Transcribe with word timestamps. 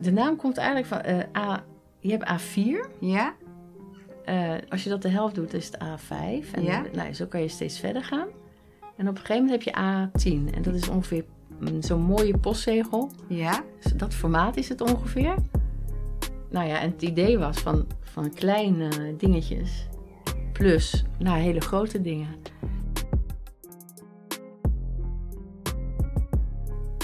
de 0.00 0.12
naam 0.12 0.36
komt 0.36 0.56
eigenlijk 0.56 0.86
van 0.88 1.00
eh, 1.00 1.42
A. 1.42 1.64
Je 1.98 2.10
hebt 2.10 2.42
A4. 2.42 2.98
Ja? 3.00 3.34
Eh, 4.24 4.52
als 4.68 4.84
je 4.84 4.90
dat 4.90 5.02
de 5.02 5.08
helft 5.08 5.34
doet, 5.34 5.54
is 5.54 5.66
het 5.66 5.78
A5. 5.78 6.50
En 6.52 6.62
Ja. 6.62 6.82
nou, 6.92 7.12
zo 7.12 7.26
kan 7.26 7.40
je 7.40 7.48
steeds 7.48 7.78
verder 7.80 8.04
gaan. 8.04 8.28
En 8.96 9.08
op 9.08 9.14
een 9.14 9.20
gegeven 9.20 9.44
moment 9.44 9.64
heb 9.64 9.74
je 9.74 9.80
A10. 9.80 10.54
En 10.54 10.62
dat 10.62 10.74
is 10.74 10.88
ongeveer 10.88 11.24
mm, 11.60 11.82
zo'n 11.82 12.02
mooie 12.02 12.38
postzegel. 12.38 13.10
Ja? 13.28 13.62
Dus 13.82 13.92
dat 13.92 14.14
formaat 14.14 14.56
is 14.56 14.68
het 14.68 14.80
ongeveer. 14.80 15.34
Nou 16.50 16.66
ja, 16.68 16.80
en 16.80 16.90
het 16.90 17.02
idee 17.02 17.38
was 17.38 17.58
van, 17.58 17.86
van 18.00 18.34
kleine 18.34 19.16
dingetjes 19.16 19.86
plus 20.52 21.04
naar 21.18 21.36
hele 21.36 21.60
grote 21.60 22.00
dingen. 22.00 22.28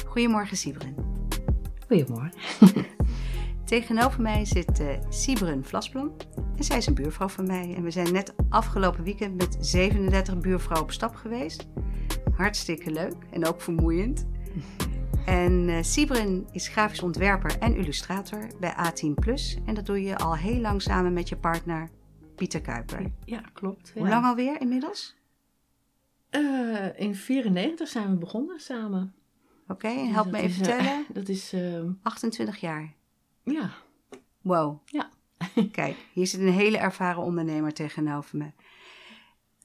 Goedemorgen, 0.07 0.57
Sibren. 0.57 0.95
Goedemorgen. 1.95 2.33
Tegenover 3.65 4.23
mij 4.23 4.45
zit 4.45 4.81
eh 4.81 4.89
Sibren 5.09 5.65
Vlasblom. 5.65 6.13
En 6.57 6.65
zij 6.65 6.77
is 6.77 6.87
een 6.87 6.95
buurvrouw 6.95 7.29
van 7.29 7.47
mij. 7.47 7.75
En 7.77 7.83
we 7.83 7.91
zijn 7.91 8.13
net 8.13 8.35
afgelopen 8.49 9.05
weekend 9.05 9.37
met 9.37 9.57
37 9.61 10.39
buurvrouwen 10.39 10.89
op 10.89 10.93
stap 10.93 11.15
geweest. 11.15 11.67
Hartstikke 12.37 12.91
leuk 12.91 13.17
en 13.31 13.47
ook 13.47 13.61
vermoeiend. 13.61 14.27
En 15.27 15.69
eh 15.69 15.83
Sibren 15.83 16.47
is 16.53 16.69
grafisch 16.69 17.03
ontwerper 17.03 17.59
en 17.59 17.77
illustrator 17.77 18.47
bij 18.61 18.75
A10 18.75 19.15
Plus. 19.15 19.59
En 19.67 19.75
dat 19.75 19.87
doe 19.87 20.03
je 20.03 20.19
al 20.19 20.37
heel 20.37 20.61
lang 20.61 20.83
samen 20.83 21.13
met 21.13 21.29
je 21.29 21.37
partner 21.37 21.89
Pieter 22.35 22.61
Kuiper. 22.61 23.13
Ja, 23.25 23.41
klopt. 23.53 23.93
Hoe 23.95 24.03
ja. 24.03 24.09
lang 24.09 24.25
alweer 24.25 24.61
inmiddels? 24.61 25.17
Eh, 26.31 26.87
in 26.97 27.15
94 27.15 27.89
zijn 27.89 28.11
we 28.11 28.17
begonnen 28.17 28.61
samen. 28.61 29.15
Oké, 29.69 29.89
en 29.89 30.13
help 30.13 30.31
me 30.31 30.39
even 30.39 30.51
is, 30.51 30.69
eh, 30.69 30.75
vertellen. 30.77 31.05
dat 31.13 31.29
is, 31.29 31.53
eh, 31.53 31.83
28 32.03 32.61
jaar. 32.61 32.95
ja. 33.45 33.71
Wow. 34.43 34.79
Ja. 34.85 35.11
Kijk, 35.73 35.97
hier 36.13 36.27
zit 36.27 36.41
een 36.41 36.53
hele 36.53 36.79
ervaren 36.79 37.23
ondernemer 37.23 37.73
tegenover 37.73 38.39
me. 38.39 38.51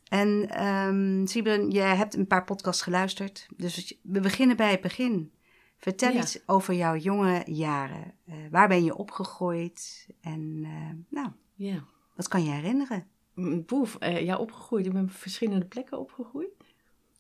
En 0.10 0.50
ehm 0.50 1.26
Sibren, 1.26 1.72
je 1.72 1.80
hebt 1.80 2.16
een 2.16 2.28
paar 2.28 2.44
podcasts 2.44 2.82
geluisterd. 2.82 3.48
Dus 3.58 4.00
we 4.04 4.20
beginnen 4.20 4.56
bij 4.58 4.72
het 4.72 4.82
begin. 4.82 5.32
Vertel 5.78 6.12
Ja. 6.14 6.20
iets 6.22 6.48
over 6.48 6.74
jouw 6.74 6.96
jonge 6.96 7.42
jaren. 7.46 8.14
Eh, 8.26 8.36
waar 8.52 8.68
ben 8.68 8.84
je 8.84 8.96
opgegroeid? 8.96 10.08
En 10.22 10.62
eh, 10.64 10.96
nou, 11.10 11.30
ja. 11.56 11.84
wat 12.16 12.28
kan 12.28 12.44
je 12.44 12.50
herinneren? 12.52 13.08
Mm, 13.34 13.66
Boef, 13.66 13.96
eh, 13.96 14.22
ja, 14.26 14.38
opgegroeid. 14.38 14.86
Ik 14.86 14.94
ben 14.94 15.04
op 15.04 15.12
verschillende 15.12 15.66
plekken 15.66 16.00
opgegroeid. 16.00 16.50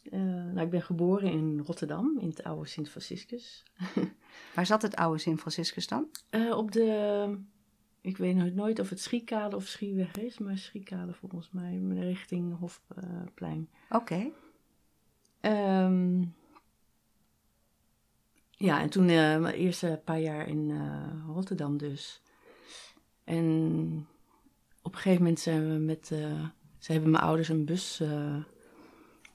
Eh, 0.03 0.19
nou, 0.19 0.59
ik 0.59 0.69
ben 0.69 0.81
geboren 0.81 1.31
in 1.31 1.61
Rotterdam, 1.65 2.17
in 2.19 2.27
het 2.29 2.43
oude 2.43 2.67
Sint-Franciscus. 2.67 3.63
Waar 4.55 4.65
zat 4.65 4.81
het 4.81 4.95
oude 4.95 5.19
Sint 5.19 5.39
Franciscus 5.39 5.87
dan? 5.87 6.07
Eh, 6.29 6.57
op 6.57 6.71
de, 6.71 7.37
ik 8.01 8.17
weet 8.17 8.55
nooit, 8.55 8.79
of 8.79 8.89
het 8.89 8.99
Schiekade 8.99 9.55
of 9.55 9.65
Schieweg 9.65 10.11
is, 10.11 10.37
maar 10.37 10.57
Schiekade 10.57 11.13
volgens 11.13 11.51
mij, 11.51 11.79
richting 11.89 12.57
Hofplein. 12.57 13.69
Oké, 13.89 14.31
Ehm, 15.39 16.23
ja, 18.49 18.81
en 18.81 18.89
toen 18.89 19.09
eh, 19.09 19.37
mijn 19.37 19.55
eerste 19.55 20.01
paar 20.03 20.19
jaar 20.19 20.47
in 20.47 20.71
Rotterdam 21.27 21.77
dus. 21.77 22.21
En 23.23 24.07
op 24.81 24.91
een 24.91 24.99
gegeven 24.99 25.23
moment 25.23 25.39
zijn 25.39 25.71
we 25.71 25.77
met, 25.77 26.07
ze 26.77 26.91
hebben 26.91 27.11
mijn 27.11 27.23
ouders 27.23 27.49
een 27.49 27.65
bus 27.65 28.01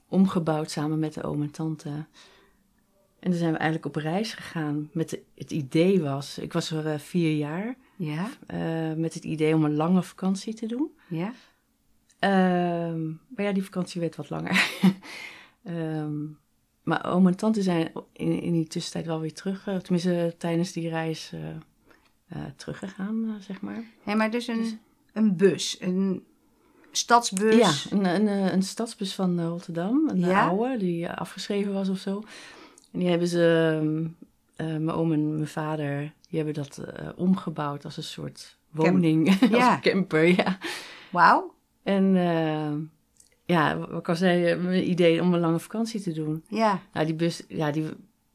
omgebouwd 0.08 0.70
samen 0.70 0.98
met 0.98 1.14
de 1.14 1.22
oom 1.22 1.42
en 1.42 1.50
tante. 1.50 1.88
En 3.18 3.30
toen 3.30 3.38
zijn 3.38 3.52
we 3.52 3.58
eigenlijk 3.58 3.96
op 3.96 4.02
reis 4.02 4.32
gegaan 4.34 4.90
met 4.92 5.10
de- 5.10 5.22
het 5.34 5.50
idee 5.50 6.00
was, 6.02 6.38
ik 6.38 6.52
was 6.52 6.70
er 6.70 6.86
eh, 6.86 6.98
vier 6.98 7.36
jaar, 7.36 7.76
ja, 7.96 8.28
eh, 8.46 8.92
met 8.92 9.14
het 9.14 9.24
idee 9.24 9.54
om 9.54 9.64
een 9.64 9.76
lange 9.76 10.02
vakantie 10.02 10.54
te 10.54 10.66
doen. 10.66 10.90
ja, 11.08 11.32
Ehm, 12.18 13.06
maar 13.08 13.44
ja, 13.44 13.52
die 13.52 13.64
vakantie 13.64 14.00
werd 14.00 14.16
wat 14.16 14.30
langer. 14.30 14.70
Ehm, 15.64 16.22
maar 16.82 17.06
oom 17.06 17.26
en 17.26 17.36
tante 17.36 17.62
zijn 17.62 17.92
in, 18.12 18.40
in 18.42 18.52
die 18.52 18.66
tussentijd 18.66 19.06
wel 19.06 19.20
weer 19.20 19.32
terug. 19.34 19.66
eh, 19.66 19.76
tenminste, 19.76 20.34
tijdens 20.38 20.72
die 20.72 20.88
reis 20.88 21.32
teruggegaan, 22.56 23.36
zeg 23.40 23.60
maar. 23.60 23.84
Nee, 24.04 24.16
maar 24.16 24.30
dus 24.30 24.46
een, 24.46 24.56
Dus- 24.58 24.76
een 25.12 25.36
bus, 25.36 25.76
een 25.80 26.24
stadsbus. 26.96 27.56
Ja, 27.56 27.96
een, 27.96 28.04
een, 28.04 28.28
eh, 28.28 28.52
een 28.52 28.62
stadsbus 28.62 29.14
van 29.14 29.38
eh, 29.38 29.46
Rotterdam. 29.46 30.08
Een 30.08 30.20
Ja? 30.20 30.46
oude, 30.48 30.76
die 30.76 31.06
eh, 31.06 31.16
afgeschreven 31.16 31.72
was 31.72 31.88
of 31.88 31.98
zo. 31.98 32.22
En 32.92 32.98
die 32.98 33.08
hebben 33.08 33.28
ze, 33.28 33.72
ehm, 33.82 34.04
eh, 34.56 34.66
mijn 34.76 34.90
oom 34.96 35.12
en 35.12 35.34
mijn 35.34 35.48
vader, 35.48 36.12
die 36.28 36.36
hebben 36.42 36.54
dat 36.54 36.78
eh, 36.78 37.08
omgebouwd 37.16 37.84
als 37.84 37.96
een 37.96 38.02
soort 38.02 38.56
woning. 38.70 39.28
Ja. 39.50 39.56
als 39.66 39.74
een 39.74 39.80
camper, 39.80 40.24
ja. 40.26 40.58
Wauw, 41.10 41.54
En 41.82 42.16
eh, 42.16 42.72
ja, 43.44 43.78
wat 43.78 43.98
ik 43.98 44.08
al 44.08 44.16
zei, 44.16 44.44
eh, 44.44 44.58
mijn 44.60 44.90
idee 44.90 45.20
om 45.22 45.34
een 45.34 45.40
lange 45.40 45.58
vakantie 45.58 46.00
te 46.00 46.12
doen. 46.12 46.44
ja, 46.48 46.80
Nou, 46.92 47.06
die 47.06 47.14
bus, 47.14 47.42
ja, 47.48 47.70
die, 47.70 47.84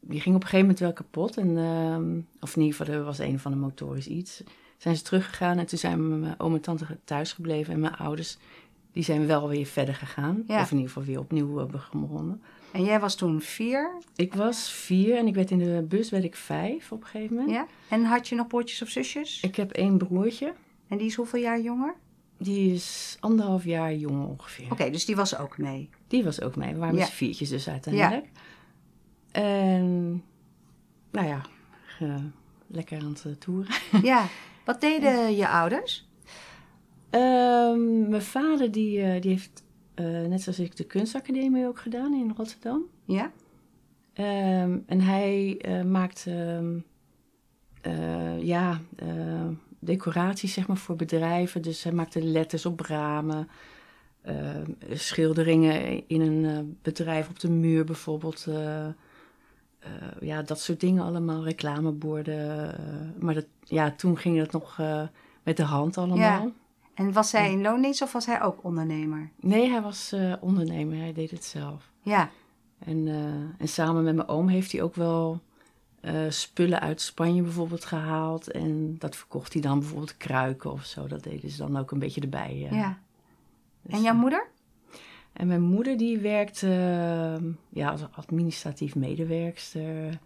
die 0.00 0.20
ging 0.20 0.34
op 0.34 0.42
een 0.42 0.48
gegeven 0.48 0.60
moment 0.60 0.78
wel 0.78 0.92
kapot. 0.92 1.36
En, 1.36 1.56
ehm, 1.58 2.18
of 2.40 2.56
in 2.56 2.62
ieder 2.62 2.76
geval, 2.76 2.94
er 2.94 3.04
was 3.04 3.18
een 3.18 3.38
van 3.38 3.50
de 3.52 3.58
motoren 3.58 4.12
iets. 4.12 4.42
Zijn 4.80 4.96
ze 4.96 5.02
teruggegaan 5.02 5.58
en 5.58 5.66
toen 5.66 5.78
zijn 5.78 6.20
mijn 6.20 6.34
oom 6.40 6.54
en 6.54 6.60
tante 6.60 6.98
thuis 7.04 7.32
gebleven. 7.32 7.74
En 7.74 7.80
mijn 7.80 7.96
ouders, 7.96 8.36
die 8.92 9.02
zijn 9.02 9.26
wel 9.26 9.48
weer 9.48 9.66
verder 9.66 9.94
gegaan. 9.94 10.42
Ja. 10.46 10.60
Of 10.60 10.70
in 10.70 10.76
ieder 10.76 10.92
geval 10.92 11.08
weer 11.08 11.18
opnieuw 11.18 11.60
eh, 11.60 11.66
begonnen. 11.66 12.42
En 12.72 12.84
jij 12.84 13.00
was 13.00 13.14
toen 13.14 13.40
vier, 13.40 13.98
Ik 14.16 14.34
was 14.34 14.70
vier 14.72 15.16
en 15.16 15.26
ik 15.26 15.34
werd 15.34 15.50
in 15.50 15.58
de 15.58 15.84
bus 15.88 16.10
werd 16.10 16.24
ik 16.24 16.36
vijf 16.36 16.92
op 16.92 17.00
een 17.00 17.06
gegeven 17.06 17.36
moment. 17.36 17.52
ja? 17.54 17.66
En 17.88 18.04
had 18.04 18.28
je 18.28 18.34
nog 18.34 18.46
broertjes 18.46 18.82
of 18.82 18.88
zusjes? 18.88 19.40
Ik 19.42 19.56
heb 19.56 19.70
één 19.70 19.98
broertje. 19.98 20.54
En 20.88 20.98
die 20.98 21.06
is 21.06 21.14
hoeveel 21.14 21.40
jaar 21.40 21.60
jonger? 21.60 21.94
Die 22.38 22.72
is 22.74 23.16
anderhalf 23.20 23.64
jaar 23.64 23.94
jong 23.94 24.26
ongeveer. 24.26 24.66
Oké, 24.72 24.90
dus 24.90 25.04
die 25.04 25.16
was 25.16 25.36
ook 25.38 25.58
mee. 25.58 25.88
Die 26.08 26.24
was 26.24 26.40
ook 26.42 26.56
mee. 26.56 26.72
We 26.72 26.78
waren 26.78 26.94
Ja. 26.94 27.00
met 27.00 27.10
viertjes 27.10 27.48
dus 27.48 27.68
uiteindelijk. 27.68 28.26
En 29.32 30.22
nou 31.10 31.26
ja, 31.26 31.42
lekker 32.66 32.98
aan 33.00 33.08
het 33.08 33.24
eh, 33.26 33.32
toeren. 33.32 33.74
Ja. 34.02 34.26
Wat 34.70 34.80
deden 34.80 35.36
je 35.36 35.48
ouders? 35.48 36.08
Ehm, 37.10 38.08
mijn 38.08 38.22
vader 38.22 38.70
die, 38.70 39.02
eh, 39.02 39.20
die 39.20 39.30
heeft, 39.30 39.64
eh, 39.94 40.04
net 40.04 40.42
zoals 40.42 40.58
ik, 40.58 40.76
de 40.76 40.84
kunstacademie 40.84 41.66
ook 41.66 41.78
gedaan 41.78 42.14
in 42.14 42.32
Rotterdam. 42.36 42.82
Ja? 43.04 43.30
Ehm, 44.12 44.78
en 44.86 45.00
hij 45.00 45.58
eh, 45.58 45.82
maakt 45.82 46.24
ehm, 46.28 46.78
eh, 47.80 48.42
ja, 48.42 48.80
decoraties 49.78 50.52
zeg 50.52 50.66
maar, 50.66 50.76
voor 50.76 50.96
bedrijven. 50.96 51.62
Dus 51.62 51.82
hij 51.82 51.92
maakte 51.92 52.22
letters 52.22 52.66
op 52.66 52.80
ramen. 52.80 53.48
schilderingen 54.92 56.08
in 56.08 56.20
een 56.20 56.78
bedrijf 56.82 57.28
op 57.28 57.38
de 57.38 57.50
muur 57.50 57.84
bijvoorbeeld. 57.84 58.46
Eh, 59.80 59.90
ja, 60.20 60.42
dat 60.42 60.60
soort 60.60 60.80
dingen 60.80 61.04
allemaal. 61.04 61.44
Reclameborden. 61.44 62.78
eh, 62.78 63.22
maar 63.22 63.34
dat, 63.34 63.46
ja, 63.64 63.90
toen 63.90 64.16
ging 64.18 64.38
dat 64.38 64.52
nog 64.52 64.78
eh, 64.78 65.02
met 65.42 65.56
de 65.56 65.62
hand 65.62 65.98
allemaal. 65.98 66.50
En 66.94 67.12
was 67.12 67.32
hij 67.32 67.52
in 67.52 67.62
loondienst 67.62 68.02
of 68.02 68.12
was 68.12 68.26
hij 68.26 68.42
ook 68.42 68.64
ondernemer? 68.64 69.30
Nee, 69.40 69.70
hij 69.70 69.82
was 69.82 70.14
ondernemer. 70.40 70.98
Hij 70.98 71.12
deed 71.12 71.30
het 71.30 71.44
zelf. 71.44 71.90
Ja. 72.02 72.30
En, 72.78 73.08
en 73.58 73.68
samen 73.68 74.04
met 74.04 74.14
mijn 74.14 74.28
oom 74.28 74.48
heeft 74.48 74.72
hij 74.72 74.82
ook 74.82 74.94
wel 74.94 75.40
spullen 76.28 76.80
uit 76.80 77.00
Spanje 77.00 77.42
bijvoorbeeld 77.42 77.84
gehaald. 77.84 78.50
En 78.50 78.96
dat 78.98 79.16
verkocht 79.16 79.52
hij 79.52 79.62
dan 79.62 79.78
bijvoorbeeld 79.78 80.16
kruiken 80.16 80.72
of 80.72 80.84
zo. 80.84 81.06
Dat 81.06 81.22
deden 81.22 81.50
ze 81.50 81.58
dan 81.58 81.76
ook 81.76 81.90
een 81.90 81.98
beetje 81.98 82.20
erbij. 82.20 82.68
ja. 82.70 82.98
Dus, 83.82 83.94
En 83.94 84.02
jouw 84.02 84.14
eh, 84.14 84.20
moeder? 84.20 84.46
En 85.32 85.46
mijn 85.46 85.62
moeder 85.62 85.96
die 85.96 86.18
werkt 86.18 86.62
eh, 86.62 87.36
ja, 87.68 87.90
als 87.90 88.00
administratief 88.12 88.94
medewerkster. 88.94 90.18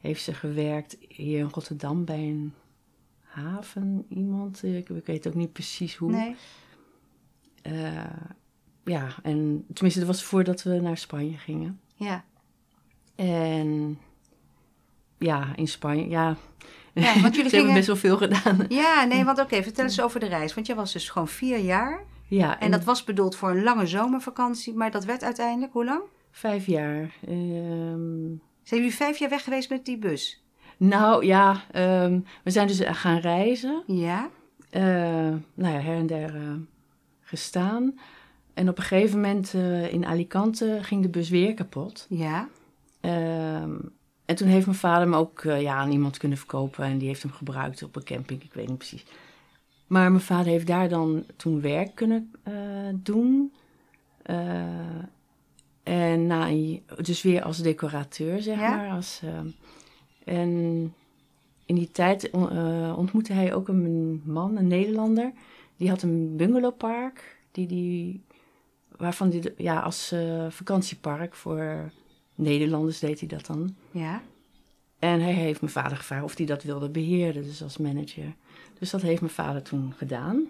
Heeft 0.00 0.22
ze 0.22 0.34
gewerkt 0.34 0.96
hier 1.08 1.38
in 1.38 1.48
Rotterdam 1.52 2.04
bij 2.04 2.18
een 2.28 2.54
haven 3.22 4.06
iemand. 4.08 4.62
Ik, 4.62 4.88
ik 4.88 5.06
weet 5.06 5.26
ook 5.26 5.34
niet 5.34 5.52
precies 5.52 5.96
hoe. 5.96 6.10
Nee. 6.10 6.36
Eh, 7.62 8.04
ja, 8.84 9.08
en 9.22 9.64
tenminste 9.72 9.98
dat 10.00 10.08
was 10.08 10.22
voordat 10.22 10.62
we 10.62 10.80
naar 10.80 10.96
Spanje 10.96 11.36
gingen. 11.36 11.80
Ja. 11.94 12.24
En 13.14 13.98
ja, 15.18 15.52
in 15.56 15.68
Spanje, 15.68 16.08
ja. 16.08 16.36
Ja, 16.94 17.20
want 17.20 17.34
jullie 17.36 17.50
Ze 17.50 17.56
hebben 17.56 17.58
gingen- 17.58 17.74
best 17.74 17.86
wel 17.86 17.96
veel 17.96 18.16
gedaan. 18.16 18.64
Ja, 18.68 19.04
nee, 19.04 19.24
want 19.30 19.38
oké, 19.38 19.62
vertel 19.62 19.84
eens 19.84 20.00
over 20.00 20.20
de 20.20 20.26
reis. 20.26 20.54
Want 20.54 20.66
jij 20.66 20.76
was 20.76 20.92
dus 20.92 21.08
gewoon 21.08 21.28
vier 21.28 21.58
jaar. 21.58 22.04
Ja, 22.30 22.60
En 22.60 22.70
dat 22.70 22.84
was 22.84 23.04
bedoeld 23.04 23.36
voor 23.36 23.50
een 23.50 23.62
lange 23.62 23.86
zomervakantie. 23.86 24.74
Maar 24.74 24.90
dat 24.90 25.04
werd 25.04 25.22
uiteindelijk, 25.22 25.72
hoe 25.72 25.84
lang? 25.84 26.00
vijf 26.30 26.66
jaar. 26.66 27.14
Ehm, 27.26 28.26
Zijn 28.62 28.80
jullie 28.80 28.94
vijf 28.94 29.18
jaar 29.18 29.30
weg 29.30 29.44
geweest 29.44 29.70
met 29.70 29.84
die 29.84 29.98
bus? 29.98 30.42
nou 30.76 31.24
ja, 31.26 31.62
ehm, 31.72 32.20
we 32.44 32.50
zijn 32.50 32.66
dus 32.66 32.80
gaan 32.84 33.18
reizen. 33.18 33.82
Ja. 33.86 34.28
Eh, 34.70 34.82
nou 35.54 35.74
ja, 35.74 35.80
her 35.80 35.96
en 35.96 36.06
der 36.06 36.34
eh, 36.34 36.52
gestaan. 37.20 37.98
En 38.54 38.68
op 38.68 38.76
een 38.78 38.84
gegeven 38.84 39.20
moment 39.20 39.54
eh, 39.54 39.92
in 39.92 40.06
Alicante 40.06 40.78
ging 40.82 41.02
de 41.02 41.08
bus 41.08 41.28
weer 41.28 41.54
kapot. 41.54 42.06
Ja. 42.08 42.48
Ehm, 43.00 43.74
en 44.24 44.36
toen 44.36 44.48
heeft 44.48 44.66
mijn 44.66 44.78
vader 44.78 45.02
hem 45.02 45.14
ook 45.14 45.42
ja, 45.42 45.74
aan 45.74 45.90
iemand 45.92 46.16
kunnen 46.18 46.38
verkopen. 46.38 46.84
En 46.84 46.98
die 46.98 47.08
heeft 47.08 47.22
hem 47.22 47.32
gebruikt 47.32 47.82
op 47.82 47.96
een 47.96 48.04
camping, 48.04 48.42
ik 48.42 48.54
weet 48.54 48.68
niet 48.68 48.78
precies. 48.78 49.04
Maar 49.90 50.10
mijn 50.10 50.22
vader 50.22 50.52
heeft 50.52 50.66
daar 50.66 50.88
dan 50.88 51.24
toen 51.36 51.60
werk 51.60 51.94
kunnen 51.94 52.32
eh, 52.42 52.54
doen. 52.94 53.52
Eh, 54.22 54.64
en 55.82 56.26
na 56.26 56.48
een- 56.48 56.82
dus 57.02 57.22
weer 57.22 57.42
als 57.42 57.58
decorateur, 57.58 58.42
zeg 58.42 58.58
Ja? 58.58 58.76
maar. 58.76 58.90
Als, 58.90 59.20
eh, 59.24 59.38
en 60.24 60.48
in 61.66 61.74
die 61.74 61.90
tijd 61.92 62.30
on- 62.30 62.94
ontmoette 62.96 63.32
hij 63.32 63.54
ook 63.54 63.68
een 63.68 64.22
man, 64.24 64.56
een 64.56 64.66
Nederlander. 64.66 65.32
Die 65.76 65.88
had 65.88 66.02
een 66.02 66.36
bungalowpark. 66.36 67.38
Die, 67.52 67.66
die, 67.66 68.22
waarvan 68.96 69.30
die, 69.30 69.42
ja, 69.56 69.80
als 69.80 70.14
vakantiepark 70.48 71.34
voor 71.34 71.92
Nederlanders 72.34 72.98
deed 72.98 73.18
hij 73.20 73.28
dat 73.28 73.46
dan. 73.46 73.74
Ja. 73.90 74.22
En 74.98 75.20
hij 75.20 75.32
heeft 75.32 75.60
mijn 75.60 75.72
vader 75.72 75.96
gevraagd 75.96 76.24
of 76.24 76.36
hij 76.36 76.46
dat 76.46 76.62
wilde 76.62 76.88
beheren, 76.90 77.42
dus 77.42 77.62
als 77.62 77.76
manager. 77.78 78.34
Dus 78.80 78.90
dat 78.90 79.02
heeft 79.02 79.20
mijn 79.20 79.32
vader 79.32 79.62
toen 79.62 79.92
gedaan. 79.96 80.44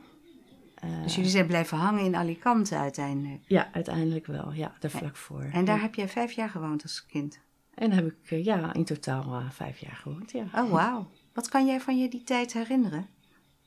Eh, 0.75 1.03
Dus 1.03 1.15
jullie 1.15 1.31
zijn 1.31 1.47
blijven 1.47 1.79
hangen 1.79 2.05
in 2.05 2.15
Alicante 2.15 2.77
uiteindelijk. 2.77 3.41
Ja, 3.47 3.69
uiteindelijk 3.73 4.27
wel. 4.27 4.53
Ja, 4.53 4.73
daar 4.81 4.91
vlak 4.91 5.17
voor. 5.17 5.43
En 5.53 5.65
daar 5.65 5.77
Ja. 5.77 5.83
heb 5.83 5.95
jij 5.95 6.09
vijf 6.09 6.33
jaar 6.33 6.49
gewoond 6.49 6.83
als 6.83 7.07
kind. 7.07 7.39
En 7.75 7.91
daar 7.91 7.99
heb 7.99 8.07
ik 8.07 8.31
eh, 8.31 8.45
ja, 8.45 8.73
in 8.75 8.85
totaal 8.85 9.43
vijf 9.51 9.79
jaar 9.79 9.97
gewoond. 9.97 10.31
Ja. 10.33 10.45
Oh, 10.55 10.71
wauw. 10.71 11.07
Wat 11.33 11.49
kan 11.49 11.67
jij 11.67 11.81
van 11.81 11.99
je 11.99 12.09
die 12.09 12.23
tijd 12.23 12.53
herinneren? 12.53 13.07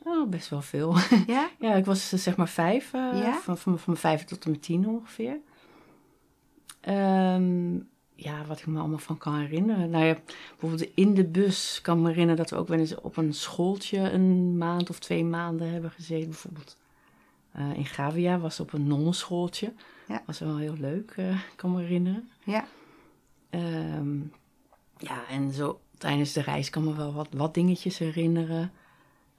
Oh, 0.04 0.30
best 0.30 0.50
wel 0.50 0.62
veel. 0.62 0.95
Ja? 1.27 1.50
ja, 1.60 1.74
ik 1.74 1.86
was 1.86 2.12
eh, 2.13 2.19
zeg 2.19 2.36
maar 2.36 2.50
vijf, 2.50 2.92
Ja? 2.92 3.33
van, 3.33 3.57
van, 3.57 3.74
van 3.80 3.81
mijn 3.86 3.98
vijf 3.98 4.24
tot 4.24 4.45
en 4.45 4.51
met 4.51 4.62
tien 4.62 4.88
ongeveer. 4.88 5.38
Ehm, 6.81 7.80
ja, 8.15 8.45
wat 8.45 8.60
ik 8.60 8.65
me 8.65 8.80
allemaal 8.80 8.98
van 8.98 9.18
kan 9.18 9.39
herinneren. 9.39 9.89
Nou 9.89 10.06
ja, 10.06 10.18
bijvoorbeeld 10.50 10.89
in 10.95 11.13
de 11.13 11.25
bus 11.25 11.80
kan 11.81 11.98
ik 11.98 12.04
me 12.04 12.10
herinneren 12.10 12.38
dat 12.38 12.50
we 12.50 12.56
ook 12.56 12.68
wel 12.68 12.80
eens 12.80 12.95
op 12.95 13.18
een 13.18 13.33
schooltje 13.33 14.00
een 14.00 14.57
maand 14.57 14.89
of 14.89 15.00
twee 15.00 15.25
maanden 15.25 15.71
hebben 15.71 15.92
gezeten. 15.92 16.30
Bijvoorbeeld 16.30 16.77
eh, 17.51 17.74
in 17.74 17.86
Gavia 17.86 18.39
was 18.39 18.60
op 18.60 18.74
een 18.74 18.88
nonnenschooltje. 18.88 19.74
Ja. 20.07 20.24
Was 20.25 20.39
wel 20.39 20.57
heel 20.57 20.75
leuk, 20.77 21.13
eh, 21.15 21.39
kan 21.56 21.71
me 21.71 21.81
herinneren. 21.81 22.30
Ja. 22.44 22.68
Ehm, 23.50 24.18
ja, 24.98 25.27
en 25.30 25.51
zo 25.51 25.80
tijdens 25.98 26.33
de 26.33 26.42
reis 26.42 26.69
kan 26.69 26.83
me 26.83 26.95
wel 26.95 27.13
wat, 27.13 27.27
wat 27.31 27.54
dingetjes 27.54 27.98
herinneren. 27.98 28.71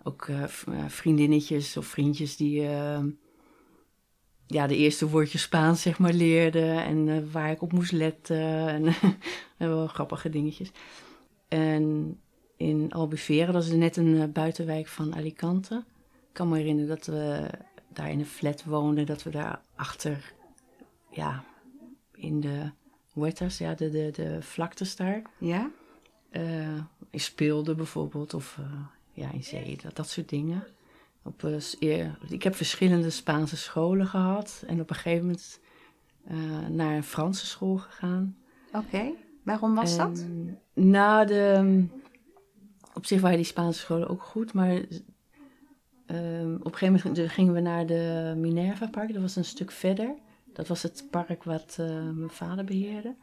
Ook 0.02 0.28
eh, 0.28 0.44
vriendinnetjes 0.86 1.76
of 1.76 1.86
vriendjes 1.86 2.36
die 2.36 2.68
ehm, 2.68 3.08
ja, 4.46 4.66
de 4.66 4.76
eerste 4.76 5.08
woordjes 5.08 5.42
Spaans 5.42 5.82
zeg 5.82 5.98
maar 5.98 6.12
leerden. 6.12 6.84
En 6.84 7.08
eh, 7.08 7.32
waar 7.32 7.50
ik 7.50 7.62
op 7.62 7.72
moest 7.72 7.92
letten. 7.92 8.68
En 8.68 8.94
wel 9.70 9.86
grappige 9.86 10.30
dingetjes. 10.30 10.70
En 11.48 12.16
in 12.56 12.92
Albufeira, 12.92 13.52
dat 13.52 13.64
is 13.64 13.72
net 13.72 13.96
een 13.96 14.20
eh, 14.20 14.28
buitenwijk 14.28 14.86
van 14.86 15.14
Alicante. 15.14 15.84
Ik 16.28 16.40
kan 16.40 16.48
me 16.48 16.56
herinneren 16.56 16.88
dat 16.88 17.06
we 17.06 17.50
daar 17.88 18.10
in 18.10 18.18
een 18.18 18.26
flat 18.26 18.64
woonden. 18.64 19.06
Dat 19.06 19.22
we 19.22 19.30
daar 19.30 19.60
achter, 19.74 20.32
ja, 21.10 21.44
in 22.14 22.40
de 22.40 22.70
huertas, 23.12 23.58
ja, 23.58 23.74
de, 23.74 23.90
de, 23.90 24.10
de 24.12 24.42
vlaktes 24.42 24.96
daar. 24.96 25.22
Ja? 25.38 25.70
eh 26.30 26.78
in 27.10 27.20
speelde 27.20 27.74
bijvoorbeeld, 27.74 28.34
of 28.34 28.58
ja, 29.12 29.32
in 29.32 29.44
zee, 29.44 29.78
dat, 29.82 29.96
dat 29.96 30.08
soort 30.08 30.28
dingen. 30.28 30.64
Op, 31.24 31.44
eh, 31.44 32.06
ik 32.28 32.42
heb 32.42 32.54
verschillende 32.54 33.10
Spaanse 33.10 33.56
scholen 33.56 34.06
gehad 34.06 34.64
en 34.66 34.80
op 34.80 34.90
een 34.90 34.96
gegeven 34.96 35.24
moment 35.24 35.60
eh, 36.24 36.68
naar 36.68 36.96
een 36.96 37.04
Franse 37.04 37.46
school 37.46 37.76
gegaan. 37.76 38.36
Oké. 38.72 39.12
Waarom 39.42 39.74
was 39.74 39.96
dat? 39.96 40.24
Na 40.72 41.24
de, 41.24 41.84
op 42.94 43.06
zich 43.06 43.20
waren 43.20 43.36
die 43.36 43.46
Spaanse 43.46 43.80
scholen 43.80 44.08
ook 44.08 44.22
goed, 44.22 44.52
maar 44.52 44.74
ehm, 46.06 46.54
op 46.54 46.72
een 46.72 46.76
gegeven 46.78 47.10
moment 47.10 47.32
gingen 47.32 47.54
we 47.54 47.60
naar 47.60 47.86
de 47.86 48.34
Minerva 48.36 48.86
Park, 48.86 49.12
dat 49.12 49.22
was 49.22 49.36
een 49.36 49.44
stuk 49.44 49.70
verder. 49.70 50.14
Dat 50.54 50.68
was 50.68 50.82
het 50.82 51.04
park 51.10 51.44
wat 51.44 51.76
eh, 51.80 51.86
mijn 51.86 52.30
vader 52.30 52.64
beheerde. 52.64 53.14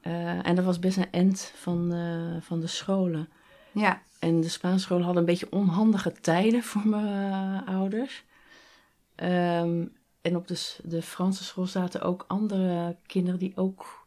Eh, 0.00 0.46
en 0.46 0.54
dat 0.54 0.64
was 0.64 0.78
best 0.78 0.96
een 0.96 1.10
end 1.10 1.52
van, 1.54 1.92
eh, 1.92 2.40
van 2.40 2.60
de 2.60 2.66
scholen. 2.66 3.28
Ja. 3.72 4.02
En 4.18 4.40
de 4.40 4.48
Spaanse 4.48 4.84
scholen 4.84 5.04
hadden 5.04 5.22
een 5.22 5.28
beetje 5.28 5.50
onhandige 5.50 6.12
tijden 6.12 6.62
voor 6.62 6.86
mijn 6.86 7.62
eh, 7.66 7.74
ouders. 7.74 8.24
Ehm, 9.14 9.86
en 10.20 10.36
op 10.36 10.48
de, 10.48 10.76
de 10.84 11.02
Franse 11.02 11.44
school 11.44 11.66
zaten 11.66 12.02
ook 12.02 12.24
andere 12.28 12.96
kinderen 13.06 13.38
die 13.38 13.56
ook 13.56 14.06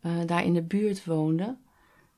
eh, 0.00 0.12
daar 0.26 0.44
in 0.44 0.52
de 0.52 0.62
buurt 0.62 1.04
woonden. 1.04 1.46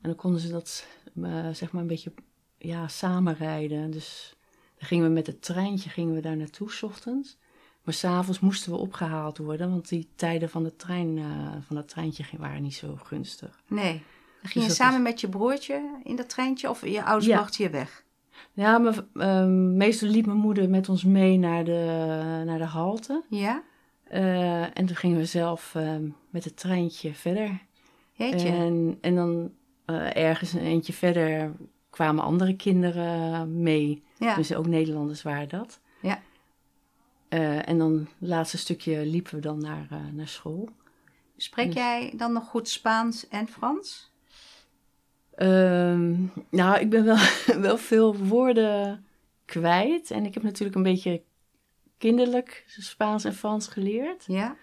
En 0.01 0.11
dan 0.11 0.15
konden 0.15 0.39
ze 0.39 0.51
dat 0.51 0.87
eh, 1.23 1.49
zeg 1.51 1.71
maar 1.71 1.81
een 1.81 1.87
beetje 1.87 2.13
ja, 2.57 2.87
samenrijden. 2.87 3.91
Dus 3.91 4.35
dan 4.77 4.87
gingen 4.87 5.07
we 5.07 5.13
met 5.13 5.27
het 5.27 5.41
treintje 5.41 5.89
gingen 5.89 6.15
we 6.15 6.21
daar 6.21 6.37
naartoe, 6.37 6.71
s 6.71 6.83
ochtends. 6.83 7.37
Maar 7.83 7.93
s'avonds 7.93 8.39
moesten 8.39 8.71
we 8.71 8.77
opgehaald 8.77 9.37
worden, 9.37 9.69
want 9.69 9.89
die 9.89 10.07
tijden 10.15 10.49
van, 10.49 10.63
de 10.63 10.75
trein, 10.75 11.19
van 11.67 11.75
dat 11.75 11.87
treintje 11.87 12.25
waren 12.37 12.61
niet 12.61 12.75
zo 12.75 12.95
gunstig. 12.95 13.61
Nee. 13.67 14.03
Dan 14.45 14.53
ging 14.53 14.65
Dus 14.65 14.77
je 14.77 14.83
samen 14.83 15.01
met 15.01 15.21
je 15.21 15.29
broertje 15.29 15.99
in 16.03 16.15
dat 16.15 16.29
treintje 16.29 16.69
of 16.69 16.85
je 16.85 17.03
ouders 17.03 17.25
Ja. 17.25 17.35
brachten 17.35 17.63
je 17.63 17.69
weg? 17.69 18.03
Ja, 18.53 18.93
ehm, 19.13 19.77
meestal 19.77 20.09
liep 20.09 20.25
mijn 20.25 20.37
moeder 20.37 20.69
met 20.69 20.89
ons 20.89 21.03
mee 21.03 21.37
naar 21.37 21.63
de, 21.63 22.41
naar 22.45 22.57
de 22.57 22.65
halte. 22.65 23.23
Ja? 23.29 23.63
Eh, 24.03 24.61
en 24.61 24.85
toen 24.85 24.95
gingen 24.95 25.17
we 25.17 25.25
zelf 25.25 25.75
ehm, 25.75 26.09
met 26.29 26.43
het 26.43 26.57
treintje 26.57 27.13
verder. 27.13 27.61
Jeetje. 28.11 28.47
En, 28.47 28.97
en 29.01 29.15
dan 29.15 29.51
eh, 29.85 30.15
ergens 30.15 30.53
een 30.53 30.61
eentje 30.61 30.93
verder 30.93 31.51
kwamen 31.89 32.23
andere 32.23 32.55
kinderen 32.55 33.61
mee. 33.61 34.03
ja. 34.17 34.35
Dus 34.35 34.53
ook 34.53 34.67
Nederlanders 34.67 35.21
waren 35.23 35.49
dat. 35.49 35.79
Ja. 36.01 36.19
Eh, 37.27 37.69
en 37.69 37.77
dan 37.77 37.93
het 38.19 38.29
laatste 38.29 38.57
stukje 38.57 39.05
liepen 39.05 39.35
we 39.35 39.41
dan 39.41 39.61
naar, 39.61 39.87
naar 40.13 40.27
school. 40.27 40.69
Spreek 41.37 41.73
jij 41.73 42.13
dan 42.15 42.33
nog 42.33 42.45
goed 42.45 42.69
Spaans 42.69 43.27
en 43.27 43.47
Frans? 43.47 44.13
Ehm, 45.35 46.15
nou, 46.49 46.79
ik 46.79 46.89
ben 46.89 47.05
wel, 47.05 47.17
wel 47.67 47.77
veel 47.77 48.15
woorden 48.15 49.05
kwijt. 49.45 50.11
En 50.11 50.25
ik 50.25 50.33
heb 50.33 50.43
natuurlijk 50.43 50.75
een 50.75 50.83
beetje 50.83 51.23
kinderlijk 51.97 52.63
Spaans 52.67 53.23
en 53.23 53.33
Frans 53.33 53.67
geleerd. 53.67 54.23
Ja? 54.27 54.55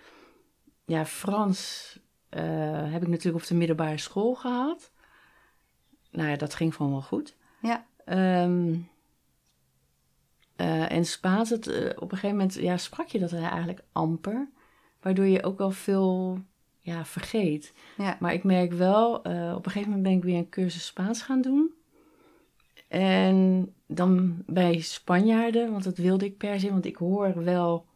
Ja, 0.84 1.06
Frans 1.06 1.98
eh, 2.28 2.92
heb 2.92 3.02
ik 3.02 3.08
natuurlijk 3.08 3.42
op 3.42 3.48
de 3.48 3.54
middelbare 3.54 3.98
school 3.98 4.34
gehad. 4.34 4.92
Nou 6.10 6.28
ja, 6.28 6.36
dat 6.36 6.54
ging 6.54 6.74
gewoon 6.74 6.92
wel 6.92 7.02
goed. 7.02 7.36
Ja. 7.62 7.86
Ehm, 8.04 8.74
eh, 10.56 10.92
en 10.92 11.04
Spaans, 11.04 11.50
het, 11.50 11.66
eh, 11.66 11.90
op 11.96 12.12
een 12.12 12.18
gegeven 12.18 12.36
moment 12.36 12.54
ja, 12.54 12.76
sprak 12.76 13.06
je 13.06 13.18
dat 13.18 13.32
eigenlijk 13.32 13.82
amper. 13.92 14.50
Waardoor 15.00 15.26
je 15.26 15.44
ook 15.44 15.58
wel 15.58 15.70
veel 15.70 16.38
ja, 16.82 17.04
vergeet. 17.04 17.72
Ja. 17.96 18.16
Maar 18.20 18.32
ik 18.32 18.44
merk 18.44 18.72
wel, 18.72 19.22
eh, 19.22 19.52
op 19.56 19.64
een 19.66 19.70
gegeven 19.72 19.88
moment 19.92 20.02
ben 20.08 20.16
ik 20.16 20.22
weer 20.24 20.36
een 20.38 20.48
cursus 20.48 20.86
Spaans 20.86 21.22
gaan 21.22 21.40
doen. 21.40 21.70
En 22.88 23.72
dan 23.86 24.42
bij 24.46 24.80
Spanjaarden, 24.80 25.70
want 25.70 25.84
dat 25.84 25.96
wilde 25.96 26.24
ik 26.24 26.36
per 26.36 26.60
se. 26.60 26.70
Want 26.70 26.86
ik 26.86 26.96
hoor 26.96 27.44
wel 27.44 27.86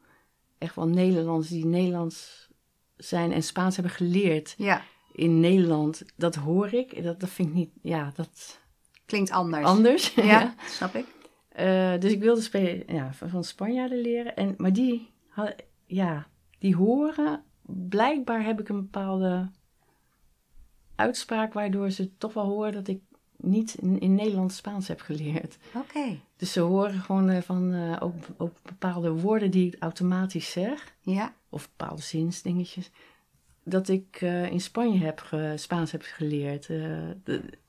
echt 0.58 0.74
wel 0.74 0.88
Nederlanders 0.88 1.48
die 1.48 1.66
Nederlands 1.66 2.48
zijn 2.96 3.32
en 3.32 3.42
Spaans 3.42 3.74
hebben 3.76 3.94
geleerd 3.94 4.54
Ja. 4.58 4.82
in 5.12 5.40
Nederland. 5.40 6.04
Dat 6.16 6.34
hoor 6.34 6.72
ik. 6.72 7.02
Dat, 7.02 7.20
dat 7.20 7.28
vind 7.28 7.48
ik 7.48 7.54
niet, 7.54 7.70
ja, 7.82 8.12
dat 8.14 8.60
Klinkt 9.06 9.30
anders. 9.30 9.64
anders. 9.66 10.14
Ja, 10.14 10.54
snap 10.66 10.94
ik. 10.94 11.06
Eh, 11.48 11.98
dus 11.98 12.12
ik 12.12 12.20
wilde 12.20 12.84
ja, 12.86 13.12
van 13.12 13.44
Spanjaarden 13.44 14.00
leren. 14.00 14.36
En, 14.36 14.54
maar 14.56 14.72
die, 14.72 15.10
ja, 15.86 16.26
die 16.58 16.76
horen, 16.76 17.42
blijkbaar 17.66 18.44
heb 18.44 18.60
ik 18.60 18.68
een 18.68 18.80
bepaalde 18.80 19.50
uitspraak 20.94 21.52
waardoor 21.52 21.90
ze 21.90 22.16
toch 22.16 22.32
wel 22.32 22.44
horen 22.44 22.72
dat 22.72 22.88
ik 22.88 23.00
niet 23.36 23.74
in, 23.74 24.00
in 24.00 24.14
Nederland 24.14 24.52
Spaans 24.52 24.88
heb 24.88 25.00
geleerd. 25.00 25.56
Oké. 25.74 26.18
Dus 26.36 26.52
ze 26.52 26.60
horen 26.60 27.00
gewoon 27.00 27.28
eh, 27.28 27.42
van 27.42 27.72
eh, 27.72 27.96
ook, 28.00 28.14
ook 28.36 28.52
bepaalde 28.62 29.10
woorden 29.10 29.50
die 29.50 29.66
ik 29.66 29.82
automatisch 29.82 30.50
zeg, 30.50 30.94
Ja. 31.00 31.34
of 31.48 31.68
bepaalde 31.76 32.02
zinsdingetjes, 32.02 32.90
dat 33.64 33.88
ik 33.88 34.16
eh, 34.20 34.50
in 34.50 34.60
Spanje 34.60 34.98
heb 35.04 35.18
ge- 35.20 35.52
Spaans 35.56 35.92
heb 35.92 36.02
geleerd. 36.04 36.68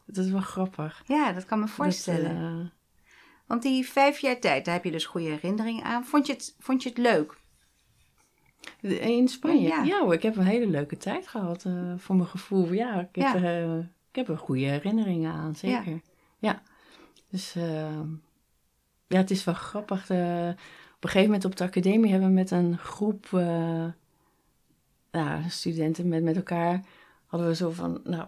Dat 0.06 0.26
is 0.26 0.32
wel 0.32 0.42
grappig. 0.42 1.04
ja, 1.08 1.32
dat 1.32 1.46
kan 1.46 1.60
me 1.60 1.68
voorstellen. 1.68 2.72
Want 3.48 3.62
die 3.62 3.88
vijf 3.88 4.20
jaar 4.20 4.40
tijd, 4.40 4.66
daar 4.66 4.74
heb 4.74 4.84
je 4.84 4.92
dus 4.92 5.06
goede 5.06 5.28
herinneringen 5.28 5.84
aan. 5.84 6.06
Vond 6.06 6.28
je 6.28 6.34
het, 6.34 6.56
vond 6.60 6.84
je 6.84 6.90
het 6.90 6.98
leuk? 6.98 7.38
In 8.82 9.28
Spanje? 9.28 9.68
Ja. 9.68 9.84
Ja, 9.84 10.00
hoor, 10.04 10.14
ik 10.14 10.22
heb 10.22 10.36
een 10.36 10.44
hele 10.46 10.68
leuke 10.68 10.98
tijd 10.98 11.28
gehad. 11.28 11.66
eh, 11.66 11.94
voor 11.98 12.16
mijn 12.16 12.28
gevoel. 12.28 12.72
Ja, 12.74 12.94
ik 13.00 13.16
heb, 13.24 13.24
Ja. 13.24 13.36
eh, 13.36 13.78
ik 13.80 14.16
heb 14.16 14.28
er 14.30 14.38
goede 14.38 14.66
herinneringen 14.66 15.32
aan, 15.32 15.56
zeker. 15.56 16.02
Ja. 16.40 16.62
Dus 17.30 17.56
eh, 17.56 18.00
ja, 19.08 19.18
het 19.18 19.32
is 19.32 19.44
wel 19.44 19.54
grappig. 19.54 20.02
op 20.02 20.10
een 21.04 21.10
gegeven 21.10 21.24
moment 21.26 21.46
op 21.46 21.56
de 21.56 21.64
academie 21.64 22.12
hebben 22.12 22.30
we 22.30 22.36
met 22.36 22.52
een 22.52 22.78
groep 22.78 23.28
nou, 25.12 25.42
studenten 25.50 26.08
met, 26.08 26.24
met 26.24 26.36
elkaar 26.36 26.84
hadden 27.26 27.48
we 27.50 27.56
zo 27.56 27.72
van, 27.72 28.02
nou, 28.04 28.28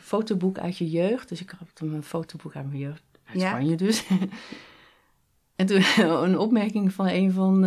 fotoboek 0.00 0.58
uit 0.58 0.76
je 0.78 0.90
jeugd. 0.90 1.28
Dus 1.28 1.40
ik 1.40 1.54
had 1.58 1.68
een 1.80 2.02
fotoboek 2.02 2.56
uit 2.56 2.66
mijn 2.66 2.78
jeugd, 2.78 3.02
uit. 3.24 3.40
Spanje 3.40 3.76
dus. 3.76 4.06
en 5.56 5.66
toen 5.66 5.82
een 6.24 6.38
opmerking 6.38 6.92
van 6.92 7.06
een 7.08 7.32
van, 7.32 7.60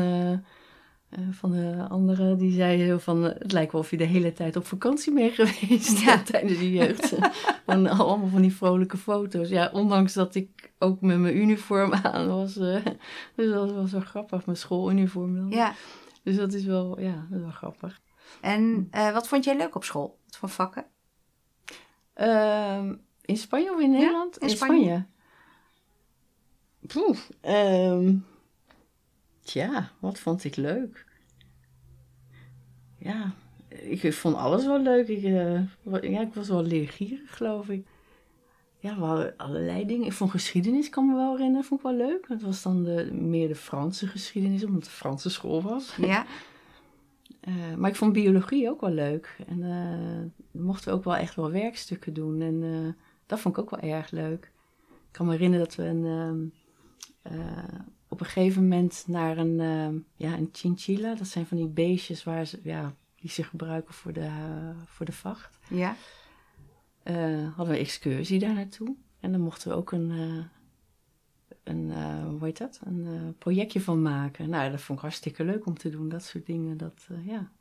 eh, 1.11 1.19
van 1.31 1.51
de 1.51 1.85
anderen, 1.89 2.37
die 2.37 2.51
zei 2.53 2.81
heel 2.81 2.99
van, 2.99 3.25
eh, 3.27 3.39
het 3.39 3.51
lijkt 3.51 3.71
wel 3.71 3.81
of 3.81 3.89
je 3.89 3.97
de 3.97 4.03
hele 4.03 4.33
tijd 4.33 4.55
op 4.55 4.65
vakantie 4.65 5.13
bent 5.13 5.33
geweest 5.33 5.99
Ja. 5.99 6.21
tijdens 6.31 6.59
je 6.59 6.71
jeugd. 6.71 7.15
en 7.65 7.87
allemaal 7.87 8.27
van 8.27 8.41
die 8.41 8.53
vrolijke 8.55 8.97
foto's. 8.97 9.49
Ja, 9.49 9.69
ondanks 9.73 10.13
dat 10.13 10.35
ik 10.35 10.71
ook 10.79 11.01
met 11.01 11.19
mijn 11.19 11.37
uniform 11.37 11.93
aan 12.03 12.27
was. 12.27 12.57
eh, 12.57 12.85
dus 13.35 13.49
dat 13.51 13.71
was 13.73 13.91
wel 13.91 14.01
grappig, 14.01 14.45
mijn 14.45 14.57
schooluniform 14.57 15.35
dan. 15.35 15.49
Ja. 15.49 15.73
Dus 16.23 16.35
dat 16.35 16.53
is 16.53 16.65
wel, 16.65 16.99
ja, 16.99 17.25
dat 17.29 17.37
is 17.37 17.43
wel 17.43 17.51
grappig. 17.53 17.99
En 18.41 18.89
wat 18.91 19.27
vond 19.27 19.43
jij 19.43 19.57
leuk 19.57 19.75
op 19.75 19.83
school? 19.83 20.17
Wat 20.25 20.37
voor 20.37 20.49
vakken? 20.49 20.85
Ehm, 22.13 22.95
in 23.21 23.37
Spanje 23.37 23.73
of 23.73 23.79
in 23.79 23.91
Nederland? 23.91 24.37
in 24.37 24.49
Spanje. 24.49 25.05
Poeh, 26.87 27.17
ehm, 27.41 28.15
tja, 29.43 29.91
wat 29.99 30.19
vond 30.19 30.43
ik 30.43 30.55
leuk? 30.55 31.05
Ja, 32.97 33.33
ik 33.69 34.13
vond 34.13 34.35
alles 34.35 34.65
wel 34.65 34.81
leuk. 34.81 35.07
Ik, 35.07 35.23
eh, 35.23 36.11
ja, 36.11 36.21
ik 36.21 36.33
was 36.33 36.47
wel 36.47 36.63
leergierig, 36.63 37.35
geloof 37.37 37.69
ik. 37.69 37.87
Ja, 38.79 38.95
we 38.95 39.03
hadden 39.03 39.33
allerlei 39.37 39.85
dingen. 39.85 40.05
Ik 40.05 40.13
vond 40.13 40.31
geschiedenis, 40.31 40.89
kan 40.89 41.07
me 41.07 41.15
wel 41.15 41.31
herinneren, 41.31 41.65
vond 41.65 41.79
ik 41.79 41.85
wel 41.85 41.95
leuk. 41.95 42.27
Het 42.27 42.41
was 42.41 42.61
dan 42.61 42.83
de, 42.83 43.09
meer 43.13 43.47
de 43.47 43.55
Franse 43.55 44.07
geschiedenis, 44.07 44.63
omdat 44.63 44.83
het 44.83 44.91
Franse 44.91 45.29
school 45.29 45.61
was. 45.61 45.95
Ja. 45.95 46.25
Eh, 47.41 47.75
maar 47.77 47.89
ik 47.89 47.95
vond 47.95 48.13
biologie 48.13 48.69
ook 48.69 48.81
wel 48.81 48.91
leuk. 48.91 49.37
En 49.47 49.59
dan 49.59 50.63
mochten 50.63 50.89
we 50.89 50.97
ook 50.97 51.03
wel 51.03 51.15
echt 51.15 51.35
wel 51.35 51.51
werkstukken 51.51 52.13
doen. 52.13 52.41
En 52.41 52.95
dat 53.25 53.39
vond 53.39 53.57
ik 53.57 53.61
ook 53.61 53.69
wel 53.69 53.91
erg 53.91 54.11
leuk. 54.11 54.51
Ik 55.11 55.17
kan 55.17 55.25
me 55.25 55.31
herinneren 55.31 55.65
dat 55.65 55.75
we 55.75 55.83
een, 55.83 56.05
ehm, 56.05 56.39
eh, 57.21 57.79
op 58.11 58.19
een 58.19 58.25
gegeven 58.25 58.61
moment 58.61 59.03
naar 59.07 59.37
een, 59.37 59.59
ehm, 59.59 59.95
ja, 60.15 60.37
een 60.37 60.49
chinchilla. 60.51 61.15
Dat 61.15 61.27
zijn 61.27 61.45
van 61.45 61.57
die 61.57 61.67
beestjes 61.67 62.23
waar 62.23 62.45
ze, 62.45 62.59
ja, 62.63 62.95
die 63.15 63.29
ze 63.29 63.43
gebruiken 63.43 63.93
voor 63.93 64.13
de, 64.13 64.19
eh, 64.19 64.69
voor 64.85 65.05
de 65.05 65.11
vacht. 65.11 65.59
Ja. 65.69 65.95
Eh, 67.03 67.55
hadden 67.55 67.75
we 67.75 67.79
excursie 67.79 68.39
daar 68.39 68.53
naartoe. 68.53 68.95
En 69.19 69.31
dan 69.31 69.41
mochten 69.41 69.69
we 69.69 69.75
ook 69.75 69.91
een, 69.91 70.11
eh, 70.11 70.43
een 71.63 71.91
hoe 72.23 72.45
heet 72.45 72.57
dat? 72.57 72.79
Een 72.83 73.35
projectje 73.37 73.81
van 73.81 74.01
maken. 74.01 74.49
Nou, 74.49 74.71
dat 74.71 74.81
vond 74.81 74.97
ik 74.97 75.03
hartstikke 75.03 75.43
leuk 75.43 75.65
om 75.65 75.77
te 75.77 75.89
doen, 75.89 76.09
dat 76.09 76.23
soort 76.23 76.45
dingen. 76.45 76.77
Dat, 76.77 77.07
ja. 77.25 77.51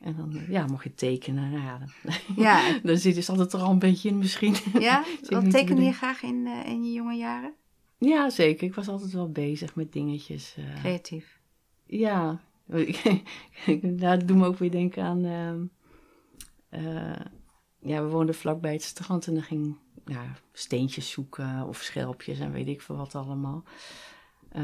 En 0.00 0.16
dan 0.16 0.40
ja, 0.48 0.66
mocht 0.66 0.84
je 0.84 0.94
tekenen. 0.94 1.50
Nou 1.50 1.64
ja, 1.64 1.78
dan, 1.78 2.14
Ja. 2.44 2.78
dan 2.82 2.96
zit 2.96 3.14
dus 3.14 3.28
altijd 3.28 3.52
er 3.52 3.60
al 3.60 3.70
een 3.70 3.78
beetje 3.78 4.08
in 4.08 4.18
misschien. 4.18 4.54
Ja? 4.78 5.04
Wat 5.28 5.50
tekende 5.50 5.82
je 5.82 5.92
graag 5.92 6.22
in, 6.22 6.46
in 6.46 6.84
je 6.84 6.92
jonge 6.92 7.14
jaren? 7.14 7.54
Ja, 8.00 8.30
zeker. 8.30 8.66
Ik 8.66 8.74
was 8.74 8.88
altijd 8.88 9.12
wel 9.12 9.30
bezig 9.30 9.74
met 9.74 9.92
dingetjes. 9.92 10.54
eh. 10.56 10.74
Creatief. 10.80 11.38
Ja, 11.86 12.40
dat 13.82 14.28
doet 14.28 14.36
me 14.36 14.46
ook 14.46 14.58
weer 14.58 14.70
denken 14.70 15.02
aan. 15.02 15.24
ehm, 15.24 15.60
eh, 16.68 17.20
ja, 17.78 18.02
we 18.02 18.08
woonden 18.08 18.34
vlakbij 18.34 18.72
het 18.72 18.82
strand 18.82 19.26
en 19.26 19.34
dan 19.34 19.42
ging 19.42 19.76
ja, 20.06 20.24
steentjes 20.52 21.10
zoeken 21.10 21.66
of 21.66 21.80
schelpjes 21.82 22.38
en 22.38 22.52
weet 22.52 22.68
ik 22.68 22.80
veel 22.82 22.96
wat 22.96 23.14
allemaal. 23.14 23.64
Eh, 24.48 24.62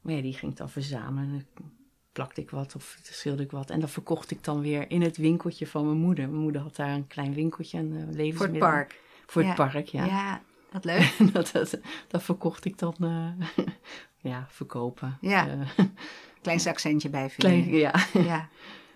maar 0.00 0.14
ja, 0.14 0.20
die 0.22 0.32
ging 0.34 0.52
ik 0.52 0.58
dan 0.58 0.70
verzamelen. 0.70 1.30
En 1.30 1.46
dan 1.54 1.70
plakte 2.12 2.40
ik 2.40 2.50
wat 2.50 2.74
of 2.74 2.98
schilde 3.02 3.42
ik 3.42 3.50
wat. 3.50 3.70
En 3.70 3.80
dat 3.80 3.90
verkocht 3.90 4.30
ik 4.30 4.44
dan 4.44 4.60
weer 4.60 4.90
in 4.90 5.02
het 5.02 5.16
winkeltje 5.16 5.66
van 5.66 5.86
mijn 5.86 5.98
moeder. 5.98 6.28
Mijn 6.28 6.42
moeder 6.42 6.60
had 6.60 6.76
daar 6.76 6.94
een 6.94 7.06
klein 7.06 7.34
winkeltje 7.34 7.78
en 7.78 7.88
levensmiddelen. 8.12 8.36
Voor 8.36 8.46
het 8.46 8.58
park. 8.58 9.00
Voor 9.26 9.42
Ja. 9.42 9.48
het 9.48 9.56
park, 9.56 9.86
ja. 9.86 10.04
Ja, 10.04 10.42
wat 10.70 10.84
leuk. 10.84 11.16
dat, 11.32 11.50
dat, 11.52 11.78
dat 12.08 12.22
verkocht 12.22 12.64
ik 12.64 12.78
dan, 12.78 12.94
eh, 12.98 13.64
ja, 14.32 14.46
verkopen. 14.48 15.18
Ja. 15.20 15.48
Eh, 15.48 15.84
Klein 16.42 16.66
accentje 16.66 17.10
bijvullen. 17.10 17.62
klein, 17.62 17.78
ja. 17.78 17.94
Ja. 18.12 18.48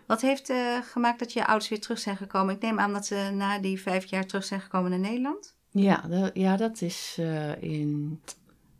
Wat 0.06 0.20
heeft 0.20 0.50
eh, 0.50 0.78
gemaakt 0.82 1.18
dat 1.18 1.32
je 1.32 1.46
ouders 1.46 1.68
weer 1.68 1.80
terug 1.80 1.98
zijn 1.98 2.16
gekomen? 2.16 2.54
Ik 2.54 2.62
neem 2.62 2.78
aan 2.78 2.92
dat 2.92 3.06
ze 3.06 3.30
na 3.34 3.58
die 3.58 3.80
vijf 3.80 4.04
jaar 4.04 4.26
terug 4.26 4.44
zijn 4.44 4.60
gekomen 4.60 4.90
naar 4.90 4.98
Nederland. 4.98 5.56
Ja, 5.70 6.00
dat, 6.08 6.30
ja, 6.34 6.56
dat 6.56 6.80
is 6.80 7.20
in 7.60 8.20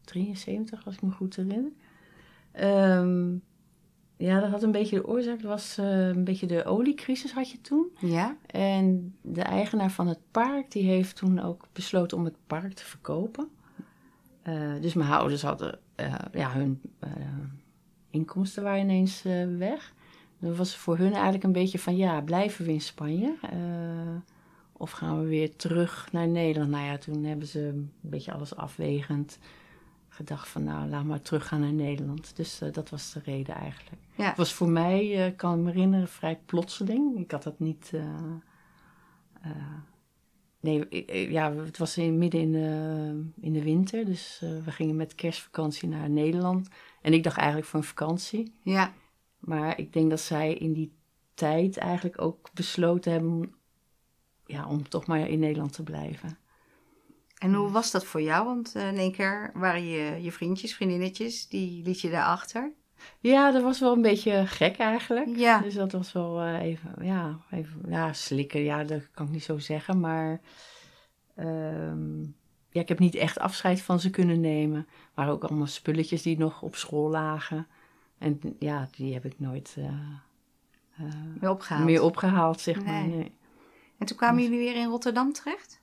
73, 0.05 0.87
als 0.87 0.95
ik 0.95 1.03
me 1.03 1.11
goed 1.11 1.37
herinner. 1.37 1.73
Ehm, 2.53 3.37
ja, 4.23 4.41
dat 4.41 4.51
had 4.51 4.63
een 4.63 4.73
beetje 4.73 4.97
de 4.97 5.07
oorzaak. 5.07 5.43
Dat 5.43 5.51
was 5.51 5.79
eh, 5.79 6.09
een 6.09 6.25
beetje 6.25 6.47
de 6.47 6.65
oliecrisis 6.65 7.33
had 7.33 7.51
je 7.51 7.61
toen. 7.61 7.87
Ja. 7.99 8.37
En 8.47 9.15
de 9.21 9.43
eigenaar 9.43 9.91
van 9.91 10.07
het 10.07 10.19
park, 10.31 10.71
die 10.71 10.83
heeft 10.83 11.17
toen 11.17 11.41
ook 11.41 11.67
besloten 11.73 12.17
om 12.17 12.25
het 12.25 12.37
park 12.47 12.73
te 12.73 12.85
verkopen. 12.85 13.49
Eh, 14.43 14.73
dus 14.81 14.95
mijn 14.95 15.11
ouders 15.11 15.43
hadden, 15.43 15.79
eh, 15.95 16.15
ja, 16.33 16.53
hun 16.53 16.81
inkomsten 18.11 18.63
waren 18.63 18.83
ineens 18.83 19.23
weg. 19.59 19.93
Dan 20.39 20.57
was 20.57 20.77
voor 20.77 20.97
hun 20.97 21.13
eigenlijk 21.13 21.45
een 21.45 21.53
beetje 21.53 21.79
van, 21.79 21.97
ja, 21.97 22.21
blijven 22.21 22.65
we 22.65 22.73
in 22.73 22.81
Spanje? 22.81 23.35
Of 24.73 24.91
gaan 24.91 25.21
we 25.21 25.27
weer 25.27 25.57
terug 25.57 26.09
naar 26.13 26.29
Nederland? 26.29 26.71
Nou 26.71 26.85
ja, 26.85 26.99
toen 26.99 27.25
hebben 27.25 27.47
ze 27.47 27.61
een 27.61 27.91
beetje 28.01 28.33
alles 28.33 28.57
afwegend 28.57 29.39
gedacht 30.13 30.49
van, 30.49 30.65
nou, 30.65 30.89
laat 30.89 31.05
maar 31.05 31.23
teruggaan 31.23 31.61
naar 31.61 31.73
Nederland. 31.73 32.37
Dus 32.37 32.61
eh, 32.61 32.73
dat 32.73 32.91
was 32.91 33.13
de 33.13 33.21
reden 33.25 33.55
eigenlijk. 33.55 34.03
Ja. 34.15 34.29
Het 34.29 34.37
was 34.37 34.53
voor 34.53 34.69
mij, 34.69 35.27
eh, 35.27 35.37
kan 35.37 35.59
ik 35.59 35.65
me 35.65 35.71
herinneren, 35.71 36.09
vrij 36.09 36.41
plotseling. 36.47 37.19
Ik 37.19 37.31
had 37.31 37.43
dat 37.43 37.59
niet... 37.59 37.91
eh, 37.95 39.61
nee, 40.61 41.05
ja, 41.31 41.55
het 41.55 41.79
was 41.79 41.97
in, 41.99 42.19
midden 42.19 42.41
in 42.41 42.53
de, 42.53 43.31
in 43.41 43.53
de 43.53 43.63
winter. 43.63 44.05
Dus 44.05 44.39
we 44.65 44.71
gingen 44.71 44.97
met 44.97 45.15
kerstvakantie 45.15 45.89
naar 45.89 46.11
Nederland. 46.11 46.69
En 47.01 47.13
ik 47.13 47.23
dacht 47.23 47.37
eigenlijk 47.37 47.67
voor 47.67 47.79
een 47.81 47.87
vakantie. 47.87 48.55
Ja. 48.63 48.93
Maar 49.39 49.79
ik 49.79 49.93
denk 49.93 50.11
dat 50.11 50.21
zij 50.21 50.55
in 50.55 50.73
die 50.73 50.93
tijd 51.35 51.77
eigenlijk 51.77 52.21
ook 52.21 52.51
besloten 52.55 53.13
hebben... 53.13 53.55
Ja, 54.47 54.69
om 54.69 54.89
toch 54.89 55.07
maar 55.07 55.29
in 55.29 55.39
Nederland 55.39 55.73
te 55.73 55.83
blijven. 55.83 56.39
En 57.43 57.55
hoe 57.55 57.71
was 57.71 57.91
dat 57.91 58.05
voor 58.05 58.23
jou? 58.23 58.45
Want 58.45 58.75
eh, 58.75 58.89
in 58.89 58.97
één 58.97 59.13
keer 59.13 59.51
waren 59.55 59.85
je, 59.87 60.23
je 60.23 60.33
vriendjes, 60.33 60.75
vriendinnetjes, 60.75 61.49
die 61.49 61.83
liet 61.85 62.01
je 62.01 62.11
daarachter. 62.11 62.73
Ja, 63.21 63.51
dat 63.51 63.63
was 63.63 63.81
wel 63.81 63.93
een 63.93 64.03
beetje 64.03 64.47
gek 64.47 64.77
eigenlijk. 64.77 65.37
Ja. 65.37 65.59
Dus 65.59 65.75
dat 65.75 65.93
was 65.93 66.13
wel 66.13 66.41
eh, 66.41 66.61
even, 66.61 66.95
ja, 67.01 67.39
even, 67.51 67.81
ja, 67.89 68.13
slikken. 68.13 68.61
Ja, 68.63 68.85
dat 68.85 69.11
kan 69.11 69.27
ik 69.27 69.33
niet 69.33 69.43
zo 69.45 69.59
zeggen. 69.59 70.01
Maar 70.01 70.41
ehm, 71.35 72.21
ja, 72.71 72.81
ik 72.81 72.89
heb 72.89 72.99
niet 72.99 73.15
echt 73.15 73.39
afscheid 73.39 73.83
van 73.83 74.01
ze 74.01 74.11
kunnen 74.11 74.41
nemen. 74.41 74.87
Waren 75.15 75.33
ook 75.33 75.45
allemaal 75.45 75.67
spulletjes 75.67 76.23
die 76.23 76.39
nog 76.39 76.63
op 76.63 76.77
school 76.77 77.11
lagen. 77.11 77.67
En 78.19 78.41
ja, 78.59 78.89
die 78.97 79.15
heb 79.15 79.25
ik 79.25 79.41
nooit 79.41 79.77
eh, 79.79 81.07
Weer 81.41 81.51
opgehaald. 81.51 81.85
meer 81.85 82.03
opgehaald, 82.03 82.61
zeg 82.61 82.85
maar. 82.85 83.07
Nee. 83.07 83.17
Nee. 83.17 83.33
En 83.99 84.07
toen 84.07 84.17
kwamen 84.17 84.43
jullie 84.43 84.59
weer 84.59 84.77
in 84.77 84.89
Rotterdam 84.89 85.33
terecht? 85.33 85.82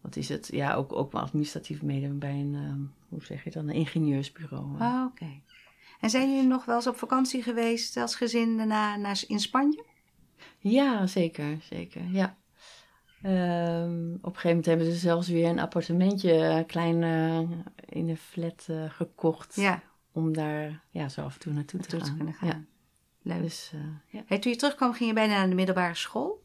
wat 0.02 0.16
is 0.16 0.30
het? 0.30 0.50
Ja, 0.52 0.74
ook, 0.74 0.94
ook 0.94 1.14
administratief 1.14 1.82
medewerker 1.82 2.18
bij 2.18 2.40
een, 2.40 2.92
hoe 3.10 3.24
zeg 3.24 3.44
je 3.44 3.52
dan, 3.52 3.68
een 3.68 3.76
ingenieursbureau. 3.76 4.80
Oh, 4.80 5.06
oké. 5.12 5.42
En 6.00 6.10
zijn 6.10 6.34
jullie 6.34 6.48
nog 6.48 6.66
wel 6.66 6.76
eens 6.76 6.88
op 6.88 6.98
vakantie 6.98 7.44
geweest 7.44 7.98
als 7.98 8.16
gezin 8.16 8.58
daarna 8.58 8.96
naar, 8.96 9.24
in 9.28 9.40
Spanje? 9.40 9.84
Ja, 10.60 11.08
zeker, 11.08 11.58
zeker, 11.62 12.04
ja. 12.12 12.38
Um, 13.26 14.14
op 14.14 14.26
een 14.26 14.40
gegeven 14.40 14.50
moment 14.50 14.66
hebben 14.66 14.86
ze 14.86 14.96
zelfs 14.96 15.28
weer 15.28 15.50
een 15.50 15.60
appartementje, 15.60 16.64
klein, 16.68 17.02
uh, 17.02 17.58
in 17.86 18.10
een 18.10 18.18
flat 18.18 18.68
uh, 18.70 18.90
gekocht. 18.90 19.56
Ja. 19.56 19.84
Om 20.12 20.34
daar 20.34 20.84
ja, 20.90 21.10
zo 21.10 21.22
af 21.22 21.34
en 21.34 21.40
toe 21.40 21.54
naartoe 21.54 21.80
te, 21.80 21.98
gaan. 21.98 22.06
te 22.06 22.16
kunnen 22.16 22.34
gaan. 22.34 22.48
Ja. 22.48 22.64
Leuk. 23.22 23.42
Dus, 23.42 23.72
uh, 23.76 23.82
ja. 24.08 24.24
Hey, 24.26 24.40
toen 24.40 24.52
je 24.52 24.58
terugkwam, 24.58 24.94
ging 24.94 25.10
je 25.10 25.16
bijna 25.16 25.34
naar 25.34 25.50
de 25.50 25.56
middelbare 25.56 25.96
school? 25.96 26.41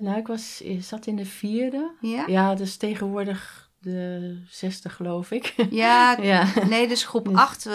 Nou, 0.00 0.16
ik 0.16 0.26
was, 0.26 0.62
zat 0.78 1.06
in 1.06 1.16
de 1.16 1.26
vierde. 1.26 1.90
Ja? 2.00 2.26
Ja, 2.26 2.54
dus 2.54 2.76
tegenwoordig 2.76 3.64
de 3.84 4.38
zesde, 4.48 4.88
geloof 4.88 5.30
ik. 5.30 5.54
Ja, 5.70 6.16
ja. 6.20 6.66
nee, 6.68 6.88
dus 6.88 7.04
groep 7.04 7.28
acht, 7.28 7.66
uh, 7.66 7.72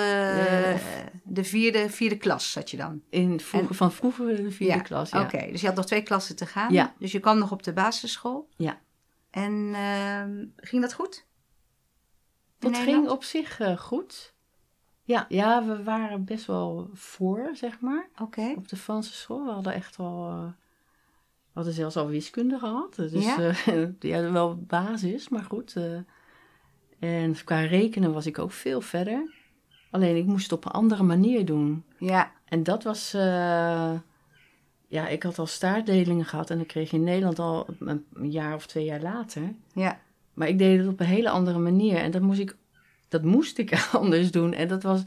de 1.24 1.44
vierde, 1.44 1.90
vierde 1.90 2.18
klas 2.18 2.52
zat 2.52 2.72
je 2.72 2.78
dan. 2.78 3.02
In 3.10 3.40
vroeger, 3.40 3.76
van 3.76 3.92
vroeger 3.92 4.36
de 4.36 4.52
vierde 4.52 4.76
ja, 4.76 4.82
klas, 4.82 5.10
ja. 5.10 5.22
Oké, 5.22 5.48
dus 5.52 5.62
je 5.62 5.68
had 5.68 5.76
nog 5.76 5.86
twee 5.86 6.04
klassen 6.04 6.36
te 6.36 6.46
gaan. 6.46 6.74
Ja. 6.74 6.94
Dus 7.00 7.12
je 7.12 7.20
kwam 7.20 7.38
nog 7.38 7.52
op 7.52 7.64
de 7.64 7.74
basisschool. 7.74 8.50
Ja. 8.56 8.80
En 9.30 9.54
uh, 9.54 10.48
ging 10.56 10.82
dat 10.82 10.94
goed? 10.94 11.26
Dat 12.60 12.78
ging 12.78 13.10
op 13.10 13.24
zich 13.24 13.60
goed. 13.78 14.34
Ja, 15.04 15.26
ja, 15.30 15.66
we 15.66 15.84
waren 15.84 16.26
best 16.26 16.46
wel 16.46 16.90
voor, 16.94 17.50
zeg 17.54 17.80
maar. 17.80 18.10
Oké. 18.22 18.54
Op 18.56 18.68
de 18.68 18.76
Franse 18.76 19.14
school. 19.14 19.46
We 19.46 19.52
hadden 19.52 19.74
echt 19.74 19.96
wel 19.98 20.54
we 21.54 21.66
hadden 21.66 21.74
zelfs 21.74 21.96
al 21.98 22.08
wiskunde 22.08 22.60
gehad. 22.60 22.96
Dus 22.96 23.12
Ja? 23.26 23.38
eh, 23.66 23.88
ja, 24.00 24.32
wel 24.32 24.56
basis, 24.68 25.30
maar 25.30 25.44
goed. 25.44 25.76
eh. 25.76 26.00
en 27.00 27.36
qua 27.44 27.60
rekenen 27.60 28.14
was 28.14 28.26
ik 28.26 28.40
ook 28.40 28.52
veel 28.52 28.82
verder. 28.82 29.32
Alleen 29.92 30.16
ik 30.16 30.26
moest 30.26 30.44
het 30.44 30.52
op 30.52 30.66
een 30.66 30.72
andere 30.72 31.04
manier 31.04 31.46
doen. 31.46 31.84
Ja, 31.98 32.32
En 32.46 32.64
dat 32.64 32.84
was... 32.84 33.14
eh, 33.14 33.92
ja, 34.88 35.08
ik 35.08 35.24
had 35.24 35.40
al 35.40 35.46
staartdelingen 35.48 36.26
gehad 36.26 36.50
en 36.50 36.58
dat 36.58 36.68
kreeg 36.68 36.92
je 36.92 36.98
in 36.98 37.04
Nederland 37.04 37.40
al 37.40 37.68
een, 37.80 38.06
een 38.14 38.32
jaar 38.32 38.56
of 38.56 38.66
twee 38.68 38.86
jaar 38.86 39.02
later. 39.02 39.54
ja, 39.74 40.00
Maar 40.34 40.48
ik 40.48 40.58
deed 40.58 40.80
het 40.80 40.88
op 40.88 41.00
een 41.00 41.06
hele 41.06 41.30
andere 41.30 41.60
manier. 41.60 41.96
En 41.98 42.12
dat 42.12 42.22
moest 42.22 42.40
ik, 42.40 42.56
dat 43.08 43.24
moest 43.24 43.58
ik 43.58 43.88
anders 43.94 44.32
doen. 44.32 44.54
En 44.54 44.68
dat 44.68 44.84
was... 44.84 45.04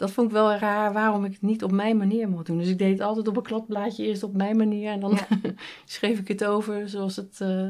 Dat 0.00 0.10
vond 0.10 0.26
ik 0.26 0.32
wel 0.32 0.52
raar 0.54 0.92
waarom 0.92 1.24
ik 1.24 1.32
het 1.32 1.42
niet 1.42 1.62
op 1.64 1.72
mijn 1.72 1.96
manier 1.96 2.28
mocht 2.28 2.46
doen. 2.46 2.58
Dus 2.58 2.68
ik 2.68 2.78
deed 2.78 2.92
het 2.92 3.00
altijd 3.00 3.28
op 3.28 3.36
een 3.36 3.42
kladblaadje 3.42 4.04
eerst 4.06 4.22
op 4.22 4.36
mijn 4.36 4.56
manier. 4.56 4.90
En 4.90 5.00
dan 5.00 5.10
Ja. 5.10 5.26
schreef 5.84 6.18
ik 6.18 6.28
het 6.28 6.44
over 6.44 6.88
zoals 6.88 7.16
het 7.16 7.40
eh, 7.40 7.68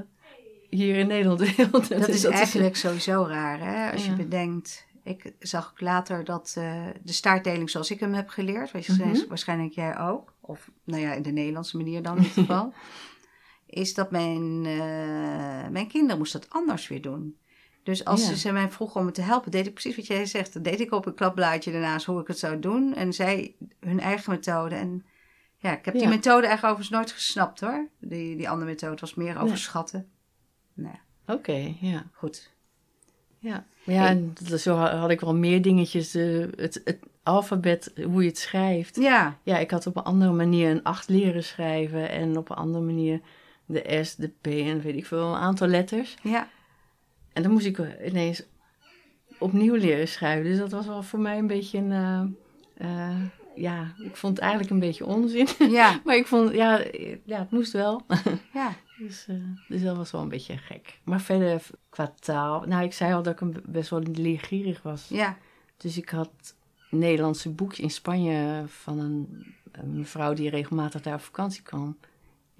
hier 0.69 0.97
in 0.97 1.07
Nederland 1.07 1.41
wilde. 1.57 1.99
dat 1.99 2.09
is 2.09 2.25
eigenlijk 2.25 2.77
sowieso 2.77 3.25
raar, 3.29 3.61
hè? 3.61 3.93
Als 3.93 4.05
je 4.07 4.13
bedenkt... 4.13 4.87
Ik 5.05 5.33
zag 5.39 5.71
ook 5.71 5.81
later 5.81 6.25
dat 6.25 6.55
eh, 6.59 6.87
de 7.03 7.13
staartdeling 7.13 7.71
zoals 7.71 7.91
ik 7.91 8.01
hem 8.01 8.13
heb 8.15 8.29
geleerd... 8.29 8.71
weet 8.71 8.85
je, 8.87 8.93
Mhm. 8.93 9.29
waarschijnlijk 9.29 9.73
jij 9.73 9.99
ook... 9.99 10.33
of 10.41 10.71
nou 10.85 11.03
ja, 11.03 11.13
in 11.13 11.23
de 11.23 11.31
Nederlandse 11.33 11.77
manier 11.77 12.03
dan 12.03 12.17
in 12.17 12.23
ieder 12.23 12.35
geval... 12.45 12.73
is 13.67 13.95
dat 13.95 14.11
mijn, 14.11 14.63
eh, 14.67 15.69
mijn 15.71 15.87
kinderen 15.89 16.19
moesten 16.19 16.41
dat 16.41 16.51
anders 16.51 16.89
weer 16.89 17.03
doen. 17.03 17.37
Dus 17.83 18.05
als 18.05 18.29
Ja. 18.29 18.35
ze, 18.35 18.53
mij 18.53 18.71
vroegen 18.71 19.01
om 19.01 19.07
me 19.07 19.13
te 19.13 19.23
helpen... 19.23 19.51
deed 19.51 19.67
ik 19.67 19.73
precies 19.73 19.97
wat 19.97 20.07
jij 20.07 20.27
zegt. 20.27 20.53
Dat 20.53 20.65
deed 20.65 20.81
ik 20.81 20.93
op 20.93 21.07
een 21.07 21.15
klapblaadje 21.15 21.73
daarnaast 21.73 22.07
hoe 22.07 22.21
ik 22.21 22.27
het 22.27 22.39
zou 22.39 22.59
doen. 22.61 22.95
En 22.95 23.13
zij 23.13 23.55
hun 23.81 24.01
eigen 24.01 24.33
methode. 24.33 24.75
En 24.75 25.05
ja, 25.57 25.73
ik 25.79 25.85
heb 25.85 25.95
die 25.95 26.09
methode 26.09 26.47
eigenlijk 26.47 26.63
overigens 26.75 26.89
nooit 26.91 27.11
gesnapt 27.13 27.61
hoor. 27.61 27.89
Die, 28.01 28.37
die 28.37 28.49
andere 28.49 28.71
methode 28.71 29.01
was 29.01 29.15
meer 29.15 29.39
overschatten. 29.41 30.09
Nou, 30.75 30.95
Oké, 31.27 31.75
ja. 31.81 32.05
goed. 32.13 32.51
Ja, 33.39 33.65
ja 33.85 34.09
en 34.09 34.35
zo 34.59 34.77
ha- 34.77 34.97
had 34.97 35.11
ik 35.11 35.21
wel 35.21 35.35
meer 35.35 35.63
dingetjes. 35.63 36.13
het, 36.13 36.81
het 36.85 36.99
alfabet, 37.23 37.93
hoe 38.05 38.23
je 38.23 38.29
het 38.29 38.39
schrijft. 38.39 38.97
Ja, 38.97 39.39
Ja, 39.43 39.59
ik 39.59 39.71
had 39.71 39.87
op 39.87 39.97
een 39.97 40.03
andere 40.03 40.33
manier 40.33 40.71
een 40.71 40.83
acht 40.83 41.09
leren 41.09 41.45
schrijven. 41.45 42.11
En 42.11 42.37
op 42.37 42.51
een 42.51 42.57
andere 42.57 42.85
manier 42.85 43.21
de 43.67 44.01
S, 44.05 44.15
de 44.17 44.29
P 44.41 44.47
en 44.47 44.81
weet 44.81 44.97
ik 44.97 45.07
veel, 45.07 45.29
een 45.29 45.41
aantal 45.41 45.67
letters. 45.69 46.17
ja. 46.23 46.49
En 47.33 47.43
dan 47.43 47.53
moest 47.53 47.67
ik 47.67 47.79
ineens 48.07 48.43
opnieuw 49.39 49.75
leren 49.75 50.09
schrijven. 50.09 50.45
Dus 50.45 50.59
dat 50.59 50.71
was 50.71 50.87
wel 50.87 51.03
voor 51.03 51.19
mij 51.21 51.39
een 51.39 51.47
beetje 51.47 51.79
een... 51.79 51.93
eh, 52.75 53.09
eh, 53.11 53.17
ja, 53.55 53.95
ik 53.99 54.17
vond 54.17 54.33
het 54.33 54.43
eigenlijk 54.43 54.71
een 54.73 54.79
beetje 54.79 55.07
onzin. 55.07 55.49
Ja, 55.59 56.01
maar 56.05 56.17
ik 56.17 56.27
vond, 56.27 56.53
ja, 56.55 56.85
ja 57.25 57.39
het 57.39 57.51
moest 57.51 57.73
wel. 57.73 58.03
ja. 58.55 58.73
dus, 58.99 59.27
eh, 59.29 59.37
dus 59.69 59.83
dat 59.83 59.97
was 59.97 60.11
wel 60.11 60.21
een 60.23 60.29
beetje 60.29 60.57
gek. 60.57 60.99
Maar 61.05 61.21
verder 61.21 61.63
qua 61.89 62.13
taal... 62.21 62.65
Nou, 62.67 62.85
ik 62.85 62.93
zei 62.93 63.13
al 63.15 63.23
dat 63.23 63.33
ik 63.33 63.41
een 63.41 63.63
best 63.67 63.91
wel 63.91 64.01
leergierig 64.01 64.83
was. 64.83 65.07
Ja, 65.09 65.37
Dus 65.77 65.97
ik 65.97 66.09
had 66.09 66.31
Nederlandse 66.91 67.51
boekjes 67.51 67.81
in 67.85 67.91
Spanje 67.91 68.63
van 68.67 68.99
een, 68.99 69.47
een 69.73 69.99
mevrouw 69.99 70.33
die 70.35 70.51
regelmatig 70.51 71.03
daar 71.03 71.15
op 71.15 71.21
vakantie 71.21 71.63
kwam. 71.63 71.97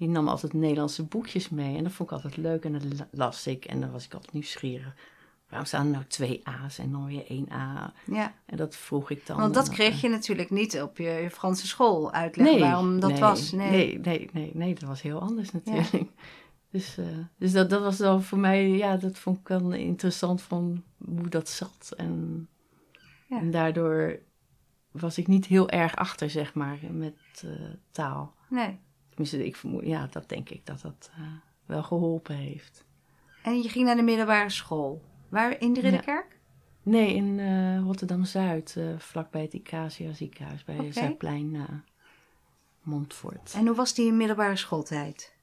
Die 0.01 0.09
nam 0.09 0.27
altijd 0.27 0.53
Nederlandse 0.53 1.03
boekjes 1.03 1.49
mee 1.49 1.77
en 1.77 1.83
dat 1.83 1.91
vond 1.91 2.09
ik 2.09 2.15
altijd 2.15 2.37
leuk 2.37 2.63
en 2.65 2.73
dat 2.73 2.83
la- 2.97 3.07
las 3.11 3.47
ik 3.47 3.65
en 3.65 3.81
dan 3.81 3.91
was 3.91 4.05
ik 4.05 4.13
altijd 4.13 4.33
nieuwsgierig. 4.33 4.95
Waarom 5.49 5.67
staan 5.67 5.85
er 5.85 5.91
nou 5.91 6.03
twee 6.07 6.41
A's 6.47 6.77
en 6.77 6.91
dan 6.91 7.05
weer 7.05 7.25
één 7.27 7.51
A? 7.51 7.93
ja. 8.05 8.33
En 8.45 8.57
dat 8.57 8.75
vroeg 8.75 9.09
ik 9.09 9.25
dan. 9.25 9.37
Want 9.37 9.53
dat 9.53 9.69
kreeg 9.69 9.93
eh, 9.93 10.01
je 10.01 10.09
natuurlijk 10.09 10.49
niet 10.49 10.81
op 10.81 10.97
je, 10.97 11.03
je 11.09 11.29
Franse 11.29 11.67
school 11.67 12.11
uitleggen 12.11 12.55
nee, 12.55 12.63
waarom 12.63 12.99
dat 12.99 13.09
nee, 13.11 13.19
was. 13.19 13.51
Nee. 13.51 13.69
Nee. 13.69 13.99
nee, 13.99 14.29
nee, 14.33 14.51
nee, 14.53 14.73
dat 14.73 14.83
was 14.83 15.01
heel 15.01 15.19
anders 15.19 15.51
natuurlijk. 15.51 16.03
Dus, 16.71 16.97
eh, 16.97 17.05
dus 17.37 17.51
dat, 17.51 17.69
dat 17.69 17.81
was 17.81 17.97
dan 17.97 18.23
voor 18.23 18.37
mij, 18.37 18.69
ja, 18.69 18.97
dat 18.97 19.17
vond 19.17 19.37
ik 19.37 19.47
dan 19.47 19.73
interessant 19.73 20.41
van 20.41 20.83
hoe 21.05 21.27
dat 21.29 21.49
zat. 21.49 21.93
En, 21.97 22.47
Ja. 23.27 23.39
en 23.39 23.51
daardoor 23.51 24.19
was 24.91 25.17
ik 25.17 25.27
niet 25.27 25.45
heel 25.45 25.69
erg 25.69 25.95
achter, 25.95 26.29
zeg 26.29 26.53
maar, 26.53 26.77
met 26.91 27.15
eh, 27.43 27.51
taal. 27.91 28.33
nee. 28.49 28.79
Tenminste, 29.11 29.45
ik 29.45 29.55
vermoed, 29.55 29.85
ja, 29.85 30.07
dat 30.07 30.29
denk 30.29 30.49
ik 30.49 30.65
dat 30.65 30.81
dat 30.81 31.11
eh, 31.15 31.21
wel 31.65 31.83
geholpen 31.83 32.35
heeft. 32.35 32.85
En 33.43 33.61
je 33.61 33.69
ging 33.69 33.85
naar 33.85 33.95
de 33.95 34.01
middelbare 34.01 34.49
school. 34.49 35.01
Waar? 35.29 35.59
In 35.59 35.73
de 35.73 35.79
Ridderkerk? 35.79 36.39
Nee, 36.83 37.15
in 37.15 37.39
eh, 37.39 37.79
Rotterdam-Zuid, 37.79 38.75
eh, 38.77 38.99
vlakbij 38.99 39.41
het 39.41 39.53
Icacia 39.53 40.13
ziekenhuis, 40.13 40.63
bij 40.63 40.79
Oké. 40.79 40.91
Zuidplein, 40.91 41.83
Montfort. 42.81 43.53
En 43.55 43.67
hoe 43.67 43.75
was 43.75 43.93
die 43.93 44.11
middelbare 44.11 44.55
schooltijd? 44.55 45.35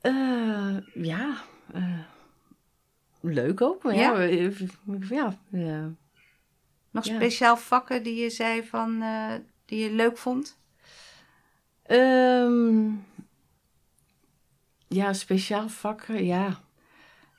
Eh, 0.00 0.76
ja, 0.94 1.36
leuk 3.20 3.60
ook. 3.60 3.82
Ja? 3.82 3.92
ja, 3.92 4.20
ja, 5.10 5.38
eh, 5.50 5.86
Nog 6.90 7.04
Ja. 7.04 7.14
speciaal 7.14 7.56
vakken 7.56 8.02
die 8.02 8.14
je 8.22 8.30
zei 8.30 8.66
van, 8.66 9.04
die 9.64 9.78
je 9.78 9.90
leuk 9.90 10.18
vond? 10.18 10.58
Ehm, 11.86 12.88
ja, 14.88 15.12
speciaal 15.12 15.68
vakken, 15.68 16.24
ja. 16.24 16.60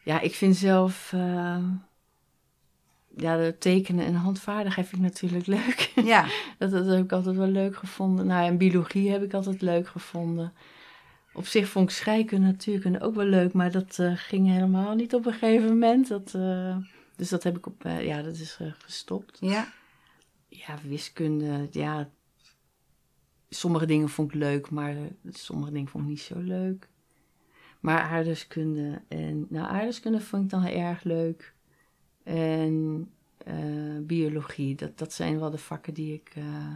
Ja, 0.04 0.20
ik 0.20 0.34
vind 0.36 0.56
zelf... 0.56 1.14
eh, 1.14 1.64
ja, 3.16 3.38
de 3.38 3.56
tekenen 3.60 4.06
en 4.06 4.14
handvaardigheid 4.16 4.88
vind 4.88 5.02
ik 5.04 5.08
natuurlijk 5.12 5.46
leuk. 5.46 5.92
Ja, 6.06 6.26
dat, 6.60 6.72
dat 6.72 6.86
heb 6.86 7.04
ik 7.04 7.12
altijd 7.12 7.36
wel 7.36 7.48
leuk 7.48 7.76
gevonden. 7.76 8.26
Nou, 8.26 8.46
en 8.46 8.58
biologie 8.58 9.12
heb 9.12 9.24
ik 9.24 9.34
altijd 9.34 9.62
leuk 9.62 9.88
gevonden. 9.88 10.54
Op 11.34 11.46
zich 11.46 11.68
vond 11.68 11.90
ik 11.90 11.96
scheikunde 11.96 12.48
natuurlijk 12.48 13.04
ook 13.04 13.16
wel 13.16 13.26
leuk, 13.26 13.54
maar 13.54 13.72
dat 13.72 14.00
eh, 14.00 14.12
ging 14.16 14.48
helemaal 14.48 14.96
niet 14.96 15.14
op 15.14 15.26
een 15.26 15.34
gegeven 15.34 15.68
moment. 15.68 16.08
Dat, 16.08 16.34
eh, 16.36 16.78
dus 17.16 17.30
dat 17.30 17.44
heb 17.44 17.58
ik 17.58 17.66
op, 17.66 17.84
ja, 18.00 18.22
dat 18.22 18.36
is 18.36 18.60
gestopt. 18.78 19.38
ja, 19.42 19.68
Ja, 20.50 20.76
wiskunde, 20.84 21.68
ja. 21.72 22.10
Sommige 23.50 23.86
dingen 23.86 24.10
vond 24.10 24.34
ik 24.34 24.40
leuk, 24.40 24.70
maar 24.70 24.96
eh, 24.98 25.04
sommige 25.30 25.72
dingen 25.72 25.88
vond 25.88 26.04
ik 26.04 26.10
niet 26.10 26.20
zo 26.22 26.40
leuk. 26.40 26.90
Maar 27.80 28.00
aardrijkskunde 28.02 29.02
en, 29.08 29.46
nou, 29.50 29.68
aardrijkskunde 29.68 30.22
vond 30.22 30.44
ik 30.44 30.50
dan 30.50 30.62
heel 30.62 30.80
erg 30.80 31.04
leuk. 31.04 31.54
En 32.24 33.08
eh, 33.38 33.98
biologie, 34.02 34.76
dat, 34.76 34.98
dat 34.98 35.14
zijn 35.14 35.40
wel 35.40 35.50
de 35.50 35.58
vakken 35.58 35.94
die 35.94 36.14
ik. 36.14 36.32
eh, 36.36 36.74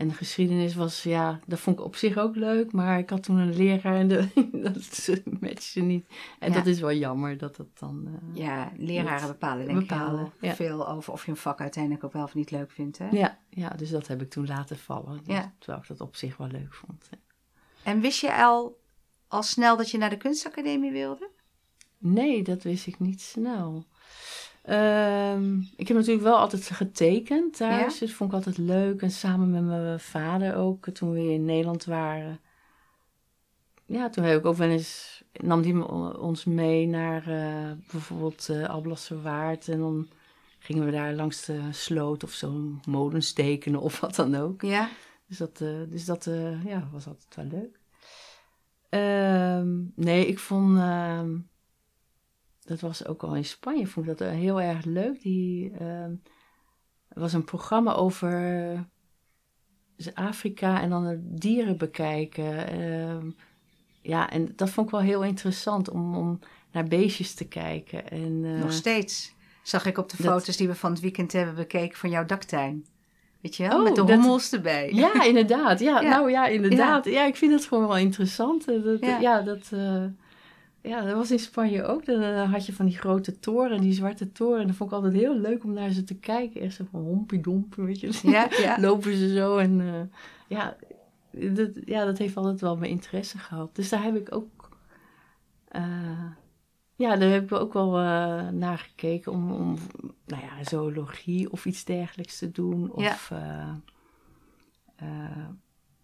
En 0.00 0.08
de 0.08 0.14
geschiedenis 0.14 0.74
was, 0.74 1.02
ja, 1.02 1.40
dat 1.46 1.58
vond 1.60 1.78
ik 1.78 1.84
op 1.84 1.96
zich 1.96 2.16
ook 2.16 2.36
leuk. 2.36 2.72
Maar 2.72 2.98
ik 2.98 3.10
had 3.10 3.22
toen 3.22 3.36
een 3.36 3.56
leraar 3.56 3.94
en 3.94 4.08
de, 4.08 4.28
dat 4.52 5.22
matchte 5.40 5.80
niet. 5.80 6.06
En 6.38 6.48
Ja. 6.50 6.54
dat 6.56 6.66
is 6.66 6.80
wel 6.80 6.92
jammer 6.92 7.38
dat 7.38 7.56
dat 7.56 7.78
dan... 7.78 8.06
eh, 8.06 8.42
Ja, 8.42 8.72
leraren 8.76 9.28
bepalen 9.28 9.66
denk 9.66 9.78
bepalen, 9.78 10.24
ik 10.26 10.32
heel 10.40 10.48
ja. 10.50 10.54
veel 10.54 10.88
over 10.88 11.12
of 11.12 11.24
je 11.24 11.30
een 11.30 11.36
vak 11.36 11.60
uiteindelijk 11.60 12.04
ook 12.04 12.12
wel 12.12 12.22
of 12.22 12.34
niet 12.34 12.50
leuk 12.50 12.70
vindt. 12.70 12.98
Hè? 12.98 13.08
ja, 13.10 13.38
ja, 13.48 13.68
dus 13.68 13.90
dat 13.90 14.06
heb 14.06 14.22
ik 14.22 14.30
toen 14.30 14.46
laten 14.46 14.78
vallen. 14.78 15.16
Dus- 15.24 15.34
Ja. 15.36 15.52
Terwijl 15.58 15.82
ik 15.82 15.88
dat 15.88 16.00
op 16.00 16.16
zich 16.16 16.36
wel 16.36 16.48
leuk 16.48 16.74
vond. 16.74 17.08
En 17.82 18.00
wist 18.00 18.20
je 18.20 18.34
al, 18.34 18.80
al 19.28 19.42
snel 19.42 19.76
dat 19.76 19.90
je 19.90 19.98
naar 19.98 20.10
de 20.10 20.16
kunstacademie 20.16 20.92
wilde? 20.92 21.30
Nee, 21.98 22.42
dat 22.42 22.62
wist 22.62 22.86
ik 22.86 22.98
niet 22.98 23.20
snel. 23.20 23.84
Ehm, 24.70 25.58
ik 25.76 25.88
heb 25.88 25.96
natuurlijk 25.96 26.24
wel 26.24 26.36
altijd 26.36 26.70
getekend 26.70 27.56
thuis. 27.56 27.98
Dat 27.98 28.10
vond 28.10 28.30
ik 28.30 28.36
altijd 28.36 28.58
leuk. 28.58 29.02
En 29.02 29.10
samen 29.10 29.50
met 29.50 29.64
mijn 29.64 30.00
vader 30.00 30.56
ook, 30.56 30.88
toen 30.88 31.12
we 31.12 31.32
in 31.32 31.44
Nederland 31.44 31.84
waren. 31.84 32.40
Ja, 33.86 34.08
toen 34.08 34.24
heb 34.24 34.38
ik 34.38 34.46
ook 34.46 34.56
wel 34.56 34.68
eens... 34.68 35.22
nam 35.32 35.62
die 35.62 35.74
me- 35.74 36.18
ons 36.18 36.44
mee 36.44 36.86
naar 36.86 37.26
eh, 37.28 37.70
bijvoorbeeld 37.90 38.48
eh 38.48 38.68
Alblasserwaard. 38.68 39.68
En 39.68 39.78
dan 39.78 40.08
gingen 40.58 40.84
we 40.84 40.90
daar 40.90 41.12
langs 41.14 41.44
de 41.44 41.60
sloot 41.70 42.24
of 42.24 42.32
zo'n 42.32 42.80
molen 42.88 43.34
tekenen 43.34 43.80
of 43.80 44.00
wat 44.00 44.14
dan 44.14 44.34
ook. 44.34 44.62
Ja. 44.62 44.88
Dus 45.26 45.38
dat, 45.38 45.60
eh, 45.60 45.68
dus 45.88 46.04
dat 46.04 46.24
ja, 46.64 46.88
was 46.92 47.06
altijd 47.06 47.34
wel 47.34 47.60
leuk. 47.60 47.78
Ehm, 48.88 49.78
nee, 49.94 50.26
ik 50.26 50.38
vond... 50.38 50.78
dat 52.70 52.80
was 52.80 53.06
ook 53.06 53.22
al 53.22 53.34
in 53.36 53.44
Spanje, 53.44 53.86
vond 53.86 54.06
ik 54.08 54.18
dat 54.18 54.28
eh, 54.28 54.34
heel 54.34 54.60
erg 54.60 54.84
leuk. 54.84 55.22
Die, 55.22 55.70
ehm, 55.78 56.14
was 57.08 57.32
een 57.32 57.44
programma 57.44 57.92
over 57.92 58.32
eh, 59.96 60.06
Afrika 60.14 60.80
en 60.80 60.90
dan 60.90 61.04
de 61.06 61.18
dieren 61.22 61.76
bekijken. 61.78 62.66
Ehm, 62.68 63.30
ja, 64.02 64.30
en 64.30 64.52
dat 64.56 64.70
vond 64.70 64.86
ik 64.86 64.92
wel 64.92 65.02
heel 65.02 65.24
interessant 65.24 65.90
om, 65.90 66.16
om 66.16 66.38
naar 66.72 66.84
beestjes 66.84 67.34
te 67.34 67.48
kijken. 67.48 68.10
En, 68.10 68.40
eh, 68.44 68.60
Nog 68.60 68.72
steeds. 68.72 69.34
Zag 69.62 69.86
ik 69.86 69.98
op 69.98 70.08
de 70.08 70.16
dat- 70.22 70.26
foto's 70.32 70.56
die 70.56 70.68
we 70.68 70.74
van 70.74 70.90
het 70.92 71.00
weekend 71.00 71.32
hebben 71.32 71.54
bekeken 71.54 71.98
van 71.98 72.10
jouw 72.10 72.24
daktuin. 72.24 72.86
Weet 73.40 73.56
je 73.56 73.68
wel? 73.68 73.76
Oh, 73.78 73.82
Met 73.84 73.94
de 73.94 74.04
dat- 74.04 74.10
hommels 74.10 74.52
erbij. 74.52 74.92
Ja, 74.92 75.22
inderdaad. 75.32 75.80
Ja, 75.80 76.00
Ja. 76.00 76.08
nou 76.08 76.30
ja, 76.30 76.46
inderdaad. 76.46 77.04
Ja. 77.04 77.24
ik 77.24 77.36
vind 77.36 77.52
het 77.52 77.64
gewoon 77.64 77.86
wel 77.86 77.96
interessant. 77.96 78.66
Dat, 78.66 79.00
Ja. 79.00 79.18
ja. 79.20 79.40
dat, 79.42 79.70
ja, 80.82 81.00
dat 81.04 81.14
was 81.14 81.30
in 81.30 81.38
Spanje 81.38 81.84
ook. 81.84 82.04
Dan 82.04 82.22
eh, 82.22 82.52
had 82.52 82.66
je 82.66 82.72
van 82.72 82.86
die 82.86 82.98
grote 82.98 83.38
toren, 83.38 83.80
die 83.80 83.92
zwarte 83.92 84.32
toren. 84.32 84.60
En 84.60 84.66
dat 84.66 84.76
vond 84.76 84.90
ik 84.90 84.96
altijd 84.96 85.14
heel 85.14 85.36
leuk 85.38 85.64
om 85.64 85.72
naar 85.72 85.90
ze 85.90 86.04
te 86.04 86.14
kijken. 86.18 86.60
Echt 86.60 86.74
zo 86.74 86.84
van 86.90 87.00
hompiedompen, 87.00 87.84
weet 87.84 88.00
je. 88.00 88.18
Ja, 88.30 88.48
ja. 88.50 88.80
Lopen 88.86 89.16
ze 89.16 89.34
zo 89.34 89.56
en 89.56 89.80
eh, 89.80 90.00
ja, 90.48 90.76
dat, 91.54 91.70
ja, 91.84 92.04
dat 92.04 92.18
heeft 92.18 92.36
altijd 92.36 92.60
wel 92.60 92.76
mijn 92.76 92.90
interesse 92.90 93.38
gehad. 93.38 93.74
Dus 93.76 93.88
daar 93.88 94.02
heb 94.02 94.16
ik 94.16 94.34
ook... 94.34 94.68
eh, 95.68 96.24
ja, 96.96 97.16
daar 97.16 97.30
heb 97.30 97.42
ik 97.44 97.52
ook 97.52 97.72
wel 97.72 97.90
naar 98.52 98.78
gekeken 98.78 99.32
om, 99.32 99.52
om 99.52 99.76
nou 100.26 100.42
ja, 100.42 100.64
zoologie 100.64 101.52
of 101.52 101.64
iets 101.66 101.84
dergelijks 101.84 102.38
te 102.38 102.50
doen. 102.50 102.92
Ja. 102.96 103.10
Of 103.12 103.32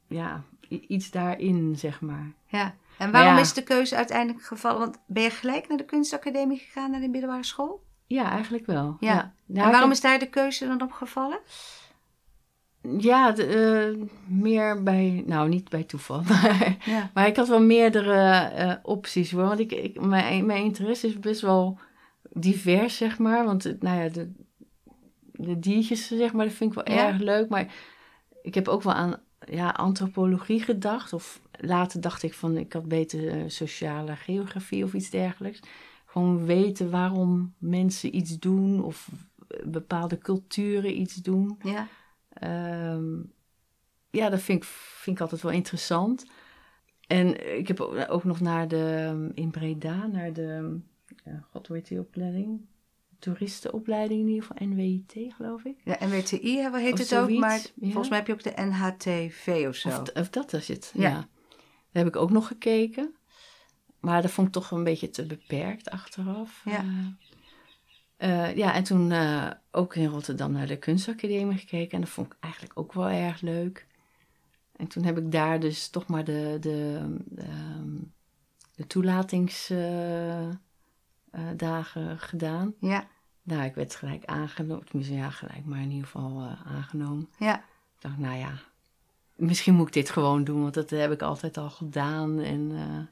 ja, 0.09 0.43
i- 0.71 0.85
iets 0.89 1.11
daarin, 1.11 1.77
zeg 1.77 2.01
maar. 2.01 2.33
Ja. 2.47 2.75
En 2.99 3.11
waarom 3.11 3.35
ja. 3.35 3.41
is 3.41 3.53
de 3.53 3.63
keuze 3.63 3.97
uiteindelijk 3.97 4.45
gevallen? 4.45 4.79
Want 4.79 4.99
ben 5.07 5.23
je 5.23 5.31
gelijk 5.31 5.69
naar 5.69 5.77
de 5.77 5.85
kunstacademie 5.85 6.59
gegaan, 6.59 6.91
naar 6.91 7.01
de 7.01 7.09
middelbare 7.09 7.45
school? 7.45 7.85
Ja, 8.07 8.31
eigenlijk 8.31 8.67
wel. 8.67 8.97
Ja. 9.01 9.15
Ja, 9.15 9.33
Nou, 9.47 9.67
en 9.67 9.73
waarom 9.73 9.91
is 9.91 10.01
daar 10.01 10.19
de 10.19 10.29
keuze 10.29 10.67
dan 10.67 10.83
op 10.83 10.93
gevallen? 10.93 11.39
Ja, 12.99 13.33
de, 13.33 13.47
eh, 13.47 14.09
meer 14.27 14.83
bij... 14.83 15.23
Nou, 15.27 15.49
niet 15.49 15.69
bij 15.69 15.85
toeval, 15.85 16.23
maar... 16.29 16.77
Ja. 16.85 17.11
Maar 17.15 17.27
ik 17.27 17.37
had 17.37 17.49
wel 17.49 17.63
meerdere 17.63 18.31
eh, 18.33 18.73
opties 18.83 19.31
hoor. 19.31 19.47
Want 19.47 19.61
ik, 19.61 19.73
ik, 19.73 20.01
mijn, 20.01 20.47
mijn 20.47 20.65
interesse 20.65 21.07
is 21.07 21.19
best 21.19 21.41
wel 21.41 21.79
divers, 22.31 22.97
zeg 22.97 23.19
maar. 23.19 23.45
Want 23.45 23.77
nou 23.81 24.03
ja, 24.03 24.09
de, 24.09 24.33
de 25.33 25.59
diertjes, 25.59 26.07
zeg 26.07 26.33
maar, 26.33 26.45
dat 26.45 26.55
vind 26.55 26.71
ik 26.71 26.85
wel 26.85 26.97
erg 26.97 27.19
leuk. 27.19 27.49
Maar 27.49 27.75
ik 28.43 28.55
heb 28.55 28.69
ook 28.69 28.83
wel 28.83 28.93
aan 28.93 29.21
ja, 29.39 29.69
antropologie 29.71 30.61
gedacht. 30.61 31.13
Of 31.13 31.41
later 31.51 32.01
dacht 32.01 32.23
ik 32.23 32.35
van, 32.35 32.57
ik 32.57 32.73
had 32.73 32.89
beter 32.89 33.29
eh, 33.29 33.43
sociale 33.47 34.17
geografie 34.17 34.85
of 34.85 34.95
iets 34.95 35.11
dergelijks. 35.11 35.61
Gewoon 36.05 36.45
weten 36.45 36.91
waarom 36.91 37.55
mensen 37.59 38.17
iets 38.17 38.39
doen 38.39 38.85
of 38.85 39.11
bepaalde 39.65 40.19
culturen 40.19 41.01
iets 41.01 41.15
doen. 41.15 41.59
Ja. 41.63 41.89
Ehm, 42.29 43.23
ja, 44.11 44.29
dat 44.29 44.41
vind 44.41 44.63
ik, 44.63 44.69
vind 44.69 45.17
ik 45.17 45.23
altijd 45.23 45.43
wel 45.43 45.53
interessant. 45.53 46.25
En 47.07 47.57
ik 47.59 47.69
heb 47.69 47.81
ook, 47.81 48.05
ook 48.09 48.25
nog 48.25 48.41
naar 48.41 48.69
de, 48.69 49.31
in 49.35 49.51
Breda, 49.51 50.07
naar 50.07 50.33
de, 50.33 50.79
ja, 51.25 51.45
god 51.51 51.67
hoe 51.67 51.77
heet 51.77 51.89
die 51.89 52.01
opleiding? 52.01 52.61
Toeristenopleiding 53.19 54.21
in 54.21 54.29
ieder 54.29 54.45
geval, 54.45 54.67
NWIT 54.67 55.35
geloof 55.35 55.65
ik. 55.65 55.77
Ja, 55.85 55.97
NWTI 56.01 56.69
heet 56.73 56.93
Of 56.93 56.99
het 56.99 57.17
ook, 57.17 57.31
maar 57.31 57.61
ja. 57.75 57.87
volgens 57.91 58.09
mij 58.09 58.19
heb 58.19 58.27
je 58.27 58.33
ook 58.33 58.43
de 58.43 58.63
NHTV 58.63 59.65
of 59.69 59.75
zo. 59.75 59.89
Of, 59.89 60.11
of 60.15 60.31
dat 60.31 60.53
is 60.53 60.69
het, 60.69 60.93
Ja. 60.95 61.09
ja. 61.09 61.29
Daar 61.93 62.05
heb 62.05 62.07
ik 62.07 62.17
ook 62.17 62.31
nog 62.31 62.47
gekeken. 62.47 63.15
Maar 64.01 64.23
dat 64.23 64.31
vond 64.31 64.47
ik 64.47 64.53
toch 64.53 64.71
een 64.71 64.85
beetje 64.85 65.11
te 65.11 65.27
beperkt 65.27 65.91
achteraf. 65.91 66.63
Ja. 66.65 66.85
Eh, 68.17 68.49
eh, 68.49 68.57
ja, 68.57 68.75
en 68.75 68.83
toen 68.83 69.13
eh, 69.13 69.51
ook 69.71 69.95
in 69.95 70.07
Rotterdam 70.07 70.53
naar 70.53 70.67
de 70.67 70.79
kunstacademie 70.79 71.59
gekeken. 71.59 71.93
En 71.93 72.01
dat 72.01 72.11
vond 72.11 72.27
ik 72.27 72.37
eigenlijk 72.41 72.79
ook 72.79 72.93
wel 72.93 73.09
erg 73.09 73.41
leuk. 73.41 73.87
En 74.77 74.87
toen 74.87 75.05
heb 75.05 75.19
ik 75.19 75.33
daar 75.33 75.61
dus 75.61 75.89
toch 75.89 76.07
maar 76.07 76.25
de, 76.25 76.57
de, 76.61 77.01
ehm, 77.37 77.97
de 78.75 78.87
toelatingsdagen 81.31 82.19
gedaan. 82.19 82.75
Ja, 82.81 83.07
Nou, 83.43 83.65
ik 83.65 83.75
werd 83.75 83.95
gelijk 83.95 84.25
aangenomen. 84.25 84.85
Tenminste, 84.85 85.15
ja, 85.15 85.31
gelijk, 85.31 85.65
maar 85.65 85.81
in 85.81 85.91
ieder 85.91 86.05
geval 86.07 86.41
eh, 86.41 86.75
aangenomen. 86.77 87.29
ja. 87.39 87.57
Ik 87.97 88.03
dacht, 88.03 88.19
nou 88.19 88.37
ja, 88.37 88.53
misschien 89.37 89.75
moet 89.75 89.87
ik 89.87 89.93
dit 89.93 90.11
gewoon 90.11 90.45
doen, 90.45 90.63
want 90.63 90.75
dat 90.75 90.91
heb 90.91 91.13
ik 91.13 91.23
altijd 91.23 91.57
al 91.57 91.71
gedaan. 91.71 92.41
En, 92.41 92.71
eh, 92.73 93.07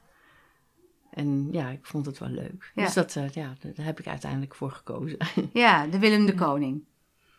en 1.10 1.48
ja, 1.52 1.68
ik 1.68 1.86
vond 1.86 2.06
het 2.06 2.18
wel 2.18 2.28
leuk. 2.28 2.72
Ja. 2.74 2.84
Dus 2.84 2.94
dat, 2.94 3.16
eh, 3.16 3.28
ja, 3.28 3.54
daar 3.60 3.86
heb 3.86 3.98
ik 3.98 4.06
uiteindelijk 4.06 4.54
voor 4.54 4.70
gekozen. 4.70 5.18
ja, 5.52 5.86
de 5.86 5.98
Willem 5.98 6.26
de 6.26 6.34
Koning. 6.34 6.84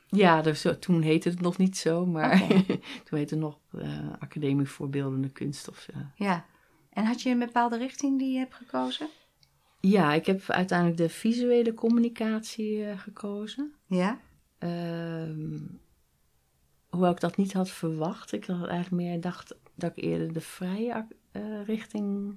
ja, 0.08 0.42
dus, 0.42 0.66
toen 0.80 1.02
heette 1.02 1.30
het 1.30 1.42
nog 1.42 1.58
niet 1.58 1.78
zo, 1.78 2.06
maar 2.06 2.38
toen 3.06 3.18
heette 3.18 3.34
het 3.36 3.44
nog 3.44 3.60
eh, 3.78 3.90
Academie 4.20 4.66
voor 4.70 4.90
Beeldende 4.90 5.30
Kunst 5.30 5.70
of 5.70 5.78
zo. 5.80 5.94
Ja. 6.16 6.46
En 6.90 7.06
had 7.06 7.22
je 7.22 7.30
een 7.30 7.40
bepaalde 7.40 7.78
richting 7.78 8.20
die 8.20 8.32
je 8.32 8.38
hebt 8.38 8.54
gekozen? 8.54 9.08
Ja, 9.88 10.14
ik 10.14 10.26
heb 10.26 10.50
uiteindelijk 10.50 10.98
de 10.98 11.10
visuele 11.10 11.74
communicatie 11.74 12.86
eh, 12.86 13.00
gekozen. 13.00 13.74
Ja. 13.86 14.20
Ehm, 14.58 15.60
hoewel 16.90 17.12
ik 17.12 17.20
dat 17.20 17.38
niet 17.38 17.54
had 17.54 17.70
verwacht. 17.70 18.32
Ik 18.32 18.46
had 18.46 18.68
eigenlijk 18.68 19.04
meer 19.04 19.22
dacht 19.22 19.56
dat 19.76 19.98
ik 19.98 20.04
eerder 20.04 20.34
de 20.34 20.42
vrije 20.42 21.08
eh, 21.32 21.66
richting 21.66 22.36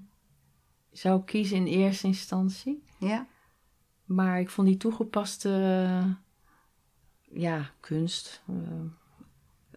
zou 0.90 1.24
kiezen 1.24 1.56
in 1.56 1.66
eerste 1.66 2.06
instantie. 2.06 2.82
Ja. 2.98 3.26
Maar 4.04 4.40
ik 4.40 4.50
vond 4.50 4.68
die 4.68 4.76
toegepaste 4.76 5.50
ja, 7.22 7.70
kunst 7.80 8.42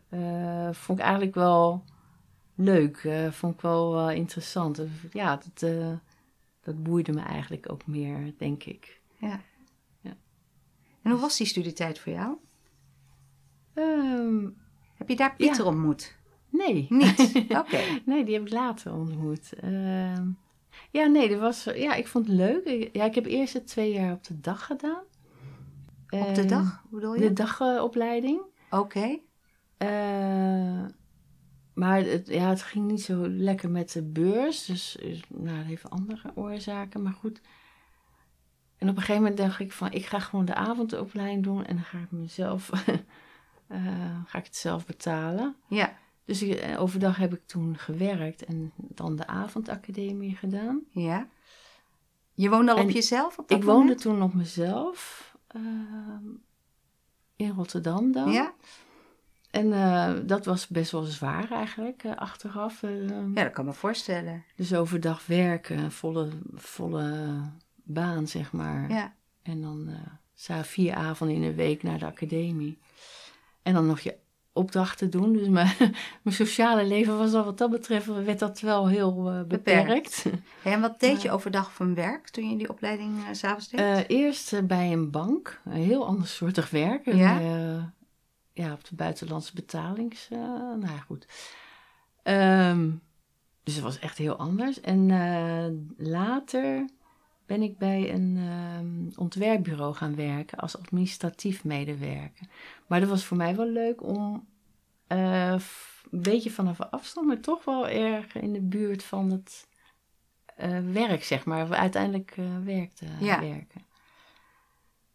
eh, 0.10 0.70
vond 0.72 1.00
ik 1.00 1.04
eigenlijk 1.04 1.36
wel 1.36 1.84
leuk. 2.56 3.10
vond 3.32 3.54
ik 3.54 3.62
wel 3.62 4.10
interessant. 4.10 4.82
Ja, 5.12 5.42
dat, 5.54 5.72
dat 6.62 6.84
boeide 6.84 7.12
me 7.14 7.22
eigenlijk 7.22 7.72
ook 7.72 7.88
meer, 7.88 8.34
denk 8.38 8.64
ik. 8.64 9.02
ja. 9.18 9.40
Ja. 10.02 10.14
En 11.02 11.12
hoe 11.12 11.20
was 11.20 11.38
die 11.38 11.48
studietijd 11.48 12.00
voor 12.00 12.14
jou? 12.14 12.36
Ehm, 13.74 14.50
Heb 14.96 15.10
je 15.10 15.16
daar 15.16 15.36
Pieter 15.36 15.64
Ja. 15.64 15.70
ontmoet? 15.70 16.16
nee. 16.50 16.86
Niet? 16.90 17.20
Oké. 17.62 17.80
Nee, 18.06 18.26
die 18.26 18.34
heb 18.34 18.44
ik 18.46 18.52
later 18.54 18.94
ontmoet. 18.94 19.54
Ehm, 19.54 20.28
ja, 20.92 21.06
nee, 21.06 21.30
dat 21.30 21.40
was, 21.40 21.64
ja, 21.64 21.94
ik 21.94 22.08
vond 22.08 22.28
het 22.28 22.36
leuk. 22.36 22.66
Ik- 22.66 22.96
Ja, 22.96 23.06
ik 23.06 23.16
heb 23.16 23.26
eerst 23.26 23.54
het 23.54 23.68
twee 23.68 23.92
jaar 23.94 24.14
op 24.14 24.24
de 24.24 24.40
dag 24.40 24.66
gedaan. 24.66 25.04
Op 26.10 26.36
de 26.36 26.42
En 26.42 26.48
dag, 26.48 26.84
hoe 26.90 27.00
bedoel 27.00 27.14
je? 27.14 27.20
De 27.20 27.34
dagopleiding. 27.34 28.42
Oké. 28.70 29.20
Eh, 29.78 30.86
maar 31.82 32.02
het, 32.02 32.28
ja, 32.28 32.50
het 32.50 32.62
ging 32.62 32.88
niet 32.88 33.02
zo 33.02 33.28
lekker 33.30 33.70
met 33.70 33.92
de 33.92 34.02
beurs. 34.04 34.66
Dus 34.66 34.98
dus, 35.00 35.22
nou, 35.28 35.58
dat 35.58 35.66
heeft 35.66 35.90
andere 35.90 36.32
oorzaken, 36.36 37.02
maar 37.02 37.14
goed. 37.14 37.42
En 38.78 38.90
op 38.90 38.96
een 38.96 39.02
gegeven 39.02 39.22
moment 39.22 39.38
dacht 39.40 39.60
ik 39.60 39.72
van, 39.72 39.92
ik 39.92 40.06
ga 40.06 40.20
gewoon 40.20 40.46
de 40.46 40.56
avondopleiding 40.56 41.44
doen 41.44 41.66
en 41.66 41.76
dan 41.76 41.84
ga 41.86 41.98
ik 41.98 42.12
mezelf, 42.12 42.70
eh, 43.68 44.18
ga 44.26 44.38
ik 44.38 44.46
het 44.46 44.56
zelf 44.56 44.86
betalen. 44.86 45.56
Ja. 45.68 45.98
Dus 46.26 46.42
ik- 46.42 46.60
eh, 46.60 46.82
overdag 46.82 47.18
heb 47.18 47.34
ik 47.34 47.42
toen 47.46 47.78
gewerkt 47.78 48.46
en 48.46 48.72
dan 48.78 49.16
de 49.16 49.28
avondacademie 49.28 50.36
gedaan. 50.36 50.82
Ja. 50.90 51.28
Je 52.34 52.50
woonde 52.50 52.72
al 52.74 52.84
op 52.84 52.90
jezelf 52.90 53.38
op 53.38 53.48
dat 53.48 53.58
ik 53.58 53.64
woonde 53.64 53.96
toen 53.96 54.22
op 54.22 54.34
mezelf 54.34 55.30
ehm, 55.48 56.26
in 57.36 57.50
Rotterdam 57.50 58.12
dan. 58.12 58.32
Ja. 58.32 58.54
En 59.52 59.74
eh, 59.74 60.14
dat 60.24 60.46
was 60.46 60.68
best 60.68 60.92
wel 60.92 61.04
zwaar 61.04 61.52
eigenlijk, 61.52 62.04
eh, 62.04 62.16
achteraf. 62.16 62.84
eh. 62.84 63.08
Ja, 63.34 63.44
dat 63.44 63.52
kan 63.52 63.66
me 63.66 63.74
voorstellen. 63.74 64.44
Dus 64.56 64.74
overdag 64.74 65.26
werken, 65.26 65.92
volle, 65.92 66.30
volle 66.54 67.40
baan, 67.84 68.28
zeg 68.28 68.52
maar. 68.52 68.90
Ja. 68.92 69.14
En 69.44 69.62
dan 69.62 69.90
zou 70.34 70.64
vier 70.64 70.94
avonden 70.94 71.36
in 71.36 71.42
de 71.42 71.54
week 71.54 71.84
naar 71.84 72.00
de 72.00 72.06
academie. 72.06 72.78
En 73.64 73.74
dan 73.74 73.86
nog 73.86 74.00
je 74.00 74.16
opdrachten 74.54 75.10
doen. 75.10 75.34
Dus 75.34 75.48
mijn, 75.48 75.76
mijn 76.24 76.36
sociale 76.36 76.86
leven 76.86 77.18
was 77.18 77.34
al 77.34 77.44
wat 77.44 77.58
dat 77.58 77.70
betreft, 77.72 78.06
werd 78.06 78.40
dat 78.40 78.60
wel 78.60 78.88
heel 78.88 79.46
beperkt. 79.48 80.26
Hey, 80.62 80.74
en 80.74 80.82
wat 80.82 81.00
deed 81.00 81.22
je 81.24 81.32
overdag 81.32 81.74
van 81.74 81.96
werk 81.96 82.30
toen 82.30 82.50
je 82.50 82.58
die 82.58 82.70
opleiding 82.70 83.12
s'avonds 83.32 83.68
deed? 83.70 84.06
Eerst 84.08 84.68
bij 84.68 84.92
een 84.92 85.12
bank, 85.12 85.62
een 85.66 85.72
heel 85.72 86.06
ander 86.06 86.28
soortig 86.28 86.70
werk. 86.70 87.06
Ja? 87.14 87.40
Ja, 88.54 88.74
op 88.74 88.86
de 88.88 88.96
buitenlandse 88.96 89.54
betalings. 89.54 90.28
eh, 90.30 90.40
nou 90.40 90.82
ja, 90.88 90.98
goed. 90.98 91.28
Ehm, 92.24 92.92
dus 93.64 93.74
het 93.76 93.84
was 93.84 94.00
echt 94.00 94.18
heel 94.18 94.36
anders. 94.36 94.82
En 94.82 95.12
eh, 95.12 96.06
later 96.08 96.90
ben 97.46 97.62
ik 97.62 97.78
bij 97.78 98.14
een 98.14 98.38
ehm, 98.38 99.20
ontwerpbureau 99.22 99.94
gaan 99.96 100.16
werken 100.16 100.58
als 100.58 100.78
administratief 100.78 101.64
medewerker. 101.64 102.48
Maar 102.88 103.00
dat 103.00 103.10
was 103.10 103.26
voor 103.26 103.38
mij 103.38 103.56
wel 103.56 103.68
leuk 103.68 104.04
om 104.04 104.48
eh, 105.08 105.52
een 106.12 106.22
beetje 106.22 106.52
vanaf 106.52 106.80
afstand, 106.82 107.28
maar 107.28 107.40
toch 107.40 107.64
wel 107.66 107.88
erg 107.88 108.36
in 108.36 108.54
de 108.54 108.62
buurt 108.62 109.04
van 109.04 109.32
het 109.32 109.68
werk, 110.92 111.24
zeg 111.24 111.46
maar, 111.46 111.70
we 111.70 111.76
uiteindelijk 111.76 112.36
werkte, 112.64 113.06
Ja. 113.20 113.40
werken. 113.40 113.86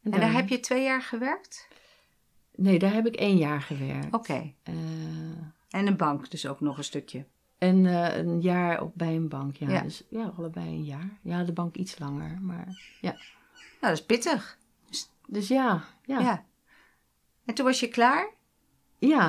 en 0.02 0.10
daar 0.10 0.32
heb 0.32 0.48
je 0.48 0.60
twee 0.60 0.82
jaar 0.82 1.02
gewerkt? 1.02 1.68
Nee, 2.56 2.78
daar 2.78 2.92
heb 2.92 3.06
ik 3.06 3.14
één 3.16 3.36
jaar 3.36 3.60
gewerkt. 3.62 4.14
Oké. 4.14 4.52
Eh, 4.62 4.74
En 5.70 5.86
een 5.86 5.96
bank 5.96 6.30
dus 6.30 6.46
ook 6.46 6.60
nog 6.60 6.78
een 6.78 6.84
stukje. 6.84 7.24
en 7.58 7.86
eh, 7.86 8.16
een 8.16 8.40
jaar 8.40 8.82
op, 8.82 8.92
bij 8.94 9.16
een 9.16 9.28
bank, 9.28 9.56
ja. 9.56 9.70
Ja. 9.70 9.80
Dus 9.80 10.02
ja, 10.08 10.32
allebei 10.36 10.66
een 10.66 10.84
jaar. 10.84 11.10
Ja, 11.22 11.44
de 11.44 11.52
bank 11.52 11.76
iets 11.76 11.98
langer, 11.98 12.38
maar... 12.40 12.66
Nou, 13.00 13.16
dat 13.80 13.92
is 13.92 14.04
pittig. 14.04 14.58
Dus 15.26 15.48
ja, 15.48 15.84
ja. 16.04 16.18
Ja. 16.18 16.20
ja. 16.20 16.44
En 17.44 17.54
toen 17.54 17.64
was 17.64 17.80
je 17.80 17.88
klaar? 17.88 18.28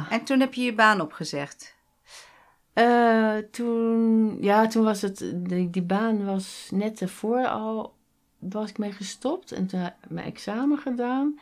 En 0.09 0.23
toen 0.23 0.39
heb 0.39 0.53
je 0.53 0.61
je 0.61 0.73
baan 0.73 1.01
opgezegd? 1.01 1.75
Eh, 2.73 3.37
toen, 3.51 4.37
ja, 4.41 4.67
toen 4.67 4.83
was 4.83 5.01
het... 5.01 5.33
Die, 5.35 5.69
die 5.69 5.81
baan 5.81 6.25
was 6.25 6.69
net 6.73 7.01
ervoor 7.01 7.47
al... 7.47 7.95
Was 8.39 8.69
ik 8.69 8.77
mee 8.77 8.91
gestopt 8.91 9.51
en 9.51 9.67
toen 9.67 9.79
heb 9.79 9.95
ik 10.03 10.09
mijn 10.09 10.25
examen 10.25 10.77
gedaan. 10.77 11.39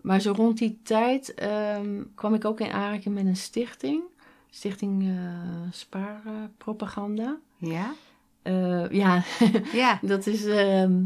Maar 0.00 0.20
zo 0.20 0.32
rond 0.32 0.58
die 0.58 0.80
tijd 0.82 1.34
ehm, 1.34 2.02
kwam 2.14 2.34
ik 2.34 2.44
ook 2.44 2.60
in 2.60 2.70
aanraking 2.72 3.14
met 3.14 3.26
een 3.26 3.36
stichting. 3.36 4.02
Stichting 4.50 5.02
eh 5.08 5.70
Spaarpropaganda. 5.70 7.38
Ja? 7.56 7.94
Eh, 8.42 8.90
ja, 8.90 9.22
Ja. 9.72 9.98
Dat 10.02 10.26
is. 10.26 10.44
ehm, 10.44 11.02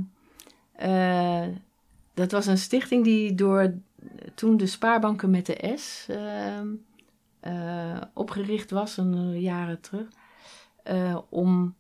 eh, 0.73 1.47
dat 2.15 2.33
was 2.33 2.47
een 2.47 2.59
stichting 2.59 3.05
die 3.05 3.35
door 3.35 3.75
toen 4.35 4.57
de 4.57 4.67
spaarbanken 4.67 5.31
met 5.31 5.47
de 5.47 5.73
S 5.77 6.07
ehm, 6.09 6.69
eh, 7.41 8.01
opgericht 8.15 8.71
was, 8.71 8.97
een 8.97 9.41
jaren 9.41 9.81
terug. 9.81 10.07
om 11.29 11.75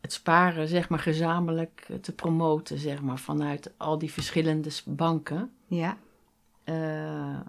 het 0.00 0.12
sparen, 0.12 0.68
zeg 0.68 0.88
maar, 0.88 0.98
gezamenlijk 0.98 1.88
te 2.00 2.12
promoten, 2.12 2.78
zeg 2.78 3.02
maar, 3.02 3.18
vanuit 3.18 3.72
al 3.76 3.98
die 3.98 4.12
verschillende 4.12 4.70
banken. 4.86 5.50
Ja. 5.66 5.96
Eh, 6.64 7.40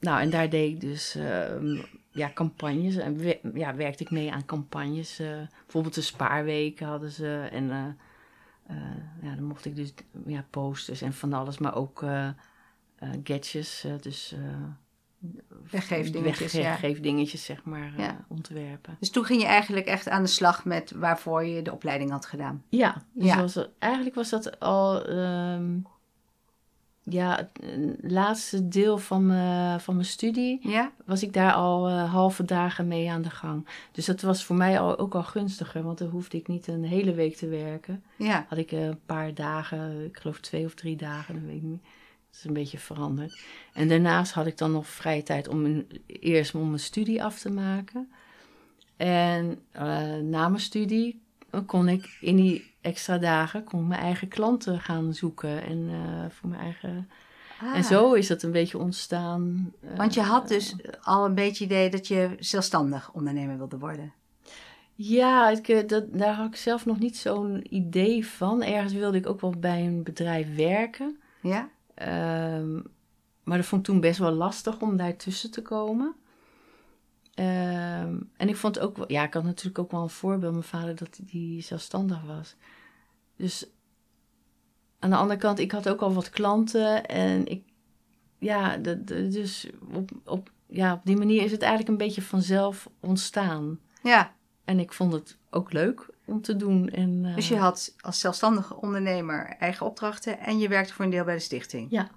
nou, 0.00 0.20
en 0.20 0.30
daar 0.30 0.50
deed 0.50 0.72
ik 0.74 0.80
dus 0.80 1.14
ehm, 1.14 1.78
ja, 2.10 2.30
campagnes. 2.34 2.96
En 2.96 3.16
we- 3.16 3.40
ja, 3.54 3.74
werkte 3.74 4.02
ik 4.02 4.10
mee 4.10 4.32
aan 4.32 4.44
campagnes. 4.44 5.18
eh, 5.18 5.26
bijvoorbeeld 5.62 5.94
de 5.94 6.00
spaarweken 6.00 6.86
hadden 6.86 7.10
ze. 7.10 7.48
En 7.52 7.70
eh, 7.70 8.76
ja, 9.22 9.34
dan 9.34 9.44
mocht 9.44 9.64
ik 9.64 9.76
dus 9.76 9.92
ja, 10.26 10.44
posters 10.50 11.02
en 11.02 11.12
van 11.12 11.32
alles. 11.32 11.58
Maar 11.58 11.74
ook 11.74 12.04
gadgets. 13.22 13.86
dus 14.00 14.32
eh, 14.32 14.40
Weggeefdingetjes, 15.70 16.52
ja. 16.52 16.60
weggeefdingetjes, 16.62 17.44
zeg 17.44 17.64
maar, 17.64 17.92
Ja. 17.96 18.24
ontwerpen. 18.28 18.96
Dus 19.00 19.10
toen 19.10 19.24
ging 19.24 19.40
je 19.40 19.46
eigenlijk 19.46 19.86
echt 19.86 20.08
aan 20.08 20.22
de 20.22 20.28
slag 20.28 20.64
met 20.64 20.90
waarvoor 20.90 21.44
je 21.44 21.62
de 21.62 21.72
opleiding 21.72 22.10
had 22.10 22.26
gedaan. 22.26 22.62
Ja, 22.68 23.02
dus 23.12 23.26
Ja. 23.26 23.36
Was, 23.40 23.58
eigenlijk 23.78 24.14
was 24.14 24.30
dat 24.30 24.60
al 24.60 25.06
ehm, 25.06 25.78
ja, 27.12 27.50
het 27.64 27.96
laatste 28.00 28.68
deel 28.68 28.98
van 28.98 29.26
mijn, 29.26 29.80
van 29.80 29.94
mijn 29.94 30.06
studie. 30.06 30.68
Ja? 30.68 30.92
was 31.04 31.22
ik 31.22 31.32
daar 31.32 31.52
al 31.52 31.88
eh, 31.88 32.12
halve 32.12 32.44
dagen 32.44 32.88
mee 32.88 33.10
aan 33.10 33.22
de 33.22 33.30
gang. 33.30 33.66
Dus 33.92 34.04
dat 34.04 34.20
was 34.20 34.44
voor 34.44 34.56
mij 34.56 34.80
al, 34.80 34.98
ook 34.98 35.14
al 35.14 35.22
gunstiger, 35.22 35.82
want 35.82 35.98
dan 35.98 36.08
hoefde 36.08 36.36
ik 36.36 36.48
niet 36.48 36.66
een 36.66 36.84
hele 36.84 37.14
week 37.14 37.36
te 37.36 37.48
werken. 37.48 38.02
Ja. 38.16 38.46
Had 38.48 38.58
ik 38.58 38.72
eh, 38.72 38.84
een 38.84 39.00
paar 39.06 39.34
dagen, 39.34 40.04
ik 40.04 40.16
geloof 40.16 40.40
twee 40.40 40.64
of 40.64 40.74
drie 40.74 40.96
dagen, 40.96 41.34
dat 41.34 41.44
weet 41.44 41.56
ik 41.56 41.62
niet. 41.62 41.82
Dat 41.82 42.38
is 42.38 42.44
een 42.44 42.52
beetje 42.52 42.78
veranderd. 42.78 43.40
En 43.72 43.88
daarnaast 43.88 44.32
had 44.32 44.46
ik 44.46 44.58
dan 44.58 44.72
nog 44.72 44.86
vrije 44.86 45.22
tijd 45.22 45.48
om 45.48 45.84
eerst 46.06 46.54
om 46.54 46.66
mijn 46.66 46.78
studie 46.78 47.24
af 47.24 47.38
te 47.38 47.50
maken. 47.50 48.10
En 48.96 49.58
eh, 49.70 50.16
na 50.16 50.48
mijn 50.48 50.60
studie 50.60 51.20
eh, 51.50 51.60
kon 51.66 51.88
ik 51.88 52.16
in 52.20 52.36
die 52.36 52.74
extra 52.80 53.18
dagen 53.18 53.64
kon 53.64 53.86
mijn 53.86 54.00
eigen 54.00 54.28
klanten 54.28 54.80
gaan 54.80 55.14
zoeken 55.14 55.62
en 55.62 55.88
eh, 55.90 56.30
voor 56.30 56.48
mijn 56.48 56.60
eigen 56.62 57.08
Ah. 57.62 57.76
en 57.76 57.84
zo 57.84 58.12
is 58.12 58.26
dat 58.26 58.42
een 58.42 58.50
beetje 58.52 58.78
ontstaan. 58.78 59.72
eh, 59.80 59.96
Want 59.96 60.14
je 60.14 60.20
had 60.20 60.48
dus 60.48 60.74
al 61.02 61.24
een 61.24 61.34
beetje 61.34 61.64
idee 61.64 61.90
dat 61.90 62.06
je 62.08 62.36
zelfstandig 62.38 63.12
ondernemer 63.12 63.56
wilde 63.56 63.78
worden. 63.78 64.12
Ja, 64.94 65.48
ik, 65.50 65.68
eh, 65.68 65.86
dat, 65.88 66.04
daar 66.12 66.34
had 66.34 66.46
ik 66.46 66.56
zelf 66.56 66.86
nog 66.86 66.98
niet 66.98 67.16
zo'n 67.16 67.74
idee 67.74 68.26
van. 68.26 68.62
Ergens 68.62 68.92
wilde 68.92 69.16
ik 69.18 69.26
ook 69.26 69.40
wel 69.40 69.54
bij 69.58 69.86
een 69.86 70.02
bedrijf 70.02 70.54
werken. 70.56 71.18
Ja? 71.42 71.68
Ehm, 71.94 72.74
maar 73.44 73.56
dat 73.56 73.66
vond 73.66 73.80
ik 73.80 73.92
toen 73.92 74.00
best 74.00 74.18
wel 74.18 74.32
lastig 74.32 74.80
om 74.80 74.96
daar 74.96 75.16
tussen 75.16 75.50
te 75.50 75.62
komen. 75.62 76.14
Ehm, 77.40 78.16
en 78.36 78.48
ik 78.48 78.56
vond 78.56 78.78
ook, 78.78 79.04
ja, 79.06 79.22
ik 79.22 79.34
had 79.34 79.44
natuurlijk 79.44 79.78
ook 79.78 79.90
wel 79.90 80.02
een 80.02 80.08
voorbeeld, 80.10 80.52
mijn 80.52 80.64
vader, 80.64 80.94
dat 80.96 81.18
die 81.22 81.62
zelfstandig 81.62 82.22
was. 82.22 82.56
Dus 83.36 83.66
aan 84.98 85.10
de 85.10 85.16
andere 85.16 85.38
kant, 85.40 85.58
ik 85.58 85.72
had 85.72 85.88
ook 85.88 86.00
al 86.00 86.12
wat 86.14 86.30
klanten 86.30 87.06
en 87.06 87.46
ik, 87.46 87.62
ja, 88.38 88.76
de, 88.76 89.04
de- 89.04 89.28
dus 89.28 89.68
op, 89.92 90.10
op, 90.24 90.50
ja, 90.66 90.92
op 90.92 91.00
die 91.04 91.16
manier 91.16 91.42
is 91.42 91.50
het 91.52 91.62
eigenlijk 91.62 91.90
een 91.90 92.06
beetje 92.06 92.22
vanzelf 92.22 92.88
ontstaan. 93.00 93.78
Ja. 94.02 94.34
En 94.64 94.78
ik 94.78 94.92
vond 94.92 95.12
het 95.12 95.38
ook 95.50 95.72
leuk 95.72 96.08
om 96.26 96.40
te 96.42 96.56
doen. 96.56 96.88
En, 96.88 97.24
eh, 97.24 97.34
Dus 97.34 97.48
je 97.48 97.56
had 97.56 97.94
als 98.00 98.20
zelfstandige 98.20 98.76
ondernemer 98.80 99.46
eigen 99.58 99.86
opdrachten 99.86 100.38
en 100.38 100.58
je 100.58 100.68
werkte 100.68 100.92
voor 100.92 101.04
een 101.04 101.10
deel 101.10 101.24
bij 101.24 101.34
de 101.34 101.40
stichting. 101.40 101.86
Ja. 101.90 102.10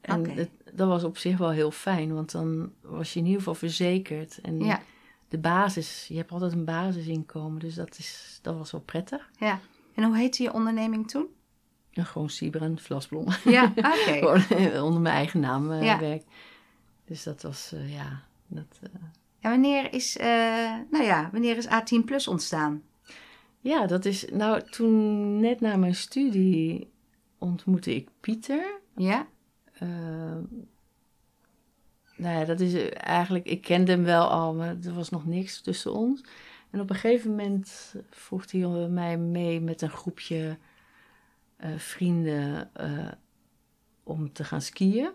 En 0.00 0.30
het- 0.30 0.50
dat 0.72 0.88
was 0.88 1.04
op 1.04 1.18
zich 1.18 1.38
wel 1.38 1.50
heel 1.50 1.70
fijn, 1.70 2.14
want 2.14 2.30
dan 2.32 2.72
was 2.82 3.12
je 3.12 3.18
in 3.18 3.24
ieder 3.24 3.38
geval 3.38 3.54
verzekerd. 3.54 4.40
En 4.40 4.58
Ja. 4.64 4.80
de 5.28 5.38
basis, 5.38 6.06
je 6.08 6.16
hebt 6.16 6.32
altijd 6.32 6.52
een 6.52 6.64
basisinkomen, 6.64 7.60
dus 7.60 7.74
dat, 7.74 7.98
is, 7.98 8.38
dat 8.42 8.56
was 8.56 8.70
wel 8.70 8.80
prettig. 8.80 9.30
ja. 9.38 9.60
En 9.94 10.04
hoe 10.04 10.16
heette 10.16 10.42
je 10.42 10.52
onderneming 10.52 11.08
toen? 11.10 11.26
En 11.92 12.06
gewoon 12.06 12.28
Sieber 12.30 12.62
en 12.62 12.78
Vlasblom. 12.78 13.26
Ja, 13.44 13.72
oké. 13.76 14.42
gewoon 14.46 14.82
onder 14.82 15.00
mijn 15.00 15.14
eigen 15.14 15.40
naam 15.40 15.70
eh, 15.72 15.82
Ja. 15.82 15.98
werk. 16.00 16.22
Dus 17.04 17.22
dat 17.22 17.42
was, 17.42 17.72
eh, 17.72 17.94
ja, 17.94 18.22
dat, 18.46 18.78
eh, 18.82 18.88
En 19.40 19.50
wanneer 19.50 19.92
is, 19.92 20.16
eh, 20.16 20.26
nou 20.90 21.04
ja, 21.04 21.28
wanneer 21.32 21.56
is 21.56 21.66
A10 21.68 22.04
Plus 22.04 22.28
ontstaan? 22.28 22.82
ja, 23.60 23.86
dat 23.86 24.04
is, 24.04 24.24
nou, 24.32 24.62
toen 24.70 25.36
net 25.40 25.60
na 25.60 25.76
mijn 25.76 25.94
studie 25.94 26.90
ontmoette 27.38 27.94
ik 27.94 28.08
Pieter. 28.20 28.80
Ja? 28.96 29.26
Eh, 29.78 30.36
nou 32.16 32.38
ja, 32.38 32.44
dat 32.44 32.60
is 32.60 32.74
eh, 32.74 32.86
eigenlijk, 32.94 33.46
ik 33.46 33.60
kende 33.62 33.92
hem 33.92 34.04
wel 34.04 34.28
al, 34.28 34.54
maar 34.54 34.76
er 34.84 34.94
was 34.94 35.10
nog 35.10 35.26
niks 35.26 35.60
tussen 35.60 35.92
ons. 35.92 36.24
En 36.70 36.80
op 36.80 36.90
een 36.90 36.96
gegeven 36.96 37.30
moment 37.30 37.94
vroeg 38.10 38.50
hij 38.50 38.88
mij 38.88 39.18
mee 39.18 39.60
met 39.60 39.82
een 39.82 39.90
groepje 39.90 40.58
eh, 41.56 41.70
vrienden 41.76 42.74
eh, 42.74 43.12
om 44.02 44.32
te 44.32 44.44
gaan 44.44 44.62
skiën. 44.62 45.10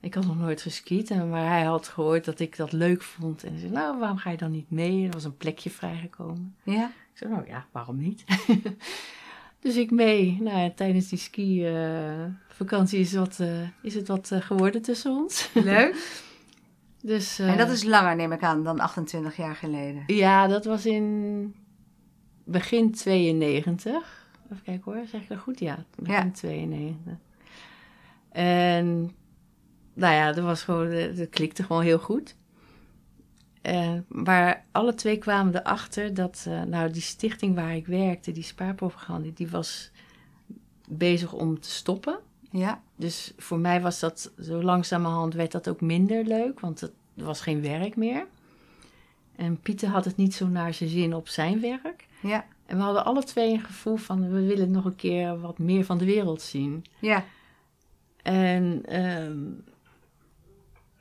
Ik 0.00 0.14
had 0.14 0.26
nog 0.26 0.38
nooit 0.38 0.62
geskiet, 0.62 1.10
maar 1.10 1.48
hij 1.48 1.64
had 1.64 1.88
gehoord 1.88 2.24
dat 2.24 2.40
ik 2.40 2.56
dat 2.56 2.72
leuk 2.72 3.02
vond. 3.02 3.44
En 3.44 3.50
hij 3.50 3.60
zei, 3.60 3.72
nou, 3.72 3.98
waarom 3.98 4.16
ga 4.16 4.30
je 4.30 4.36
dan 4.36 4.50
niet 4.50 4.70
mee? 4.70 5.06
Er 5.06 5.12
was 5.12 5.24
een 5.24 5.36
plekje 5.36 5.70
vrijgekomen. 5.70 6.56
Ja? 6.62 6.86
Ik 6.86 7.18
zei, 7.18 7.30
nou 7.32 7.46
ja, 7.46 7.66
waarom 7.72 7.98
niet? 7.98 8.24
dus 9.60 9.76
ik 9.76 9.90
mee. 9.90 10.38
Nou 10.40 10.58
ja, 10.58 10.70
tijdens 10.70 11.08
die 11.08 11.18
ski-vakantie 11.18 13.00
is, 13.00 13.12
wat, 13.12 13.40
eh, 13.40 13.62
is 13.82 13.94
het 13.94 14.08
wat 14.08 14.30
eh, 14.30 14.40
geworden 14.40 14.82
tussen 14.82 15.10
ons. 15.12 15.50
Leuk. 15.54 16.22
dus, 17.02 17.38
eh, 17.38 17.50
En 17.50 17.56
dat 17.56 17.70
is 17.70 17.84
langer, 17.84 18.16
neem 18.16 18.32
ik 18.32 18.42
aan, 18.42 18.64
dan 18.64 18.80
28 18.80 19.36
jaar 19.36 19.54
geleden. 19.56 20.02
Ja, 20.06 20.46
dat 20.46 20.64
was 20.64 20.86
in 20.86 21.54
begin 22.44 22.92
92. 22.92 24.26
Even 24.52 24.64
kijken 24.64 24.92
hoor, 24.92 25.06
zeg 25.06 25.20
ik 25.20 25.28
dat 25.28 25.38
goed? 25.38 25.58
Ja, 25.58 25.84
begin 25.96 26.14
Ja. 26.14 26.30
92. 26.30 27.12
En 28.28 29.10
nou 29.94 30.14
ja, 30.14 30.32
dat 30.32 30.44
was 30.44 30.62
gewoon, 30.62 30.90
eh, 30.90 31.16
dat 31.16 31.28
klikte 31.28 31.62
gewoon 31.62 31.82
heel 31.82 31.98
goed. 31.98 32.36
Uh, 33.68 33.92
maar 34.08 34.64
alle 34.72 34.94
twee 34.94 35.18
kwamen 35.18 35.56
erachter 35.56 36.14
dat, 36.14 36.44
uh, 36.48 36.62
nou, 36.62 36.90
die 36.90 37.02
stichting 37.02 37.54
waar 37.54 37.76
ik 37.76 37.86
werkte, 37.86 38.32
die 38.32 38.42
spaarpropaganda, 38.42 39.28
die 39.34 39.48
was 39.48 39.90
bezig 40.88 41.32
om 41.32 41.60
te 41.60 41.70
stoppen. 41.70 42.18
Ja. 42.50 42.82
Dus 42.96 43.32
voor 43.36 43.58
mij 43.58 43.80
was 43.80 44.00
dat 44.00 44.32
zo 44.40 44.62
langzamerhand 44.62 45.34
werd 45.34 45.52
dat 45.52 45.68
ook 45.68 45.80
minder 45.80 46.24
leuk, 46.24 46.60
want 46.60 46.80
het 46.80 46.92
was 47.14 47.40
geen 47.40 47.62
werk 47.62 47.96
meer. 47.96 48.26
En 49.36 49.60
Pieter 49.60 49.88
had 49.88 50.04
het 50.04 50.16
niet 50.16 50.34
zo 50.34 50.46
naar 50.46 50.74
zijn 50.74 50.90
zin 50.90 51.14
op 51.14 51.28
zijn 51.28 51.60
werk. 51.60 52.06
Ja. 52.20 52.46
En 52.66 52.76
we 52.76 52.82
hadden 52.82 53.04
alle 53.04 53.24
twee 53.24 53.52
een 53.52 53.60
gevoel 53.60 53.96
van 53.96 54.30
we 54.30 54.46
willen 54.46 54.70
nog 54.70 54.84
een 54.84 54.96
keer 54.96 55.40
wat 55.40 55.58
meer 55.58 55.84
van 55.84 55.98
de 55.98 56.04
wereld 56.04 56.42
zien. 56.42 56.84
Ja. 56.98 57.24
En 58.22 58.96
um, 59.22 59.64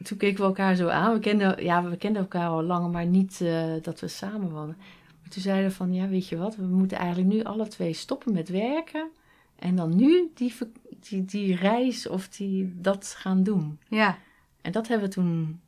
toen 0.03 0.17
keken 0.17 0.39
we 0.39 0.43
elkaar 0.43 0.75
zo 0.75 0.87
aan. 0.87 1.13
We 1.13 1.19
kenden, 1.19 1.63
ja, 1.63 1.83
we 1.83 1.97
kenden 1.97 2.21
elkaar 2.21 2.47
al 2.47 2.63
lang, 2.63 2.91
maar 2.91 3.05
niet 3.05 3.39
uh, 3.41 3.73
dat 3.81 3.99
we 3.99 4.07
samen 4.07 4.51
waren. 4.51 4.77
Maar 5.21 5.29
toen 5.29 5.41
zeiden 5.41 5.69
we 5.69 5.75
van, 5.75 5.93
ja, 5.93 6.07
weet 6.07 6.27
je 6.27 6.37
wat, 6.37 6.55
we 6.55 6.65
moeten 6.65 6.97
eigenlijk 6.97 7.33
nu 7.33 7.43
alle 7.43 7.67
twee 7.67 7.93
stoppen 7.93 8.33
met 8.33 8.49
werken. 8.49 9.09
En 9.55 9.75
dan 9.75 9.95
nu 9.95 10.31
die, 10.33 10.53
die, 10.99 11.25
die 11.25 11.55
reis 11.55 12.07
of 12.07 12.27
die, 12.27 12.75
dat 12.81 13.15
gaan 13.17 13.43
doen. 13.43 13.79
Ja. 13.87 14.17
En 14.61 14.71
dat 14.71 14.87
hebben 14.87 15.07
we 15.07 15.13
toen 15.13 15.59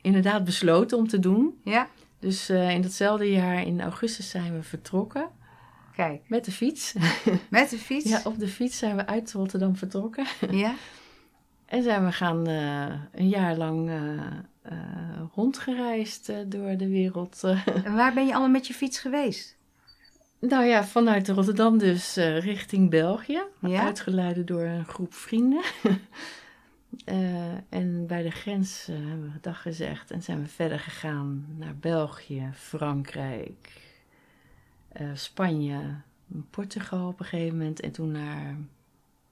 inderdaad 0.00 0.44
besloten 0.44 0.98
om 0.98 1.08
te 1.08 1.18
doen. 1.18 1.60
Ja. 1.64 1.88
Dus 2.18 2.50
uh, 2.50 2.70
in 2.70 2.82
datzelfde 2.82 3.30
jaar, 3.30 3.66
in 3.66 3.80
augustus, 3.80 4.30
zijn 4.30 4.52
we 4.54 4.62
vertrokken. 4.62 5.28
Kijk. 5.94 6.22
Met 6.26 6.44
de 6.44 6.52
fiets. 6.52 6.94
Met 7.50 7.70
de 7.70 7.78
fiets? 7.88 8.10
ja, 8.10 8.20
op 8.24 8.38
de 8.38 8.48
fiets 8.48 8.78
zijn 8.78 8.96
we 8.96 9.06
uit 9.06 9.32
Rotterdam 9.32 9.76
vertrokken. 9.76 10.26
Ja. 10.50 10.74
En 11.70 11.82
zijn 11.82 12.04
we 12.04 12.12
gaan 12.12 12.48
uh, 12.48 12.92
een 13.12 13.28
jaar 13.28 13.56
lang 13.56 13.88
uh, 13.88 13.96
uh, 14.72 15.22
rondgereisd 15.34 16.32
door 16.46 16.76
de 16.76 16.88
wereld. 16.88 17.42
en 17.84 17.94
waar 17.94 18.14
ben 18.14 18.26
je 18.26 18.32
allemaal 18.32 18.50
met 18.50 18.66
je 18.66 18.74
fiets 18.74 18.98
geweest? 18.98 19.56
Nou 20.38 20.64
ja, 20.64 20.84
vanuit 20.84 21.28
Rotterdam 21.28 21.78
dus 21.78 22.16
richting 22.16 22.90
België. 22.90 23.42
Ja? 23.60 23.84
Uitgeleid 23.84 24.46
door 24.46 24.62
een 24.62 24.84
groep 24.84 25.14
vrienden. 25.14 25.62
en 27.68 28.06
bij 28.06 28.22
de 28.22 28.30
grens 28.30 28.86
hebben 28.86 29.32
we 29.32 29.40
dag 29.40 29.62
gezegd. 29.62 30.10
En 30.10 30.22
zijn 30.22 30.42
we 30.42 30.48
verder 30.48 30.78
gegaan 30.78 31.46
naar 31.58 31.76
België, 31.76 32.50
Frankrijk, 32.54 33.82
Spanje, 35.14 35.80
Portugal 36.50 37.08
op 37.08 37.20
een 37.20 37.26
gegeven 37.26 37.58
moment. 37.58 37.80
En 37.80 37.92
toen 37.92 38.10
naar 38.10 38.56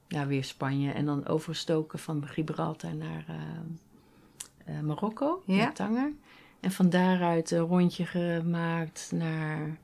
ja, 0.09 0.27
weer 0.27 0.44
Spanje. 0.44 0.92
En 0.92 1.07
dan 1.07 1.27
overgestoken 1.27 1.99
van 1.99 2.27
Gibraltar 2.27 2.94
naar 2.94 3.25
uh, 3.31 4.75
uh, 4.75 4.81
Marokko, 4.81 5.42
ja. 5.47 5.57
naar 5.57 5.75
Tanger. 5.75 6.12
En 6.61 6.71
van 6.71 6.90
daaruit 6.90 7.51
een 7.51 7.59
rondje 7.59 8.07
gemaakt 8.07 9.11
naar 9.14 9.79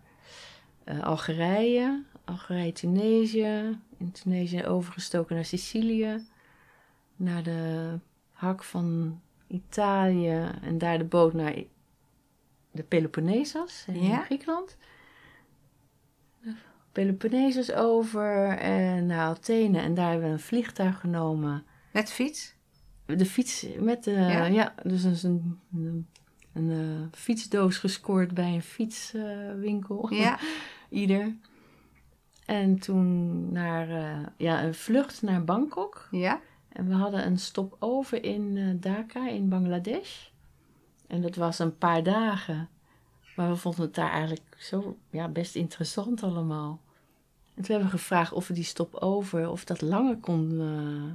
uh, 0.84 1.02
Algerije, 1.02 2.02
Algerije, 2.24 2.72
Tunesië. 2.72 3.78
In 3.98 4.12
Tunesië 4.12 4.66
overgestoken 4.66 5.34
naar 5.34 5.44
Sicilië. 5.44 6.26
Naar 7.16 7.42
de 7.42 7.98
hak 8.32 8.62
van 8.62 9.20
Italië. 9.46 10.50
En 10.62 10.78
daar 10.78 10.98
de 10.98 11.04
boot 11.04 11.32
naar 11.32 11.54
de 12.70 12.82
Peloponnesos 12.82 13.84
in 13.86 14.02
ja. 14.02 14.22
Griekenland. 14.22 14.76
Peloponnesos 16.94 17.72
over 17.72 18.48
en 18.58 19.06
naar 19.06 19.28
Athene. 19.28 19.78
En 19.78 19.94
daar 19.94 20.10
hebben 20.10 20.26
we 20.26 20.32
een 20.32 20.40
vliegtuig 20.40 21.00
genomen. 21.00 21.64
Met 21.92 22.12
fiets? 22.12 22.54
De 23.06 23.26
fiets 23.26 23.66
met 23.78 24.04
de, 24.04 24.10
ja, 24.10 24.44
ja 24.44 24.74
dus 24.82 25.04
een, 25.04 25.58
een, 25.72 26.06
een, 26.52 26.68
een 26.68 27.10
fietsdoos 27.12 27.78
gescoord 27.78 28.34
bij 28.34 28.54
een 28.54 28.62
fietswinkel. 28.62 30.12
Uh, 30.12 30.18
ja. 30.18 30.38
Ieder. 30.88 31.36
En 32.46 32.78
toen 32.78 33.52
naar, 33.52 33.88
uh, 33.88 34.26
ja, 34.36 34.64
een 34.64 34.74
vlucht 34.74 35.22
naar 35.22 35.44
Bangkok. 35.44 36.08
Ja. 36.10 36.40
En 36.68 36.88
we 36.88 36.94
hadden 36.94 37.26
een 37.26 37.38
stop 37.38 37.76
over 37.78 38.24
in 38.24 38.76
Dhaka 38.80 39.28
in 39.28 39.48
Bangladesh. 39.48 40.26
En 41.06 41.22
dat 41.22 41.36
was 41.36 41.58
een 41.58 41.78
paar 41.78 42.02
dagen. 42.02 42.68
Maar 43.36 43.48
we 43.48 43.56
vonden 43.56 43.80
het 43.80 43.94
daar 43.94 44.10
eigenlijk 44.10 44.56
zo 44.58 44.96
ja, 45.10 45.28
best 45.28 45.54
interessant 45.54 46.22
allemaal. 46.22 46.80
En 47.54 47.62
toen 47.62 47.74
hebben 47.74 47.92
we 47.92 47.98
gevraagd 47.98 48.32
of 48.32 48.48
we 48.48 48.54
die 48.54 48.64
stop 48.64 48.94
over, 48.94 49.48
of 49.48 49.64
dat 49.64 49.80
langer 49.80 50.16
kon, 50.16 50.52
uh, 50.52 51.12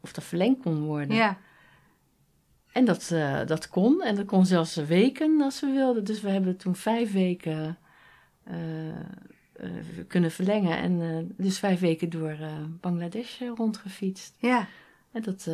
of 0.00 0.12
dat 0.12 0.24
verlengd 0.24 0.62
kon 0.62 0.82
worden. 0.82 1.16
Ja. 1.16 1.38
En 2.72 2.84
dat, 2.84 3.10
uh, 3.12 3.46
dat 3.46 3.68
kon. 3.68 4.02
En 4.02 4.14
dat 4.14 4.26
kon 4.26 4.46
zelfs 4.46 4.74
weken 4.74 5.40
als 5.40 5.60
we 5.60 5.66
wilden. 5.66 6.04
Dus 6.04 6.20
we 6.20 6.30
hebben 6.30 6.56
toen 6.56 6.76
vijf 6.76 7.12
weken 7.12 7.78
uh, 8.50 8.56
kunnen 10.08 10.30
verlengen. 10.30 10.76
En 10.76 11.34
dus 11.36 11.58
vijf 11.58 11.80
weken 11.80 12.10
door 12.10 12.36
Bangladesh 12.80 13.40
rondgefietst. 13.54 14.36
Ja. 14.38 14.66
En, 15.12 15.22
dat, 15.22 15.46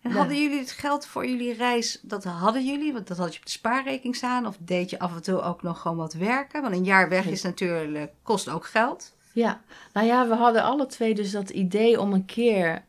en 0.00 0.10
hadden 0.10 0.42
jullie 0.42 0.58
het 0.58 0.70
geld 0.70 1.06
voor 1.06 1.26
jullie 1.26 1.54
reis, 1.54 1.98
dat 2.02 2.24
hadden 2.24 2.66
jullie, 2.66 2.92
want 2.92 3.06
dat 3.06 3.18
had 3.18 3.32
je 3.32 3.38
op 3.38 3.44
de 3.44 3.50
spaarrekening 3.50 4.16
staan? 4.16 4.46
Of 4.46 4.56
deed 4.60 4.90
je 4.90 4.98
af 4.98 5.14
en 5.14 5.22
toe 5.22 5.40
ook 5.40 5.62
nog 5.62 5.80
gewoon 5.80 5.96
wat 5.96 6.12
werken? 6.12 6.62
Want 6.62 6.74
een 6.74 6.84
jaar 6.84 7.08
weg 7.08 7.26
is 7.26 7.42
natuurlijk, 7.42 8.12
kost 8.22 8.48
ook 8.48 8.66
geld. 8.66 9.13
Ja, 9.34 9.60
nou 9.92 10.06
ja, 10.06 10.28
we 10.28 10.34
hadden 10.34 10.62
alle 10.62 10.86
twee 10.86 11.14
dus 11.14 11.30
dat 11.30 11.50
idee 11.50 12.00
om 12.00 12.12
een 12.12 12.24
keer 12.24 12.84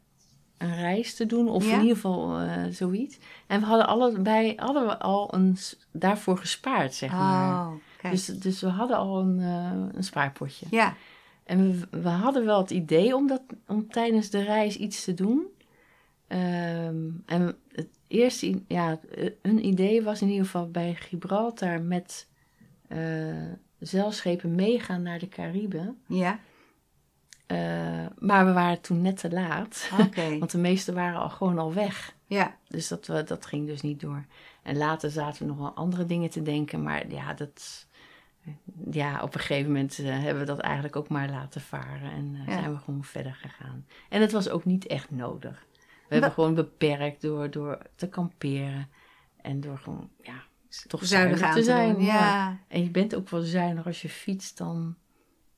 een 0.58 0.76
reis 0.76 1.16
te 1.16 1.26
doen, 1.26 1.50
of 1.50 1.66
Ja. 1.66 1.74
in 1.74 1.80
ieder 1.82 1.96
geval 1.96 2.40
eh, 2.40 2.64
zoiets. 2.70 3.18
En 3.48 3.60
we 3.60 3.66
hadden 3.66 3.88
allebei 3.88 4.54
hadden 4.56 4.86
we 4.88 5.00
al 5.00 5.34
een, 5.34 5.58
daarvoor 5.92 6.38
gespaard, 6.38 6.94
zeg 6.94 7.12
maar. 7.12 7.68
Oh, 7.68 7.74
kijk. 7.98 8.14
Dus, 8.14 8.26
dus 8.26 8.62
we 8.62 8.68
hadden 8.68 8.98
al 8.98 9.20
een, 9.20 9.40
eh, 9.40 9.96
een 9.96 10.04
spaarpotje. 10.04 10.66
ja, 10.70 10.94
En 11.44 11.72
we, 11.90 12.00
we 12.02 12.10
hadden 12.10 12.46
wel 12.46 12.58
het 12.62 12.72
idee 12.72 13.16
om, 13.16 13.28
dat, 13.28 13.42
om 13.68 13.88
tijdens 13.90 14.30
de 14.30 14.42
reis 14.44 14.78
iets 14.78 15.04
te 15.04 15.14
doen. 15.14 15.46
Ehm, 16.28 17.04
en 17.26 17.56
het 17.72 17.88
eerste, 18.08 18.62
ja, 18.68 19.00
een 19.42 19.66
idee 19.66 20.04
was 20.04 20.22
in 20.22 20.28
ieder 20.30 20.46
geval 20.46 20.70
bij 20.72 20.96
Gibraltar 20.96 21.82
met 21.82 22.28
eh, 22.88 22.98
zeilschepen 23.88 24.56
meegaan 24.56 25.02
naar 25.02 25.20
de 25.20 25.30
Cariben. 25.30 25.98
ja, 26.08 26.40
Eh, 27.46 28.06
maar 28.20 28.46
we 28.46 28.52
waren 28.54 28.82
toen 28.82 29.02
net 29.02 29.18
te 29.18 29.32
laat, 29.32 29.90
oké. 30.00 30.38
want 30.40 30.52
de 30.52 30.58
meesten 30.58 30.94
waren 30.94 31.20
al 31.20 31.30
gewoon 31.30 31.60
al 31.60 31.74
weg. 31.74 32.16
Ja, 32.28 32.56
Dus 32.68 32.88
dat, 32.88 33.08
we, 33.08 33.24
dat 33.24 33.46
ging 33.46 33.68
dus 33.68 33.82
niet 33.82 34.00
door. 34.00 34.26
En 34.64 34.78
later 34.78 35.10
zaten 35.12 35.42
we 35.42 35.48
nog 35.48 35.58
wel 35.58 35.74
andere 35.74 36.06
dingen 36.06 36.30
te 36.30 36.42
denken, 36.42 36.84
maar 36.84 37.10
ja, 37.12 37.34
dat, 37.34 37.88
ja 38.92 39.22
op 39.22 39.34
een 39.34 39.40
gegeven 39.40 39.72
moment 39.72 40.00
eh, 40.00 40.06
hebben 40.06 40.40
we 40.40 40.46
dat 40.46 40.60
eigenlijk 40.60 40.96
ook 40.96 41.10
maar 41.10 41.30
laten 41.30 41.62
varen 41.62 42.12
en 42.12 42.36
eh, 42.42 42.48
Ja. 42.48 42.60
zijn 42.60 42.74
we 42.74 42.80
gewoon 42.80 43.04
verder 43.04 43.34
gegaan. 43.36 43.86
En 44.10 44.22
het 44.22 44.32
was 44.32 44.50
ook 44.50 44.66
niet 44.66 44.86
echt 44.88 45.12
nodig. 45.12 45.66
We 46.08 46.14
hebben 46.14 46.32
gewoon 46.32 46.54
beperkt 46.54 47.22
door, 47.22 47.52
door 47.52 47.78
te 47.96 48.08
kamperen 48.10 48.90
en 49.42 49.62
door 49.62 49.78
gewoon, 49.78 50.10
ja, 50.22 50.44
toch 50.88 51.06
zuinig 51.06 51.38
zuinig 51.38 51.42
aan 51.58 51.64
te 51.64 51.64
zijn. 51.64 51.94
doen. 51.94 52.04
Ja, 52.04 52.60
En 52.68 52.84
je 52.84 52.90
bent 52.90 53.16
ook 53.16 53.30
wel 53.30 53.42
zuinig 53.42 53.86
als 53.86 54.02
je 54.02 54.10
fietst, 54.10 54.58
dan, 54.58 54.96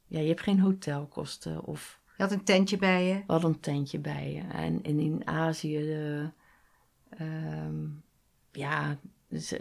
ja, 0.08 0.20
je 0.20 0.28
hebt 0.28 0.42
geen 0.42 0.60
hotelkosten 0.60 1.64
of 1.64 2.00
je 2.18 2.24
had 2.24 2.32
een 2.32 2.44
tentje 2.44 2.78
bij 2.78 3.06
je. 3.08 3.14
we 3.14 3.24
hadden 3.32 3.50
een 3.50 3.60
tentje 3.60 4.00
bij 4.00 4.34
je. 4.34 4.42
En, 4.42 4.84
en 4.84 5.00
in 5.00 5.28
Azië, 5.28 5.78
de, 5.78 6.30
ehm, 7.10 7.86
ja, 8.52 8.98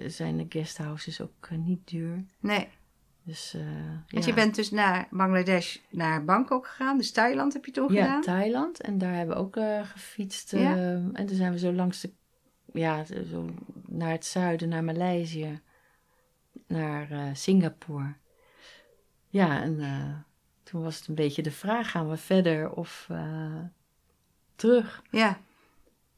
zijn 0.07 0.37
de 0.37 0.47
guesthouses 0.49 1.21
ook 1.21 1.47
eh, 1.51 1.59
niet 1.59 1.89
duur. 1.89 2.25
Nee, 2.41 2.69
Dus, 3.23 3.55
eh 3.55 3.63
want 4.09 4.25
ja. 4.25 4.27
je 4.31 4.35
bent 4.35 4.55
dus 4.55 4.71
naar 4.71 5.09
Bangladesh, 5.11 5.77
naar 5.91 6.25
Bangkok 6.25 6.67
gegaan. 6.67 6.97
Dus 6.97 7.13
Thailand 7.13 7.53
heb 7.53 7.65
je 7.65 7.71
toen 7.73 7.93
Ja, 7.93 8.05
gedaan. 8.05 8.23
Thailand. 8.23 8.81
En 8.81 8.99
daar 8.99 9.15
hebben 9.15 9.37
we 9.37 9.43
ook 9.43 9.57
eh, 9.57 9.81
gefietst. 9.85 10.51
Ja. 10.53 10.75
eh, 10.77 10.91
en 10.93 11.27
toen 11.27 11.37
zijn 11.37 11.53
we 11.53 11.59
zo 11.59 11.73
langs 11.73 12.01
de, 12.01 12.13
ja, 12.77 13.05
zo 13.05 13.49
naar 13.87 14.11
het 14.11 14.25
zuiden, 14.25 14.69
naar 14.69 14.85
Maleisië, 14.85 15.61
naar 16.67 17.11
eh, 17.11 17.25
Singapore. 17.33 18.15
Ja, 19.29 19.63
en 19.63 19.81
eh, 19.81 20.15
toen 20.63 20.83
was 20.83 20.99
het 20.99 21.09
een 21.09 21.15
beetje 21.15 21.43
de 21.43 21.51
vraag, 21.51 21.91
gaan 21.91 22.09
we 22.11 22.17
verder 22.17 22.71
of 22.71 23.07
eh, 23.11 23.59
terug? 24.57 25.03
Ja, 25.11 25.39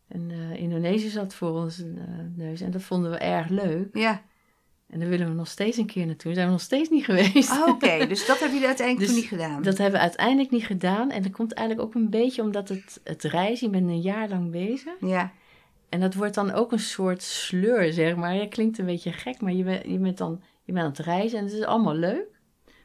En 0.09 0.31
Indonesië 0.57 1.09
zat 1.09 1.35
voor 1.35 1.51
ons 1.51 1.83
neus 2.35 2.61
en 2.61 2.71
dat 2.71 2.83
vonden 2.83 3.11
we 3.11 3.16
erg 3.16 3.49
leuk. 3.49 3.97
ja. 3.97 4.23
En 4.88 5.01
daar 5.01 5.09
willen 5.09 5.29
we 5.29 5.35
nog 5.35 5.49
steeds 5.49 5.77
een 5.77 5.87
keer 5.87 6.06
naartoe. 6.06 6.35
Zijn 6.35 6.46
we 6.46 6.52
nog 6.52 6.61
steeds 6.61 6.88
niet 6.88 7.04
geweest. 7.11 7.50
Oh, 7.50 7.69
Oké, 7.69 8.06
dus 8.06 8.27
dat 8.27 8.38
hebben 8.38 8.52
jullie 8.52 8.67
uiteindelijk 8.67 8.98
Dus 8.98 9.09
toen 9.09 9.17
niet 9.17 9.42
gedaan. 9.42 9.63
Dat 9.63 9.79
hebben 9.79 9.94
we 10.00 10.06
uiteindelijk 10.06 10.50
niet 10.50 10.65
gedaan. 10.67 11.11
En 11.11 11.23
dat 11.23 11.33
komt 11.33 11.52
eigenlijk 11.52 11.88
ook 11.88 11.94
een 11.94 12.11
beetje 12.11 12.42
omdat 12.42 12.69
het, 12.69 13.00
het 13.04 13.23
reizen, 13.23 13.67
je 13.67 13.73
bent 13.73 13.88
een 13.88 14.00
jaar 14.00 14.29
lang 14.29 14.50
bezig. 14.50 14.92
Ja, 15.00 15.33
En 15.88 16.00
dat 16.00 16.14
wordt 16.14 16.34
dan 16.34 16.52
ook 16.52 16.72
een 16.72 16.78
soort 16.78 17.22
sleur, 17.22 17.92
zeg 17.92 18.16
maar. 18.16 18.34
Ja, 18.34 18.46
klinkt 18.48 18.78
een 18.78 18.86
beetje 18.86 19.12
gek, 19.12 19.40
maar 19.40 19.52
je 19.52 19.64
bent, 19.64 19.84
je 19.84 19.98
bent 19.98 20.18
dan 20.18 20.42
je 20.64 20.72
bent 20.72 20.84
aan 20.84 20.90
het 20.90 21.00
reizen 21.00 21.38
en 21.38 21.44
het 21.44 21.52
is 21.52 21.64
allemaal 21.64 21.94
leuk. 21.94 22.40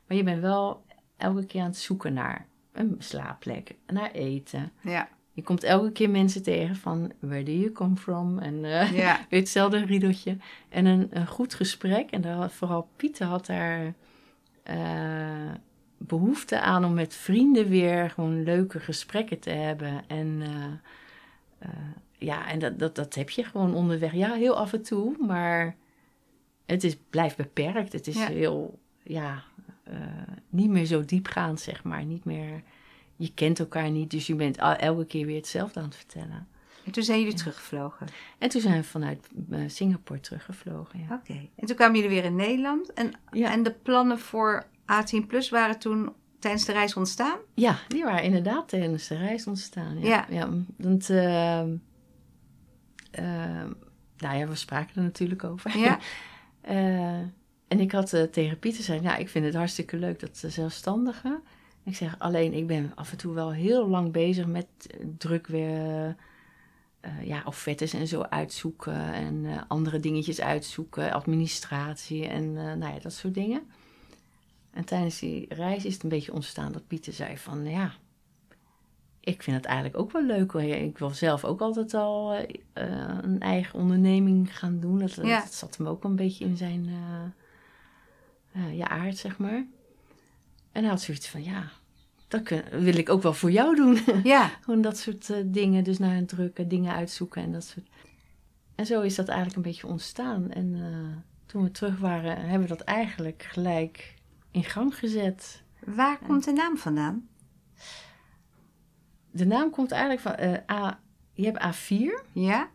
Maar 0.08 0.18
je 0.18 0.24
bent 0.24 0.42
wel 0.42 0.86
elke 1.18 1.46
keer 1.46 1.62
aan 1.62 1.68
het 1.68 1.78
zoeken 1.78 2.14
naar 2.14 2.48
een 2.72 2.96
slaapplek, 3.00 3.76
naar 3.88 4.12
eten. 4.12 4.72
ja, 4.82 5.10
je 5.32 5.42
komt 5.42 5.64
elke 5.64 5.92
keer 5.92 6.10
mensen 6.10 6.44
tegen 6.44 6.76
van 6.76 7.12
where 7.20 7.44
do 7.44 7.52
you 7.52 7.72
come 7.72 7.96
from? 7.96 8.40
En 8.40 8.60
Ja. 8.60 8.92
weer 9.30 9.40
hetzelfde 9.40 9.86
riedeltje. 9.86 10.38
En 10.70 10.86
een, 10.86 11.08
een 11.10 11.28
goed 11.28 11.54
gesprek. 11.54 12.12
En 12.12 12.22
daar 12.22 12.36
had, 12.36 12.54
vooral 12.54 12.88
Pieter 12.96 13.28
had 13.28 13.46
daar 13.46 13.94
eh, 14.64 15.52
behoefte 15.98 16.60
aan 16.60 16.86
om 16.86 16.94
met 16.94 17.16
vrienden 17.16 17.68
weer 17.68 18.10
gewoon 18.10 18.44
leuke 18.44 18.80
gesprekken 18.80 19.40
te 19.40 19.50
hebben. 19.50 20.04
En 20.08 20.42
eh, 20.42 21.70
ja, 22.24 22.48
en 22.48 22.60
dat, 22.60 22.80
dat, 22.80 22.96
dat 22.96 23.16
heb 23.16 23.30
je 23.30 23.44
gewoon 23.44 23.74
onderweg. 23.74 24.14
Ja, 24.14 24.34
heel 24.34 24.56
af 24.58 24.74
en 24.74 24.82
toe, 24.84 25.16
maar 25.20 25.76
het 26.66 26.84
is, 26.84 26.98
blijft 27.10 27.38
beperkt. 27.38 27.94
Het 27.94 28.08
is 28.08 28.16
Ja. 28.18 28.28
heel, 28.28 28.80
ja, 29.04 29.44
eh, 29.84 29.98
niet 30.50 30.70
meer 30.70 30.86
zo 30.86 31.06
diepgaand, 31.06 31.60
zeg 31.60 31.84
maar. 31.84 32.06
Niet 32.06 32.26
meer, 32.26 32.62
je 33.16 33.32
kent 33.34 33.60
elkaar 33.60 33.90
niet, 33.92 34.12
dus 34.12 34.28
je 34.28 34.36
bent 34.36 34.58
elke 34.58 35.06
keer 35.06 35.26
weer 35.26 35.36
hetzelfde 35.36 35.80
aan 35.80 35.86
het 35.86 35.96
vertellen. 35.96 36.48
En 36.86 36.92
toen 36.92 37.04
zijn 37.04 37.20
jullie 37.20 37.34
teruggevlogen. 37.36 38.08
En 38.38 38.50
toen 38.50 38.62
zijn 38.62 38.76
we 38.82 38.84
vanuit 38.84 39.28
eh, 39.52 39.60
Singapore 39.68 40.20
teruggevlogen. 40.20 41.00
Ja. 41.00 41.16
Oké. 41.16 41.48
En 41.56 41.68
toen 41.68 41.76
kwamen 41.76 41.96
jullie 41.96 42.10
weer 42.16 42.24
in 42.26 42.36
Nederland. 42.36 42.94
En, 42.94 43.12
Ja. 43.32 43.52
en 43.52 43.64
de 43.64 43.72
plannen 43.72 44.20
voor 44.20 44.66
A10 44.82 45.28
Plus 45.28 45.50
waren 45.50 45.80
toen 45.80 46.14
tijdens 46.40 46.66
de 46.66 46.72
reis 46.72 46.94
ontstaan? 46.96 47.38
ja, 47.54 47.78
die 47.88 48.04
waren 48.04 48.24
inderdaad 48.24 48.70
tijdens 48.70 49.08
de 49.08 49.16
reis 49.18 49.48
ontstaan. 49.48 50.00
Ja, 50.00 50.08
Ja. 50.08 50.26
ja. 50.30 50.50
want, 50.78 51.10
ehm, 51.10 51.70
ehm, 53.14 53.72
nou 54.18 54.38
ja, 54.38 54.48
we 54.48 54.56
spraken 54.56 54.96
er 54.96 55.04
natuurlijk 55.04 55.44
over. 55.44 55.78
Ja. 55.78 56.00
Eh, 56.64 57.20
en 57.68 57.80
ik 57.80 57.92
had 57.92 58.14
eh, 58.14 58.24
tegen 58.24 58.60
Pieter 58.60 58.84
gezegd, 58.84 59.04
ja, 59.04 59.16
ik 59.16 59.30
vind 59.30 59.46
het 59.46 59.54
hartstikke 59.54 59.98
leuk 59.98 60.20
dat 60.20 60.38
ze 60.38 60.50
zelfstandige. 60.50 61.42
Ik 61.84 61.96
zeg, 61.96 62.20
alleen 62.20 62.54
ik 62.54 62.68
ben 62.68 62.92
af 62.96 63.12
en 63.12 63.18
toe 63.18 63.34
wel 63.34 63.52
heel 63.52 63.88
lang 63.88 64.12
bezig 64.12 64.46
met 64.46 64.66
eh, 64.88 65.06
druk 65.18 65.48
weer, 65.48 66.16
eh, 67.04 67.26
ja, 67.26 67.42
offertes 67.46 67.94
en 67.94 68.08
zo 68.08 68.22
uitzoeken 68.22 69.14
en 69.14 69.46
eh, 69.46 69.62
andere 69.68 70.00
dingetjes 70.00 70.42
uitzoeken, 70.42 71.12
administratie 71.12 72.28
en 72.28 72.44
eh, 72.44 72.64
nou 72.64 72.94
ja, 72.94 73.00
dat 73.00 73.14
soort 73.14 73.34
dingen. 73.34 73.62
En 74.72 74.86
tijdens 74.86 75.20
die 75.20 75.46
reis 75.50 75.86
is 75.86 75.94
het 75.94 76.04
een 76.04 76.10
beetje 76.10 76.34
ontstaan 76.34 76.72
dat 76.72 76.88
Pieter 76.88 77.14
zei 77.14 77.38
van, 77.38 77.66
ja, 77.66 77.94
ik 79.24 79.44
vind 79.44 79.56
het 79.58 79.66
eigenlijk 79.66 79.98
ook 79.98 80.12
wel 80.12 80.24
leuk. 80.26 80.54
Ik 80.54 80.98
wil 80.98 81.10
zelf 81.10 81.46
ook 81.46 81.62
altijd 81.62 81.94
al 81.94 82.34
eh, 82.34 82.44
eh, 82.74 83.18
een 83.22 83.40
eigen 83.40 83.80
onderneming 83.80 84.58
gaan 84.58 84.80
doen. 84.80 85.00
Dat, 85.00 85.16
Ja. 85.16 85.40
dat 85.40 85.54
zat 85.54 85.78
hem 85.78 85.88
ook 85.88 86.04
een 86.04 86.16
beetje 86.16 86.46
in 86.46 86.58
zijn 86.58 86.90
eh, 88.52 88.78
ja, 88.78 88.88
aard, 88.88 89.18
zeg 89.18 89.38
maar. 89.38 89.66
En 90.72 90.82
hij 90.82 90.90
had 90.90 91.02
zoiets 91.02 91.28
van, 91.28 91.44
ja, 91.44 91.72
dat 92.28 92.44
kun- 92.44 92.64
wil 92.72 92.98
ik 92.98 93.10
ook 93.10 93.22
wel 93.22 93.34
voor 93.34 93.52
jou 93.52 93.76
doen. 93.76 93.98
Ja. 94.24 94.52
Gewoon 94.62 94.82
dat 94.82 94.98
soort 94.98 95.34
dingen, 95.46 95.84
dus 95.84 95.98
naar 95.98 96.16
een 96.18 96.26
drukken, 96.26 96.68
dingen 96.68 96.94
uitzoeken 96.94 97.42
en 97.44 97.52
dat 97.52 97.64
soort. 97.64 97.88
En 98.76 98.86
zo 98.86 99.02
is 99.02 99.16
dat 99.16 99.28
eigenlijk 99.28 99.58
een 99.58 99.72
beetje 99.72 99.88
ontstaan. 99.88 100.52
En 100.52 100.76
toen 101.46 101.64
we 101.64 101.72
terug 101.72 102.00
waren, 102.00 102.38
hebben 102.42 102.62
we 102.70 102.76
dat 102.76 102.82
eigenlijk 102.86 103.44
gelijk 103.50 104.14
in 104.52 104.64
gang 104.64 104.96
gezet. 104.98 105.62
Waar 105.86 106.18
komt 106.18 106.44
de 106.44 106.52
naam 106.52 106.78
vandaan? 106.78 107.28
De 109.34 109.46
naam 109.46 109.70
komt 109.70 109.92
eigenlijk 109.92 110.22
van 110.22 110.36
eh, 110.36 110.76
A. 110.78 111.00
Je 111.34 111.46
hebt 111.52 111.76
A4. 111.76 112.26
Ja? 112.32 112.70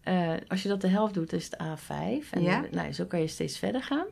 Eh, 0.00 0.32
als 0.48 0.62
je 0.62 0.68
dat 0.68 0.80
de 0.80 0.88
helft 0.88 1.14
doet, 1.14 1.32
is 1.32 1.44
het 1.44 1.56
A5. 1.62 2.30
En 2.30 2.42
Ja. 2.42 2.64
nou, 2.70 2.92
zo 2.92 3.04
kan 3.04 3.20
je 3.20 3.26
steeds 3.26 3.58
verder 3.58 3.82
gaan. 3.82 4.06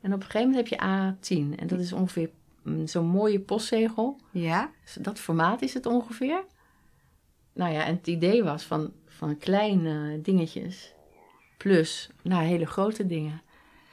En 0.00 0.12
op 0.12 0.20
een 0.20 0.26
gegeven 0.26 0.48
moment 0.50 0.70
heb 0.70 0.78
je 0.80 0.86
A10. 0.86 1.58
En 1.58 1.66
dat 1.66 1.78
is 1.80 1.92
ongeveer 1.92 2.30
mm, 2.62 2.86
zo'n 2.86 3.06
mooie 3.06 3.40
postzegel. 3.40 4.20
Ja? 4.30 4.70
Dus 4.84 4.92
dat 5.00 5.18
formaat 5.20 5.62
is 5.62 5.74
het 5.74 5.86
ongeveer. 5.86 6.44
Nou 7.52 7.72
ja, 7.72 7.84
en 7.84 7.94
het 7.94 8.06
idee 8.06 8.44
was 8.44 8.62
van, 8.64 8.92
van 9.06 9.38
kleine 9.38 10.20
dingetjes 10.20 10.94
plus 11.56 12.10
naar 12.22 12.42
hele 12.42 12.66
grote 12.66 13.06
dingen. 13.06 13.42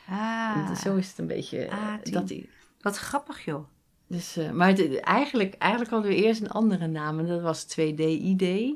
Ah, 0.08 0.66
En 0.70 0.76
zo 0.78 0.96
is 0.96 1.08
het 1.10 1.18
een 1.18 1.28
beetje. 1.28 1.66
eh, 1.66 1.98
A10. 1.98 2.12
dat 2.12 2.28
die, 2.28 2.50
wat 2.82 2.98
grappig 2.98 3.46
joh. 3.46 3.66
Dus, 4.12 4.38
eh, 4.38 4.52
maar 4.52 4.68
het- 4.68 5.00
eigenlijk, 5.00 5.54
eigenlijk 5.54 5.92
hadden 5.92 6.12
we 6.12 6.24
eerst 6.24 6.42
een 6.42 6.50
andere 6.50 6.88
naam. 6.88 7.20
En 7.20 7.26
dat 7.28 7.42
was 7.42 7.64
2D-ID. 7.64 8.74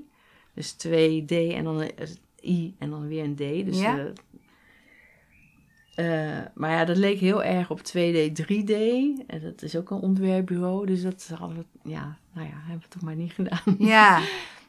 Dus 0.53 0.71
2D 0.71 1.31
en 1.53 1.63
dan 1.63 1.79
een 1.81 1.91
I 2.43 2.75
en 2.79 2.89
dan 2.89 3.07
weer 3.07 3.23
een 3.23 3.36
D. 3.36 3.65
Dus, 3.65 3.79
Ja. 3.79 3.97
eh, 5.95 6.38
eh, 6.39 6.45
maar 6.53 6.71
ja, 6.71 6.86
dat 6.86 6.97
leek 6.97 7.19
heel 7.19 7.43
erg 7.43 7.69
op 7.71 7.79
2D, 7.81 8.33
3D. 8.36 8.71
En 9.27 9.41
dat 9.41 9.61
is 9.61 9.75
ook 9.75 9.89
een 9.89 9.99
ontwerpbureau. 9.99 10.86
Dus 10.86 11.01
dat 11.01 11.31
hadden 11.39 11.57
we, 11.57 11.89
ja, 11.89 12.17
nou 12.33 12.47
ja, 12.47 12.53
hebben 12.55 12.81
we 12.81 12.88
toch 12.88 13.01
maar 13.01 13.15
niet 13.15 13.33
gedaan. 13.33 13.75
Ja. 13.79 14.21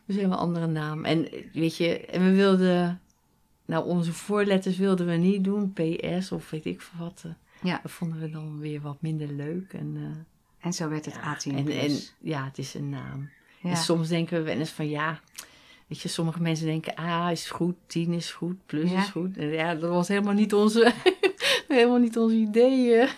Dus 0.07 0.17
helemaal 0.17 0.39
andere 0.39 0.67
naam. 0.67 1.05
En 1.05 1.33
eh, 1.33 1.43
weet 1.53 1.77
je, 1.77 2.01
en 2.01 2.25
we 2.25 2.33
wilden, 2.35 3.01
nou 3.64 3.87
onze 3.87 4.12
voorletters 4.12 4.77
wilden 4.77 5.07
we 5.07 5.12
niet 5.12 5.45
doen. 5.45 5.73
PS 5.73 6.33
of 6.33 6.51
weet 6.51 6.64
ik 6.64 6.81
veel 6.81 6.99
wat. 7.07 7.23
eh. 7.27 7.31
Ja. 7.62 7.81
Dat 7.83 7.91
vonden 7.91 8.21
we 8.21 8.31
dan 8.31 8.59
weer 8.59 8.81
wat 8.81 9.03
minder 9.03 9.29
leuk. 9.33 9.73
En, 9.73 9.93
eh, 9.97 10.03
En 10.67 10.73
zo 10.73 10.89
werd 10.89 11.05
het 11.05 11.14
ja, 11.14 11.37
A10 11.39 11.55
en, 11.57 11.69
en 11.69 11.99
ja, 12.21 12.45
het 12.45 12.59
is 12.59 12.75
een 12.75 12.89
naam. 12.89 13.31
ja. 13.61 13.71
En 13.71 13.77
soms 13.77 14.09
denken 14.09 14.39
we 14.39 14.45
wel 14.45 14.57
eens 14.59 14.71
van 14.71 14.89
ja, 14.89 15.21
weet 15.87 16.01
je, 16.01 16.09
sommige 16.09 16.43
mensen 16.43 16.67
denken 16.67 16.99
A 16.99 17.31
is 17.31 17.51
goed, 17.51 17.75
10 17.87 18.12
is 18.12 18.33
goed, 18.33 18.67
plus 18.67 18.91
Ja. 18.91 18.99
is 18.99 19.09
goed. 19.09 19.37
En 19.37 19.47
ja, 19.49 19.75
dat 19.75 19.91
was 19.91 20.09
helemaal 20.09 20.33
niet 20.33 20.55
onze, 20.55 20.93
helemaal 21.69 21.99
niet 21.99 22.17
ons 22.19 22.33
idee. 22.33 22.95
eh. 22.95 23.09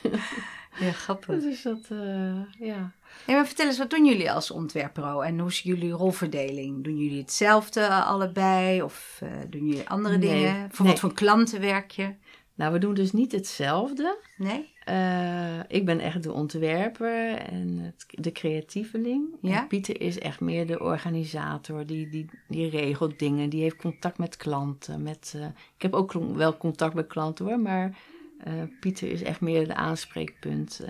ja, 0.81 0.93
grappig. 0.93 1.41
Dus 1.43 1.63
dat, 1.63 1.81
eh, 1.91 2.43
ja. 2.59 2.93
Ja, 3.27 3.35
maar 3.35 3.47
vertel 3.47 3.67
eens, 3.67 3.79
wat 3.79 3.91
doen 3.91 4.05
jullie 4.07 4.33
als 4.33 4.51
ontwerpbureau 4.51 5.25
en 5.27 5.39
hoe 5.39 5.49
is 5.49 5.61
jullie 5.61 5.91
rolverdeling? 5.91 6.85
Doen 6.85 6.97
jullie 6.99 7.21
hetzelfde 7.21 7.81
eh, 7.81 8.07
allebei 8.09 8.83
of 8.83 9.19
eh, 9.23 9.29
doen 9.51 9.67
jullie 9.67 9.89
andere 9.89 10.17
Nee, 10.19 10.29
dingen? 10.31 10.69
Voor 10.71 10.85
nee. 10.85 10.93
wat 10.93 11.01
voor 11.03 11.15
klanten 11.15 11.61
werk 11.61 11.91
je? 11.91 12.15
Nou, 12.55 12.73
we 12.73 12.79
doen 12.79 12.95
dus 12.95 13.13
niet 13.13 13.33
hetzelfde. 13.33 14.19
Nee? 14.37 14.73
Eh, 14.89 15.59
ik 15.69 15.85
ben 15.85 16.01
echt 16.01 16.23
de 16.23 16.33
ontwerper 16.33 17.35
en 17.35 17.79
het, 17.79 18.07
de 18.11 18.33
creatieveling. 18.33 19.25
Ja? 19.43 19.61
En 19.61 19.67
Pieter 19.67 20.01
is 20.01 20.19
echt 20.19 20.41
meer 20.41 20.67
de 20.67 20.81
organisator. 20.81 21.87
Die, 21.87 22.09
die, 22.09 22.31
die 22.49 22.71
regelt 22.71 23.19
dingen. 23.19 23.49
Die 23.51 23.63
heeft 23.63 23.77
contact 23.77 24.19
met 24.19 24.37
klanten. 24.37 25.03
Met, 25.03 25.33
eh, 25.37 25.45
ik 25.77 25.83
heb 25.83 25.93
ook 25.95 26.13
wel 26.13 26.57
contact 26.57 26.95
met 26.95 27.07
klanten 27.07 27.45
hoor. 27.45 27.61
Maar 27.61 27.97
eh, 28.45 28.53
Pieter 28.81 29.11
is 29.11 29.23
echt 29.23 29.41
meer 29.41 29.67
de 29.67 29.75
aanspreekpunt. 29.75 30.81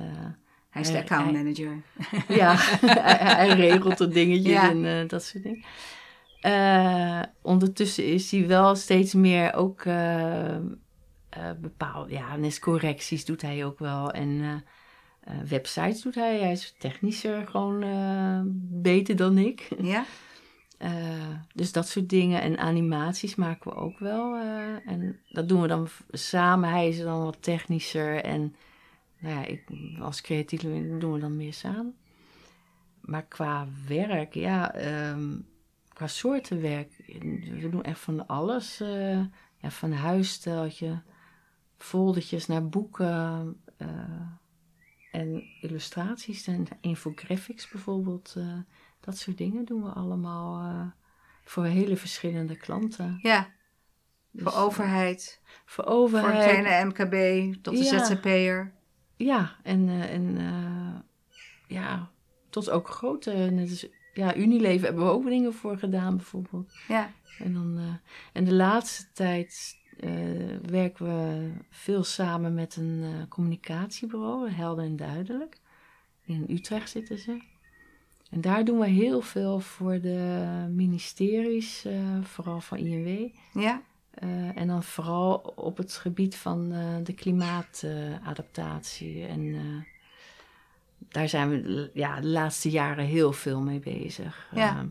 Hij 0.70 0.80
is 0.82 0.86
de 0.88 0.92
Hij- 0.92 1.02
account 1.02 1.24
hij- 1.24 1.42
manager. 1.42 1.82
ja, 2.28 2.54
hij, 3.00 3.16
hij 3.34 3.48
regelt 3.48 3.98
de 3.98 4.08
dingetjes 4.08 4.52
Ja. 4.52 4.70
en 4.70 5.06
dat 5.06 5.22
soort 5.24 5.42
dingen. 5.44 5.64
Ondertussen 7.42 8.06
is 8.06 8.30
hij 8.30 8.46
wel 8.46 8.74
steeds 8.76 9.14
meer 9.14 9.54
ook 9.54 9.82
bepaald. 11.60 12.10
Ja, 12.10 12.36
correcties 12.60 13.24
doet 13.24 13.42
hij 13.42 13.64
ook 13.64 13.78
wel. 13.78 14.10
En 14.10 14.40
eh, 14.40 14.54
eh, 15.20 15.42
websites 15.48 16.02
doet 16.02 16.14
hij. 16.14 16.38
Hij 16.38 16.52
is 16.52 16.74
technischer 16.78 17.46
gewoon 17.46 17.84
beter 18.82 19.16
dan 19.16 19.38
ik. 19.38 19.68
Ja? 19.80 20.04
Dus 21.54 21.72
dat 21.72 21.88
soort 21.88 22.08
dingen. 22.08 22.40
En 22.40 22.58
animaties 22.58 23.34
maken 23.34 23.70
we 23.70 23.76
ook 23.76 23.98
wel. 23.98 24.36
en 24.84 25.20
dat 25.28 25.48
doen 25.48 25.60
we 25.60 25.68
dan 25.68 25.88
samen. 26.10 26.70
Hij 26.70 26.88
is 26.88 26.98
dan 26.98 27.24
wat 27.24 27.42
technischer. 27.42 28.24
En 28.24 28.56
nou 29.18 29.34
ja, 29.34 29.44
ik, 29.44 29.64
als 30.00 30.20
creatieve 30.20 30.96
doen 30.98 31.12
we 31.12 31.18
dan 31.18 31.36
meer 31.36 31.52
samen. 31.52 31.96
Maar 33.00 33.26
qua 33.26 33.68
werk, 33.86 34.34
ja, 34.34 34.74
ehm, 34.74 35.38
qua 35.88 36.06
soorten 36.06 36.60
werk, 36.60 36.92
we 37.60 37.68
doen 37.70 37.82
echt 37.82 38.00
van 38.00 38.26
alles. 38.26 38.78
ja, 39.60 39.70
van 39.70 39.92
huissteltje, 39.92 41.02
foldertjes 41.78 42.46
naar 42.46 42.68
boeken 42.68 43.56
eh, 43.76 43.88
en 45.12 45.42
illustraties 45.60 46.46
en 46.46 46.66
infographics 46.80 47.68
bijvoorbeeld. 47.68 48.34
eh, 48.36 48.58
dat 49.00 49.16
soort 49.18 49.38
dingen 49.38 49.64
doen 49.64 49.82
we 49.82 49.88
allemaal 49.90 50.62
eh, 50.70 50.86
voor 51.44 51.64
hele 51.64 51.96
verschillende 51.96 52.56
klanten. 52.56 53.18
Ja. 53.22 53.48
Dus, 54.30 54.42
Voor 54.42 54.62
overheid, 54.62 55.40
voor 55.64 55.84
voor 55.84 55.92
overheid. 55.92 56.56
een 56.56 56.62
kleine 56.62 56.84
MKB 56.86 57.54
tot 57.62 57.76
de 57.76 57.84
Ja. 57.84 58.04
ZZP'er. 58.04 58.72
Ja, 59.16 59.56
en, 59.62 59.88
en 59.88 60.36
ja, 61.66 62.10
tot 62.50 62.70
ook 62.70 62.88
grote. 62.88 63.30
Net 63.32 63.70
als, 63.70 63.86
ja, 64.12 64.36
Unilever 64.36 64.86
hebben 64.86 65.04
we 65.04 65.10
ook 65.10 65.24
dingen 65.24 65.54
voor 65.54 65.78
gedaan, 65.78 66.16
bijvoorbeeld. 66.16 66.72
Ja. 66.88 67.10
En, 67.38 67.52
dan, 67.52 68.00
en 68.32 68.44
de 68.44 68.54
laatste 68.54 69.12
tijd 69.12 69.77
eh, 70.00 70.10
werken 70.70 71.06
we 71.06 71.50
veel 71.70 72.04
samen 72.04 72.54
met 72.54 72.76
een 72.76 73.00
eh, 73.02 73.10
communicatiebureau, 73.28 74.50
Helder 74.50 74.84
en 74.84 74.96
Duidelijk. 74.96 75.60
In 76.24 76.46
Utrecht 76.48 76.90
zitten 76.90 77.18
ze. 77.18 77.42
En 78.30 78.40
daar 78.40 78.64
doen 78.64 78.78
we 78.78 78.86
heel 78.86 79.20
veel 79.20 79.60
voor 79.60 80.00
de 80.00 80.46
ministeries, 80.70 81.84
eh, 81.84 82.22
vooral 82.22 82.60
van 82.60 82.78
INW. 82.78 83.28
Ja? 83.52 83.82
En 84.54 84.66
dan 84.66 84.82
vooral 84.82 85.34
op 85.56 85.76
het 85.76 85.92
gebied 85.92 86.36
van 86.36 86.68
de 87.02 87.14
klimaatadaptatie. 87.14 89.24
en 89.24 89.56
daar 90.98 91.28
zijn 91.28 91.50
we 91.50 91.90
ja, 91.94 92.20
de 92.20 92.26
laatste 92.26 92.70
jaren 92.70 93.04
heel 93.04 93.32
veel 93.32 93.60
mee 93.60 93.78
bezig. 93.78 94.48
Ja. 94.54 94.88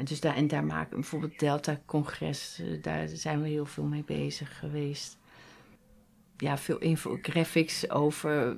Eh, 0.00 0.06
En, 0.06 0.06
dus 0.06 0.20
daar, 0.20 0.36
en 0.36 0.48
daar 0.48 0.64
maken 0.64 0.94
bijvoorbeeld 0.94 1.38
Delta-congres, 1.38 2.58
eh, 2.58 2.82
daar 2.82 3.08
zijn 3.08 3.42
we 3.42 3.48
heel 3.48 3.66
veel 3.66 3.84
mee 3.84 4.04
bezig 4.04 4.58
geweest. 4.58 5.18
Ja, 6.36 6.58
veel 6.58 6.78
infographics 6.78 7.90
over 7.90 8.56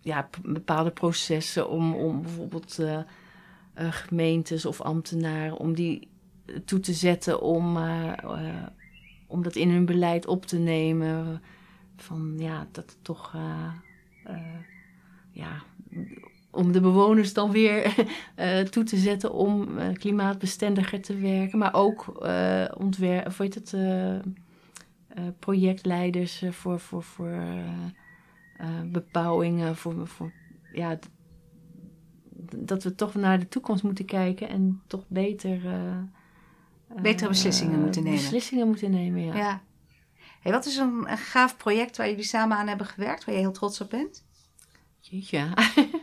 ja, 0.00 0.28
bepaalde 0.42 0.90
processen 0.90 1.68
om, 1.68 1.94
om 1.94 2.22
bijvoorbeeld 2.22 2.78
uh, 2.78 3.02
gemeentes 3.74 4.66
of 4.66 4.80
ambtenaren, 4.80 5.56
om 5.56 5.74
die 5.74 6.08
toe 6.64 6.80
te 6.80 6.92
zetten 6.92 7.40
om, 7.40 7.78
om 9.26 9.42
dat 9.42 9.56
in 9.56 9.70
hun 9.70 9.84
beleid 9.84 10.26
op 10.26 10.46
te 10.46 10.58
nemen. 10.58 11.42
Van 11.96 12.34
ja, 12.38 12.66
dat 12.72 12.90
het 12.90 13.04
toch 13.04 13.36
ja, 15.30 15.62
om 16.56 16.72
de 16.72 16.80
bewoners 16.80 17.32
dan 17.32 17.50
weer 17.50 17.94
uh, 18.36 18.60
toe 18.74 18.84
te 18.84 18.96
zetten 18.96 19.32
om 19.32 19.78
uh, 19.78 19.92
klimaatbestendiger 19.92 21.02
te 21.02 21.16
werken. 21.18 21.58
Maar 21.58 21.74
ook 21.74 22.20
uh, 22.22 22.64
ontwer- 22.76 23.26
of 23.26 23.38
het, 23.38 23.76
projectleiders 25.38 26.44
voor, 26.50 26.80
voor, 26.80 27.02
voor 27.02 27.38
bebouwingen. 28.86 29.76
Voor, 29.76 30.06
voor, 30.06 30.32
ja, 30.72 30.98
dat 32.56 32.82
we 32.82 32.94
toch 32.94 33.14
naar 33.14 33.38
de 33.38 33.48
toekomst 33.48 33.82
moeten 33.82 34.04
kijken 34.04 34.48
en 34.48 34.82
toch 34.86 35.04
beter... 35.08 35.60
Betere 37.02 37.28
beslissingen 37.28 37.80
moeten 37.80 38.02
nemen. 38.02 38.18
Beslissingen 38.18 38.66
moeten 38.66 38.90
nemen, 38.90 39.24
ja. 39.24 39.36
ja. 39.36 39.62
Hey, 40.40 40.52
wat 40.52 40.66
is 40.66 40.76
een, 40.76 41.10
een 41.10 41.18
gaaf 41.18 41.56
project 41.56 41.96
waar 41.96 42.08
jullie 42.08 42.24
samen 42.24 42.56
aan 42.56 42.68
hebben 42.68 42.86
gewerkt, 42.86 43.24
waar 43.24 43.34
je 43.34 43.40
heel 43.40 43.52
trots 43.52 43.80
op 43.80 43.90
bent? 43.90 44.24
Ja. 45.00 45.54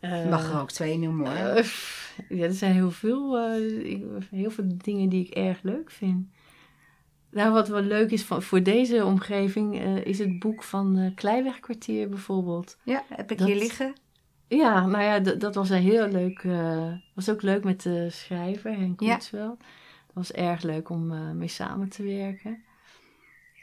Je 0.00 0.26
mag 0.30 0.52
er 0.52 0.60
ook 0.60 0.70
twee 0.70 0.98
noemen 0.98 1.26
hoor. 1.26 1.56
Uh, 1.56 1.64
ja, 2.28 2.44
er 2.44 2.52
zijn 2.52 2.72
heel 2.72 2.90
veel, 2.90 3.38
uh, 3.38 3.98
heel 4.30 4.50
veel 4.50 4.64
dingen 4.68 5.08
die 5.08 5.24
ik 5.24 5.30
erg 5.30 5.62
leuk 5.62 5.90
vind. 5.90 6.26
Nou, 7.30 7.52
wat 7.52 7.68
wel 7.68 7.82
leuk 7.82 8.10
is 8.10 8.24
van, 8.24 8.42
voor 8.42 8.62
deze 8.62 9.04
omgeving, 9.04 9.80
uh, 9.80 10.04
is 10.04 10.18
het 10.18 10.38
boek 10.38 10.62
van 10.62 11.12
Kleiwegkwartier 11.14 12.08
bijvoorbeeld. 12.08 12.78
Ja, 12.82 13.04
heb 13.08 13.30
ik 13.30 13.38
dat, 13.38 13.46
hier 13.46 13.56
liggen. 13.56 13.94
Ja, 14.48 14.86
nou 14.86 15.04
ja, 15.04 15.18
dat 15.34 15.54
was 15.54 15.70
een 15.70 15.82
heel 15.82 16.08
leuk. 16.08 16.42
was 17.14 17.30
ook 17.30 17.42
leuk 17.42 17.64
met 17.64 17.82
de 17.82 18.10
schrijver, 18.10 18.72
Henk 18.76 18.96
Koetswel. 18.96 19.56
Ja. 19.58 19.66
Het 20.06 20.14
was 20.14 20.32
erg 20.32 20.62
leuk 20.62 20.88
om 20.88 21.36
mee 21.36 21.48
samen 21.48 21.88
te 21.88 22.02
werken. 22.02 22.64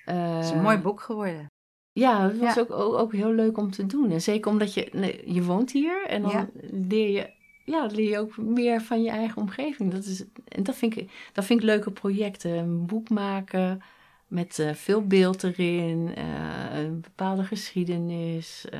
Het 0.05 0.43
is 0.43 0.51
een 0.51 0.61
mooi 0.61 0.77
boek 0.77 1.01
geworden. 1.01 1.52
Ja, 1.93 2.27
dat 2.27 2.37
was 2.37 2.59
Ook, 2.59 2.71
ook, 2.71 2.93
ook, 2.93 3.13
heel 3.13 3.33
leuk 3.33 3.57
om 3.57 3.71
te 3.71 3.85
doen. 3.85 4.11
En 4.11 4.21
zeker 4.21 4.51
omdat 4.51 4.73
je, 4.73 5.21
je 5.25 5.43
woont 5.43 5.71
hier 5.71 6.05
en 6.07 6.21
dan 6.21 6.49
leer 6.71 7.09
je, 7.09 7.29
ja, 7.65 7.85
leer 7.85 8.09
je 8.09 8.19
ook 8.19 8.37
meer 8.37 8.81
van 8.81 9.03
je 9.03 9.09
eigen 9.09 9.41
omgeving. 9.41 9.91
Dat 9.91 10.03
is, 10.03 10.23
en 10.47 10.63
dat 10.63 10.75
vind 10.75 10.97
ik, 10.97 11.29
dat 11.33 11.45
vind 11.45 11.59
ik 11.59 11.65
leuke 11.65 11.91
projecten. 11.91 12.51
Een 12.51 12.85
boek 12.85 13.09
maken 13.09 13.81
met 14.27 14.57
uh, 14.57 14.73
veel 14.73 15.07
beeld 15.07 15.43
erin, 15.43 16.13
uh, 16.17 16.79
een 16.79 17.01
bepaalde 17.01 17.43
geschiedenis. 17.43 18.65
Uh, 18.73 18.79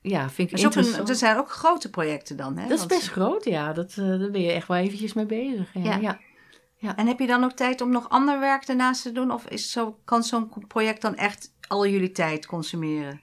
ja, 0.00 0.30
vind 0.30 0.50
ik 0.50 0.58
interessant. 0.58 1.02
Een, 1.02 1.08
er 1.08 1.14
zijn 1.14 1.36
ook 1.36 1.50
grote 1.50 1.90
projecten 1.90 2.36
dan, 2.36 2.56
hè? 2.56 2.68
Dat 2.68 2.78
is 2.78 2.86
best 2.86 3.08
groot, 3.08 3.44
ja. 3.44 3.72
Dat, 3.72 3.94
daar 3.94 4.30
ben 4.30 4.40
je 4.40 4.52
echt 4.52 4.68
wel 4.68 4.76
eventjes 4.76 5.12
mee 5.12 5.26
bezig. 5.26 5.70
ja. 5.74 5.96
ja. 5.96 6.20
Ja. 6.84 6.96
En 6.96 7.06
heb 7.06 7.18
je 7.18 7.26
dan 7.26 7.44
ook 7.44 7.52
tijd 7.52 7.80
om 7.80 7.90
nog 7.90 8.08
ander 8.08 8.40
werk 8.40 8.66
daarnaast 8.66 9.02
te 9.02 9.12
doen? 9.12 9.30
Of 9.30 9.46
is 9.46 9.70
zo, 9.70 9.98
kan 10.04 10.22
zo'n 10.22 10.66
project 10.68 11.02
dan 11.02 11.16
echt 11.16 11.53
al 11.68 11.86
jullie 11.86 12.12
tijd 12.12 12.46
consumeren? 12.46 13.20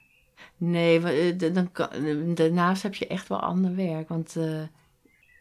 Nee, 0.56 1.00
eh, 1.00 1.54
dan 1.54 1.70
daarnaast 2.34 2.82
heb 2.82 2.94
je 2.94 3.06
echt 3.06 3.28
wel 3.28 3.40
ander 3.40 3.74
werk. 3.74 4.08
Want 4.08 4.34
uh, 4.38 4.62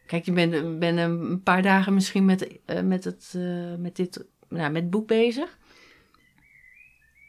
kijk, 0.06 0.26
je 0.26 0.32
bent 0.32 0.80
ben 0.80 0.98
een 0.98 1.44
paar 1.44 1.62
dagen 1.62 1.94
misschien 1.94 2.26
met, 2.26 2.60
uh, 2.66 2.82
met, 2.82 3.04
het, 3.04 3.34
uh, 3.38 3.76
met, 3.76 3.96
dit, 3.96 4.26
nou, 4.50 4.72
met 4.72 4.82
het 4.82 4.92
boek 4.92 5.08
bezig. 5.08 5.58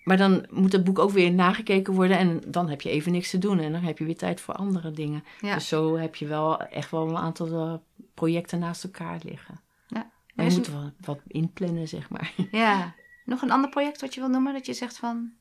Maar 0.04 0.16
dan 0.16 0.46
moet 0.50 0.72
het 0.72 0.84
boek 0.84 0.98
ook 0.98 1.10
weer 1.10 1.32
nagekeken 1.32 1.94
worden 1.94 2.18
en 2.18 2.40
dan 2.46 2.68
heb 2.68 2.80
je 2.80 2.90
even 2.90 3.12
niks 3.12 3.30
te 3.30 3.38
doen. 3.38 3.58
En 3.58 3.72
dan 3.72 3.82
heb 3.82 3.98
je 3.98 4.04
weer 4.04 4.16
tijd 4.16 4.40
voor 4.40 4.54
andere 4.54 4.90
dingen. 4.90 5.24
Ja. 5.40 5.54
Dus 5.54 5.68
zo 5.68 5.96
heb 5.96 6.16
je 6.16 6.26
wel 6.26 6.60
echt 6.60 6.90
wel 6.90 7.08
een 7.08 7.16
aantal 7.16 7.82
projecten 8.14 8.58
naast 8.58 8.84
elkaar 8.84 9.20
liggen. 9.24 9.60
Ja. 9.86 10.10
En 10.34 10.44
je 10.44 10.56
moet 10.56 10.66
wel 10.66 10.92
wat 11.00 11.20
inplannen, 11.26 11.88
zeg 11.88 12.10
maar. 12.10 12.34
Ja. 12.50 12.94
Nog 13.24 13.42
een 13.42 13.50
ander 13.50 13.70
project 13.70 14.00
wat 14.00 14.14
je 14.14 14.20
wil 14.20 14.28
noemen, 14.28 14.52
dat 14.52 14.66
je 14.66 14.72
zegt 14.72 14.98
van 14.98 15.32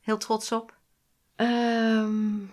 heel 0.00 0.18
trots 0.18 0.52
op? 0.52 0.78
Um, 1.36 2.50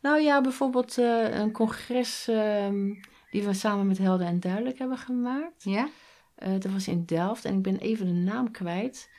nou 0.00 0.20
ja, 0.20 0.40
bijvoorbeeld 0.40 0.98
uh, 0.98 1.38
een 1.38 1.52
congres 1.52 2.26
um, 2.30 3.00
die 3.30 3.42
we 3.42 3.52
samen 3.52 3.86
met 3.86 3.98
Helden 3.98 4.26
en 4.26 4.40
Duidelijk 4.40 4.78
hebben 4.78 4.98
gemaakt. 4.98 5.64
Ja? 5.64 5.88
Uh, 6.38 6.52
dat 6.52 6.72
was 6.72 6.88
in 6.88 7.04
Delft 7.04 7.44
en 7.44 7.54
ik 7.54 7.62
ben 7.62 7.78
even 7.78 8.06
de 8.06 8.12
naam 8.12 8.50
kwijt. 8.50 9.10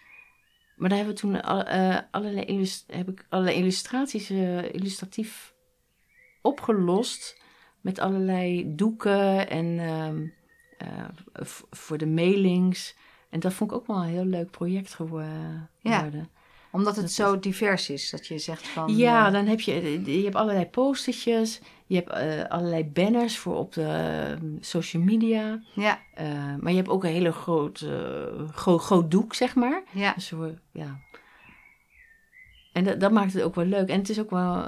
Maar 0.76 0.90
daar 0.90 0.98
hebben 0.98 1.16
we 1.16 1.22
toen 1.22 1.36
uh, 1.36 2.00
allerlei, 2.12 2.68
heb 2.88 3.10
ik 3.10 3.26
allerlei 3.30 3.58
illustraties 3.58 4.30
illustratief 4.72 5.54
opgelost. 6.42 7.42
Met 7.82 8.00
allerlei 8.00 8.76
doeken 8.76 9.50
en 9.50 9.80
um, 9.80 10.34
voor 11.70 11.98
de 11.98 12.08
mailings. 12.08 12.96
En 13.30 13.40
dat 13.40 13.54
vond 13.54 13.72
ik 13.72 13.78
ook 13.78 13.88
wel 13.88 13.98
een 13.98 14.10
heel 14.10 14.26
leuk 14.26 14.52
project 14.52 14.94
geworden. 14.94 15.70
Ja 15.80 16.10
omdat 16.72 16.96
het 16.96 17.12
zo 17.12 17.40
divers 17.40 17.90
is, 17.90 18.10
dat 18.10 18.28
je 18.28 18.38
zegt 18.38 18.68
van... 18.68 18.98
Ja, 18.98 19.28
uh, 19.28 19.34
dan 19.34 19.46
heb 19.46 19.60
je, 19.60 20.02
je 20.18 20.24
hebt 20.24 20.36
allerlei 20.36 20.66
postertjes, 20.66 21.62
je 21.86 21.96
hebt 21.96 22.12
uh, 22.12 22.44
allerlei 22.50 22.86
banners 22.86 23.38
voor 23.38 23.56
op 23.56 23.74
de 23.74 24.38
uh, 24.42 24.50
social 24.60 25.04
media. 25.04 25.62
Ja. 25.74 26.00
maar 26.60 26.72
je 26.72 26.78
hebt 26.78 26.90
ook 26.90 27.04
een 27.04 27.12
hele 27.12 27.32
groot, 27.32 27.88
groot, 28.52 28.82
groot 28.82 29.12
doek, 29.12 29.34
zeg 29.34 29.56
maar. 29.56 29.84
Ja. 29.92 30.14
Dus, 30.14 30.34
ja. 30.72 31.00
En 32.74 32.84
dat, 32.84 33.00
dat 33.00 33.12
maakt 33.12 33.34
het 33.34 33.44
ook 33.44 33.56
wel 33.56 33.66
leuk. 33.66 33.90
En 33.90 34.00
het, 34.00 34.10
is 34.10 34.20
ook 34.20 34.30
wel, 34.30 34.68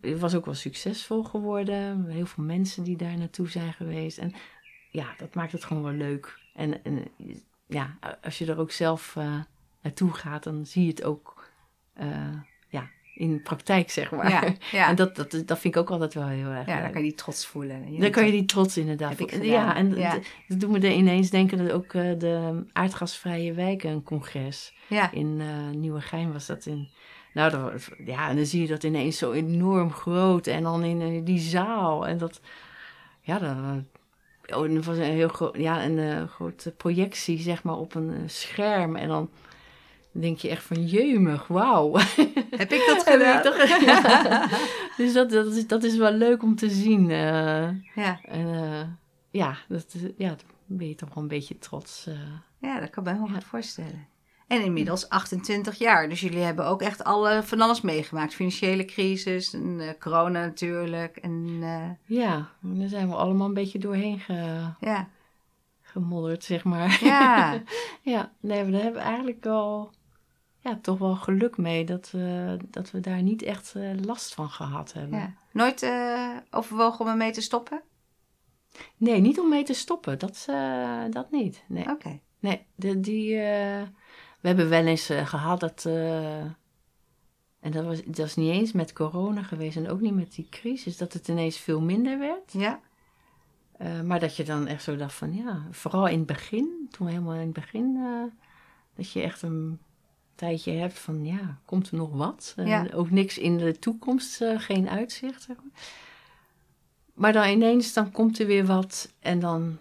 het 0.00 0.18
was 0.18 0.34
ook 0.34 0.44
wel 0.44 0.54
succesvol 0.54 1.22
geworden. 1.22 2.06
Heel 2.06 2.26
veel 2.26 2.44
mensen 2.44 2.82
die 2.82 2.96
daar 2.96 3.18
naartoe 3.18 3.48
zijn 3.48 3.72
geweest. 3.72 4.18
En 4.18 4.34
ja, 4.90 5.06
dat 5.18 5.34
maakt 5.34 5.52
het 5.52 5.64
gewoon 5.64 5.82
wel 5.82 5.92
leuk. 5.92 6.38
En, 6.54 6.84
en 6.84 7.04
ja, 7.66 7.98
als 8.22 8.38
je 8.38 8.46
er 8.46 8.58
ook 8.58 8.70
zelf 8.70 9.16
naartoe 9.86 10.12
gaat, 10.12 10.42
dan 10.42 10.66
zie 10.66 10.82
je 10.82 10.88
het 10.88 11.04
ook 11.04 11.50
uh, 12.00 12.06
ja, 12.68 12.88
in 13.14 13.42
praktijk, 13.42 13.90
zeg 13.90 14.10
maar. 14.10 14.30
Ja, 14.30 14.54
ja. 14.72 14.88
En 14.90 14.96
dat, 14.96 15.16
dat, 15.16 15.30
dat 15.30 15.58
vind 15.58 15.74
ik 15.74 15.76
ook 15.76 15.90
altijd 15.90 16.14
wel 16.14 16.26
heel 16.26 16.48
erg 16.48 16.66
Ja, 16.66 16.80
dan 16.80 16.90
kan 16.90 17.02
je 17.02 17.08
die 17.08 17.16
trots 17.16 17.46
voelen. 17.46 18.00
dan 18.00 18.10
kan 18.10 18.24
je 18.24 18.30
die 18.30 18.44
trots 18.44 18.76
inderdaad 18.76 19.14
voelen. 19.14 19.44
Ja, 19.44 19.76
en 19.76 19.94
ja. 19.96 20.18
dat 20.48 20.60
doet 20.60 20.70
me 20.70 20.78
er 20.78 20.92
ineens 20.92 21.30
denken 21.30 21.58
dat 21.58 21.70
ook 21.70 21.92
uh, 21.92 22.18
de 22.18 22.64
aardgasvrije 22.72 23.52
wijken 23.52 23.90
een 23.90 24.02
congres 24.02 24.74
in 25.10 25.40
uh, 25.40 25.76
Nieuwegein 25.76 26.32
was 26.32 26.46
dat 26.46 26.66
in... 26.66 26.88
Nou, 27.32 27.50
dat, 27.50 27.88
ja, 28.04 28.28
en 28.28 28.36
dan 28.36 28.46
zie 28.46 28.60
je 28.60 28.68
dat 28.68 28.82
ineens 28.82 29.18
zo 29.18 29.32
enorm 29.32 29.92
groot 29.92 30.46
en 30.46 30.62
dan 30.62 30.84
in 30.84 31.24
die 31.24 31.38
zaal 31.38 32.06
en 32.06 32.18
dat... 32.18 32.40
Ja, 33.20 33.38
dan, 33.38 33.86
Oh, 34.54 34.74
dat 34.74 34.84
was 34.84 34.96
een 34.96 35.02
heel 35.02 35.28
groot, 35.28 35.56
ja, 35.56 35.84
een 35.84 36.28
grote 36.28 36.70
projectie, 36.70 37.38
zeg 37.38 37.62
maar, 37.62 37.76
op 37.76 37.94
een 37.94 38.30
scherm. 38.30 38.96
En 38.96 39.08
dan 39.08 39.30
denk 40.20 40.38
je 40.38 40.48
echt 40.48 40.62
van 40.62 40.86
jeumig, 40.86 41.46
wauw. 41.46 41.92
Heb 42.62 42.72
ik 42.72 42.84
dat 42.86 43.06
gedaan? 43.06 44.48
dus 44.96 45.12
dat, 45.12 45.30
dat, 45.30 45.46
is, 45.54 45.66
dat 45.66 45.82
is 45.82 45.96
wel 45.96 46.12
leuk 46.12 46.42
om 46.42 46.56
te 46.56 46.70
zien. 46.70 47.10
Uh, 47.10 47.68
ja. 47.94 48.20
En, 48.22 48.46
uh, 48.46 48.80
ja, 49.30 49.56
dat, 49.68 49.96
ja, 50.16 50.28
dan 50.28 50.38
ben 50.66 50.88
je 50.88 50.94
toch 50.94 51.14
wel 51.14 51.22
een 51.22 51.28
beetje 51.28 51.58
trots. 51.58 52.06
Uh. 52.08 52.14
Ja, 52.58 52.80
dat 52.80 52.90
kan 52.90 53.06
ik 53.06 53.12
me 53.12 53.18
heel 53.18 53.34
goed 53.34 53.44
voorstellen. 53.44 54.06
En 54.46 54.64
inmiddels 54.64 55.08
28 55.08 55.78
jaar. 55.78 56.08
Dus 56.08 56.20
jullie 56.20 56.42
hebben 56.42 56.66
ook 56.66 56.82
echt 56.82 57.04
alle, 57.04 57.42
van 57.42 57.60
alles 57.60 57.80
meegemaakt. 57.80 58.34
Financiële 58.34 58.84
crisis, 58.84 59.54
en, 59.54 59.96
corona 59.98 60.40
natuurlijk. 60.44 61.16
En, 61.16 61.58
Ja, 62.04 62.50
daar 62.60 62.88
zijn 62.88 63.08
we 63.08 63.14
allemaal 63.14 63.46
een 63.46 63.54
beetje 63.54 63.78
doorheen 63.78 64.18
ge... 64.18 64.70
ja. 64.80 65.08
gemodderd, 65.82 66.44
zeg 66.44 66.64
maar. 66.64 66.98
Ja. 67.02 67.62
ja, 68.02 68.32
nee, 68.40 68.64
we 68.64 68.76
hebben 68.76 69.02
eigenlijk 69.02 69.44
wel 69.44 69.92
ja, 70.66 70.78
toch 70.82 70.98
wel 70.98 71.16
geluk 71.16 71.56
mee 71.56 71.84
dat 71.84 72.10
we, 72.10 72.56
dat 72.70 72.90
we 72.90 73.00
daar 73.00 73.22
niet 73.22 73.42
echt 73.42 73.74
uh, 73.76 73.90
last 74.04 74.34
van 74.34 74.50
gehad 74.50 74.92
hebben. 74.92 75.18
Ja. 75.18 75.34
Nooit 75.52 75.82
uh, 75.82 76.36
overwogen 76.50 77.00
om 77.00 77.10
ermee 77.10 77.30
te 77.30 77.40
stoppen? 77.40 77.82
Nee, 78.96 79.20
niet 79.20 79.40
om 79.40 79.48
mee 79.48 79.64
te 79.64 79.74
stoppen. 79.74 80.18
Dat, 80.18 80.46
uh, 80.50 81.04
dat 81.10 81.30
niet. 81.30 81.64
Nee. 81.68 81.90
Oké. 81.90 82.20
Nee, 82.38 82.66
de, 82.74 83.00
die, 83.00 83.36
we 84.40 84.48
hebben 84.48 84.68
wel 84.68 84.86
eens 84.86 85.10
gehad 85.24 85.60
dat. 85.60 85.84
en 87.60 87.70
dat 87.70 87.84
was, 87.84 88.02
dat 88.04 88.16
was 88.16 88.36
niet 88.36 88.50
eens 88.50 88.72
met 88.72 88.92
corona 88.92 89.42
geweest 89.42 89.76
en 89.76 89.90
ook 89.90 90.00
niet 90.00 90.14
met 90.14 90.34
die 90.34 90.48
crisis, 90.50 90.96
dat 90.96 91.12
het 91.12 91.28
ineens 91.28 91.58
veel 91.58 91.80
minder 91.80 92.18
werd. 92.18 92.52
Ja. 92.52 92.80
maar 94.04 94.20
dat 94.20 94.36
je 94.36 94.44
dan 94.44 94.66
echt 94.66 94.82
zo 94.82 94.96
dacht 94.96 95.14
van 95.14 95.34
ja, 95.34 95.66
vooral 95.70 96.06
in 96.06 96.18
het 96.18 96.26
begin, 96.26 96.88
toen 96.90 97.06
we 97.06 97.12
helemaal 97.12 97.34
in 97.34 97.40
het 97.40 97.52
begin, 97.52 97.98
dat 98.94 99.10
je 99.10 99.22
echt 99.22 99.42
een 99.42 99.80
tijdje 100.36 100.72
hebt 100.72 100.98
van 100.98 101.24
ja, 101.24 101.58
komt 101.64 101.90
er 101.90 101.96
nog 101.96 102.10
wat? 102.12 102.54
Ja. 102.56 102.86
ook 102.94 103.10
niks 103.10 103.38
in 103.38 103.56
de 103.58 103.78
toekomst, 103.78 104.40
uh, 104.40 104.60
geen 104.60 104.88
uitzicht. 104.88 105.42
Zeg 105.42 105.56
maar. 105.56 105.82
maar 107.14 107.32
dan 107.32 107.48
ineens, 107.48 107.92
dan 107.92 108.10
komt 108.10 108.38
er 108.38 108.46
weer 108.46 108.66
wat 108.66 109.12
en 109.20 109.38
dan, 109.38 109.78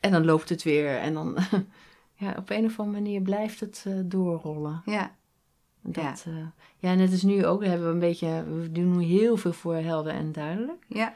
En 0.00 0.12
dan 0.12 0.24
loopt 0.24 0.48
het 0.48 0.62
weer. 0.62 0.96
En 0.98 1.14
dan, 1.14 1.36
ja, 2.22 2.34
op 2.38 2.50
een 2.50 2.64
of 2.64 2.78
andere 2.78 3.02
manier 3.02 3.20
blijft 3.20 3.60
het 3.60 3.84
uh, 3.88 3.94
doorrollen. 4.04 4.82
Ja. 4.84 5.16
Dat, 5.80 6.24
ja. 6.26 6.52
Ja, 6.78 6.94
net 6.94 7.10
als 7.10 7.22
nu 7.22 7.46
ook 7.46 7.64
hebben 7.64 7.86
we 7.86 7.92
een 7.92 7.98
beetje, 7.98 8.44
we 8.44 8.72
doen 8.72 8.98
heel 8.98 9.36
veel 9.36 9.52
voor 9.52 9.74
helder 9.74 10.12
en 10.12 10.32
duidelijk. 10.32 10.84
Ja. 10.88 11.14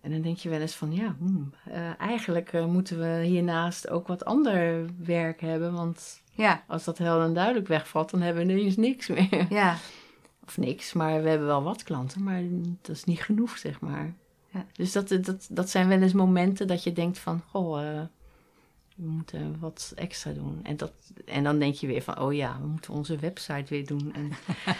En 0.00 0.10
dan 0.10 0.20
denk 0.20 0.36
je 0.36 0.48
wel 0.48 0.60
eens 0.60 0.74
van, 0.74 0.92
ja, 0.92 1.14
hmm, 1.18 1.52
uh, 1.68 2.00
eigenlijk 2.00 2.52
moeten 2.66 2.98
we 2.98 3.24
hiernaast 3.24 3.88
ook 3.88 4.06
wat 4.06 4.24
ander 4.24 4.86
werk 4.98 5.40
hebben. 5.40 5.72
Want 5.72 6.22
ja. 6.32 6.64
als 6.66 6.84
dat 6.84 6.98
en 6.98 7.34
duidelijk 7.34 7.68
wegvalt, 7.68 8.10
dan 8.10 8.20
hebben 8.20 8.46
we 8.46 8.52
ineens 8.52 8.76
niks 8.76 9.08
meer. 9.08 9.46
Ja. 9.50 9.76
Of 10.46 10.58
niks, 10.58 10.92
maar 10.92 11.22
we 11.22 11.28
hebben 11.28 11.46
wel 11.46 11.62
wat 11.62 11.82
klanten, 11.82 12.22
maar 12.22 12.42
dat 12.80 12.96
is 12.96 13.04
niet 13.04 13.20
genoeg, 13.20 13.58
zeg 13.58 13.80
maar. 13.80 14.14
Ja. 14.48 14.66
Dus 14.72 14.92
dat, 14.92 15.08
dat, 15.08 15.46
dat 15.50 15.70
zijn 15.70 15.88
wel 15.88 16.00
eens 16.00 16.12
momenten 16.12 16.66
dat 16.66 16.82
je 16.82 16.92
denkt 16.92 17.18
van, 17.18 17.42
goh, 17.50 17.82
uh, 17.82 18.00
we 19.00 19.10
moeten 19.10 19.56
wat 19.60 19.92
extra 19.96 20.32
doen. 20.32 20.60
En, 20.62 20.76
dat, 20.76 20.92
en 21.24 21.44
dan 21.44 21.58
denk 21.58 21.74
je 21.74 21.86
weer 21.86 22.02
van, 22.02 22.20
oh 22.20 22.34
ja, 22.34 22.58
we 22.60 22.66
moeten 22.66 22.92
onze 22.92 23.16
website 23.16 23.64
weer 23.68 23.86
doen. 23.86 24.12
En 24.14 24.32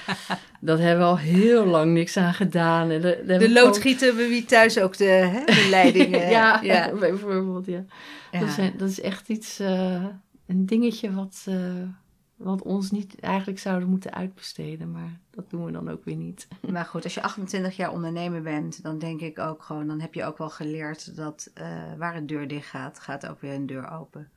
dat 0.60 0.78
hebben 0.78 0.98
we 0.98 1.10
al 1.10 1.18
heel 1.18 1.66
lang 1.66 1.92
niks 1.92 2.16
aan 2.16 2.34
gedaan. 2.34 2.90
En 2.90 3.00
de, 3.00 3.22
de 3.38 3.52
loodgieter 3.52 4.16
we 4.16 4.28
wie 4.28 4.44
thuis 4.44 4.78
ook 4.78 4.96
de, 4.96 5.04
hè, 5.04 5.44
de 5.44 5.66
leidingen. 5.70 6.30
ja, 6.38 6.60
ja, 6.62 6.92
bijvoorbeeld, 6.98 7.66
ja. 7.66 7.84
ja. 8.32 8.40
Dat, 8.40 8.48
is, 8.48 8.70
dat 8.76 8.88
is 8.88 9.00
echt 9.00 9.28
iets, 9.28 9.60
uh, 9.60 10.04
een 10.46 10.66
dingetje 10.66 11.12
wat... 11.12 11.44
Uh, 11.48 11.56
wat 12.42 12.62
ons 12.62 12.90
niet 12.90 13.20
eigenlijk 13.20 13.58
zouden 13.58 13.88
moeten 13.88 14.14
uitbesteden, 14.14 14.90
maar 14.90 15.20
dat 15.30 15.50
doen 15.50 15.64
we 15.64 15.72
dan 15.72 15.90
ook 15.90 16.04
weer 16.04 16.16
niet. 16.16 16.48
Maar 16.72 16.84
goed, 16.84 17.04
als 17.04 17.14
je 17.14 17.22
28 17.22 17.76
jaar 17.76 17.92
ondernemer 17.92 18.42
bent, 18.42 18.82
dan 18.82 18.98
denk 18.98 19.20
ik 19.20 19.38
ook 19.38 19.62
gewoon, 19.62 19.86
dan 19.86 20.00
heb 20.00 20.14
je 20.14 20.24
ook 20.24 20.38
wel 20.38 20.50
geleerd 20.50 21.16
dat 21.16 21.50
uh, 21.54 21.94
waar 21.98 22.16
een 22.16 22.26
deur 22.26 22.48
dicht 22.48 22.68
gaat, 22.68 22.98
gaat 22.98 23.26
ook 23.26 23.40
weer 23.40 23.54
een 23.54 23.66
deur 23.66 23.90
open. 23.90 24.30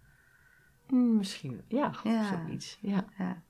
Hmm, 0.88 1.18
misschien, 1.18 1.62
ja, 1.68 1.92
ja. 2.04 2.28
zoiets. 2.28 2.78
Ja. 2.82 3.06
ja. 3.18 3.42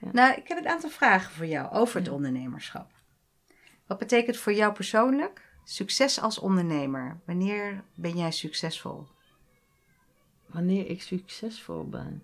Ja. 0.00 0.08
Nou, 0.12 0.34
ik 0.34 0.48
heb 0.48 0.58
een 0.58 0.68
aantal 0.68 0.90
vragen 0.90 1.32
voor 1.32 1.46
jou 1.46 1.72
over 1.72 1.98
het 1.98 2.08
ondernemerschap. 2.08 2.90
Wat 3.86 3.98
betekent 3.98 4.36
voor 4.36 4.52
jou 4.52 4.72
persoonlijk 4.72 5.52
succes 5.64 6.20
als 6.20 6.38
ondernemer? 6.38 7.20
Wanneer 7.24 7.84
ben 7.94 8.16
jij 8.16 8.30
succesvol? 8.30 9.06
Wanneer 10.46 10.90
ik 10.90 11.02
succesvol 11.02 11.88
ben? 11.88 12.22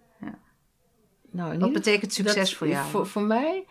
Nou, 1.30 1.58
Wat 1.58 1.72
betekent 1.72 2.12
succes 2.12 2.34
dat, 2.34 2.52
voor 2.52 2.68
jou? 2.68 2.88
Voor, 2.90 3.06
voor 3.06 3.22
mij, 3.22 3.64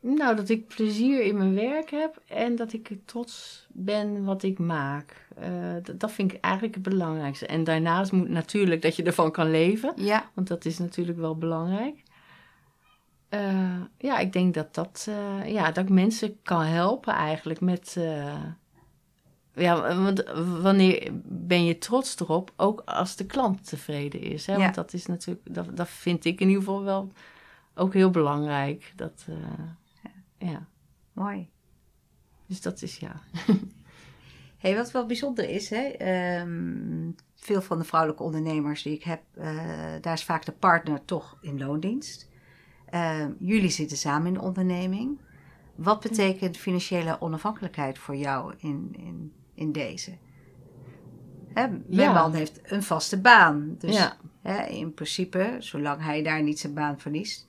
nou, 0.00 0.36
dat 0.36 0.48
ik 0.48 0.66
plezier 0.66 1.22
in 1.22 1.36
mijn 1.36 1.54
werk 1.54 1.90
heb 1.90 2.22
en 2.26 2.56
dat 2.56 2.72
ik 2.72 2.90
trots 3.04 3.66
ben 3.72 4.24
wat 4.24 4.42
ik 4.42 4.58
maak. 4.58 5.26
Uh, 5.40 5.74
dat, 5.82 6.00
dat, 6.00 6.12
vind 6.12 6.32
ik 6.32 6.40
eigenlijk 6.40 6.74
het 6.74 6.82
belangrijkste. 6.82 7.46
En 7.46 7.64
daarnaast 7.64 8.12
moet 8.12 8.28
natuurlijk 8.28 8.82
dat 8.82 8.96
je 8.96 9.02
ervan 9.02 9.30
kan 9.30 9.50
leven, 9.50 9.92
ja. 9.96 10.30
want 10.34 10.48
dat 10.48 10.64
is 10.64 10.78
natuurlijk 10.78 11.18
wel 11.18 11.36
belangrijk. 11.36 12.02
Uh, 13.30 13.80
ja, 13.98 14.18
ik 14.18 14.32
denk 14.32 14.54
dat 14.54 14.74
dat, 14.74 15.06
uh, 15.08 15.52
ja, 15.52 15.70
dat 15.70 15.84
ik 15.84 15.90
mensen 15.90 16.36
kan 16.42 16.62
helpen 16.62 17.14
eigenlijk 17.14 17.60
met. 17.60 17.96
Ja, 19.56 20.02
want 20.02 20.24
wanneer 20.60 21.10
ben 21.24 21.64
je 21.64 21.78
trots 21.78 22.20
erop, 22.20 22.52
ook 22.56 22.82
als 22.84 23.16
de 23.16 23.26
klant 23.26 23.68
tevreden 23.68 24.20
is. 24.20 24.46
Hè? 24.46 24.52
Ja. 24.52 24.58
Want 24.58 24.74
dat 24.74 24.92
is 24.92 25.06
natuurlijk, 25.06 25.54
dat, 25.54 25.76
dat 25.76 25.88
vind 25.88 26.24
ik 26.24 26.40
in 26.40 26.48
ieder 26.48 26.62
geval 26.62 26.82
wel 26.82 27.12
ook 27.74 27.94
heel 27.94 28.10
belangrijk. 28.10 28.92
Dat, 28.96 29.26
ja. 29.26 30.48
ja. 30.48 30.66
Mooi. 31.12 31.48
Dus 32.46 32.60
dat 32.60 32.82
is 32.82 32.96
ja. 32.96 33.20
hey, 34.58 34.76
wat 34.76 34.90
wel 34.90 35.06
bijzonder 35.06 35.48
is, 35.48 35.70
hè? 35.70 35.92
Um, 36.40 37.14
veel 37.34 37.62
van 37.62 37.78
de 37.78 37.84
vrouwelijke 37.84 38.22
ondernemers 38.22 38.82
die 38.82 38.94
ik 38.94 39.02
heb, 39.02 39.22
uh, 39.38 39.44
daar 40.00 40.12
is 40.12 40.24
vaak 40.24 40.44
de 40.44 40.52
partner 40.52 41.04
toch 41.04 41.38
in 41.40 41.58
loondienst. 41.58 42.28
Uh, 42.94 43.24
jullie 43.38 43.70
zitten 43.70 43.96
samen 43.96 44.26
in 44.26 44.34
de 44.34 44.40
onderneming. 44.40 45.20
Wat 45.74 46.00
betekent 46.00 46.56
financiële 46.56 47.20
onafhankelijkheid 47.20 47.98
voor 47.98 48.16
jou 48.16 48.54
in, 48.58 48.94
in, 48.98 49.32
in 49.56 49.72
deze? 49.72 50.16
Hè, 51.52 51.68
mijn 51.68 51.84
Ja. 51.88 52.12
man 52.12 52.34
heeft 52.34 52.60
een 52.72 52.82
vaste 52.82 53.20
baan. 53.20 53.76
Dus 53.78 53.96
Ja. 53.96 54.16
hè, 54.42 54.64
in 54.66 54.94
principe, 54.94 55.56
zolang 55.58 56.02
hij 56.02 56.22
daar 56.22 56.42
niet 56.42 56.58
zijn 56.58 56.74
baan 56.74 56.98
verliest, 57.00 57.46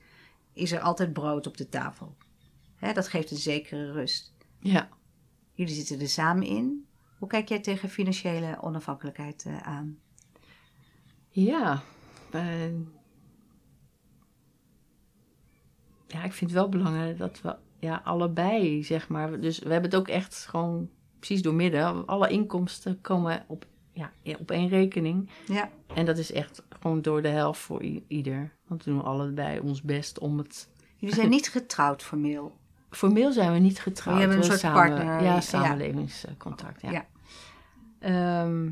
is 0.54 0.72
er 0.72 0.80
altijd 0.80 1.14
brood 1.14 1.48
op 1.48 1.58
de 1.58 1.70
tafel. 1.70 2.16
Hè, 2.76 2.94
dat 2.94 3.08
geeft 3.08 3.32
een 3.32 3.38
zekere 3.38 3.92
rust. 3.92 4.34
ja. 4.60 4.90
Jullie 5.54 5.74
zitten 5.76 6.00
er 6.00 6.08
samen 6.10 6.44
in. 6.48 6.86
Hoe 7.18 7.28
kijk 7.28 7.50
jij 7.50 7.60
tegen 7.60 7.90
financiële 7.90 8.62
onafhankelijkheid 8.62 9.44
eh, 9.46 9.58
aan? 9.58 10.00
Ja. 11.30 11.82
eh, 12.32 12.74
ja, 16.08 16.24
ik 16.24 16.34
vind 16.34 16.52
het 16.52 16.60
wel 16.60 16.70
belangrijk 16.70 17.18
dat 17.18 17.42
we 17.42 17.56
ja, 17.80 18.02
allebei, 18.04 18.84
zeg 18.84 19.08
maar. 19.10 19.40
Dus 19.40 19.60
we 19.60 19.72
hebben 19.72 19.90
het 19.90 20.00
ook 20.00 20.08
echt 20.08 20.46
gewoon 20.46 20.90
precies 21.20 21.42
door 21.42 21.54
midden. 21.54 22.06
Alle 22.06 22.30
inkomsten 22.30 23.02
komen 23.02 23.44
op, 23.48 23.66
ja, 23.94 24.12
op 24.40 24.52
één 24.52 24.68
rekening. 24.70 25.30
Ja, 25.48 25.70
En 25.94 26.06
dat 26.06 26.18
is 26.18 26.32
echt 26.32 26.64
gewoon 26.80 27.02
door 27.02 27.22
de 27.22 27.28
helft 27.28 27.60
voor 27.60 27.84
ieder. 28.08 28.52
Want 28.68 28.84
we 28.84 28.92
doen 28.92 29.04
allebei 29.04 29.60
ons 29.60 29.82
best 29.82 30.20
om 30.20 30.38
het. 30.38 30.70
jullie 30.96 31.16
zijn 31.16 31.30
niet 31.30 31.50
getrouwd 31.50 32.04
formeel. 32.04 32.58
Formeel 32.90 33.32
zijn 33.32 33.54
we 33.54 33.60
niet 33.60 33.80
getrouwd. 33.80 34.16
Oh, 34.16 34.22
je 34.22 34.28
bent 34.28 34.44
een 34.44 34.50
we 34.50 34.58
soort 34.58 34.74
samen, 34.74 34.96
partner, 34.96 35.24
ja. 35.24 35.42
Samenlevingscontact. 35.42 36.82
Ja. 36.82 36.92
Ja. 36.92 37.06
Ehm, 38.00 38.66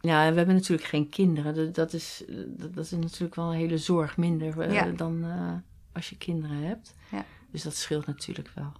ja, 0.00 0.30
we 0.30 0.36
hebben 0.36 0.54
natuurlijk 0.54 0.88
geen 0.88 1.08
kinderen. 1.08 1.72
Dat, 1.72 1.92
is, 1.92 2.24
dat, 2.48 2.76
is 2.84 2.90
natuurlijk 2.90 3.34
wel 3.34 3.52
een 3.52 3.58
hele 3.58 3.78
zorg 3.78 4.16
minder 4.16 4.60
eh, 4.60 4.72
Ja. 4.72 4.90
dan 4.90 5.24
eh, 5.24 5.52
als 5.92 6.10
je 6.10 6.16
kinderen 6.16 6.56
hebt. 6.56 6.94
Ja. 7.10 7.24
Dus 7.50 7.62
dat 7.62 7.74
scheelt 7.74 8.06
natuurlijk 8.06 8.50
wel. 8.54 8.72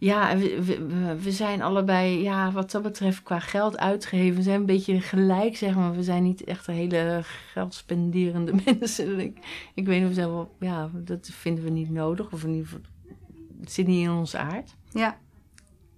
Ja, 0.00 0.36
we, 0.38 1.16
we, 1.22 1.32
zijn 1.32 1.62
allebei, 1.62 2.22
ja, 2.22 2.52
wat 2.52 2.70
dat 2.70 2.82
betreft, 2.82 3.22
qua 3.22 3.38
geld 3.40 3.78
uitgeven, 3.78 4.36
we 4.36 4.42
zijn 4.42 4.60
een 4.60 4.66
beetje 4.66 5.00
gelijk, 5.00 5.56
zeg 5.56 5.74
maar. 5.74 5.92
We 5.94 6.02
zijn 6.02 6.22
niet 6.22 6.44
echt 6.44 6.66
hele 6.66 7.20
geldspenderende 7.24 8.52
mensen. 8.64 9.20
Ik, 9.20 9.38
ik 9.74 9.86
weet 9.86 10.00
niet 10.08 10.18
of 10.18 10.48
we 10.58 10.66
ja, 10.66 10.90
dat 10.94 11.28
vinden 11.32 11.64
we 11.64 11.70
niet 11.70 11.90
nodig. 11.90 12.32
Of 12.32 12.42
in 12.44 12.50
ieder 12.50 12.64
geval, 12.66 12.80
het 13.60 13.72
zit 13.72 13.86
niet 13.86 14.02
in 14.04 14.10
ons 14.10 14.36
aard. 14.36 14.76
Ja, 14.92 15.18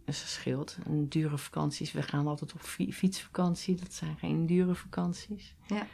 Dus 0.04 0.20
dat 0.20 0.28
scheelt. 0.28 0.78
En 0.86 1.08
dure 1.08 1.38
vakanties, 1.38 1.92
we 1.92 2.02
gaan 2.02 2.26
altijd 2.26 2.52
op 2.54 2.60
fi- 2.60 2.92
fietsvakantie. 2.92 3.74
Dat 3.76 3.92
zijn 3.92 4.16
geen 4.18 4.46
dure 4.46 4.74
vakanties. 4.74 5.54
Ja. 5.66 5.86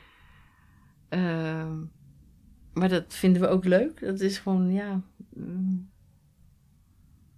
Ehm, 1.08 1.76
maar 2.72 2.88
dat 2.88 3.14
vinden 3.14 3.42
we 3.42 3.48
ook 3.48 3.64
leuk. 3.64 4.00
Dat 4.00 4.20
is 4.20 4.38
gewoon, 4.38 4.72
ja... 4.72 5.00
mm, 5.34 5.88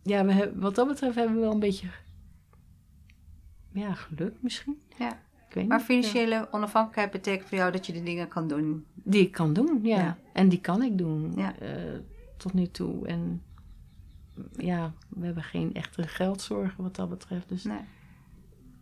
ja, 0.03 0.25
we 0.25 0.33
hebben, 0.33 0.61
wat 0.61 0.75
dat 0.75 0.89
betreft 0.89 1.15
hebben 1.17 1.35
we 1.35 1.41
wel 1.41 1.53
een 1.53 1.59
beetje... 1.61 1.89
Ja, 3.73 3.95
geluk 3.95 4.35
misschien. 4.41 4.81
Ja. 4.99 5.13
Ik 5.49 5.55
weet 5.57 5.69
maar 5.69 5.77
niet. 5.79 5.87
financiële 5.87 6.49
onafhankelijkheid 6.51 7.11
betekent 7.11 7.49
voor 7.49 7.59
jou 7.59 7.73
dat 7.73 7.87
je 7.87 7.93
de 7.93 8.03
dingen 8.03 8.29
kan 8.29 8.49
doen. 8.49 8.87
Die 8.95 9.23
ik 9.23 9.33
kan 9.33 9.53
doen, 9.53 9.79
ja. 9.83 9.97
Ja. 9.99 10.17
En 10.33 10.49
die 10.49 10.61
kan 10.61 10.83
ik 10.83 10.99
doen. 10.99 11.33
Ja. 11.37 11.59
eh, 11.59 11.99
tot 12.37 12.53
nu 12.53 12.67
toe. 12.67 13.07
En 13.07 13.43
ja, 14.57 14.93
we 15.09 15.25
hebben 15.25 15.43
geen 15.43 15.75
echte 15.75 16.03
geldzorgen 16.07 16.83
wat 16.83 16.97
dat 16.97 17.09
betreft. 17.09 17.49
Dus, 17.49 17.65
Nee, 17.65 17.81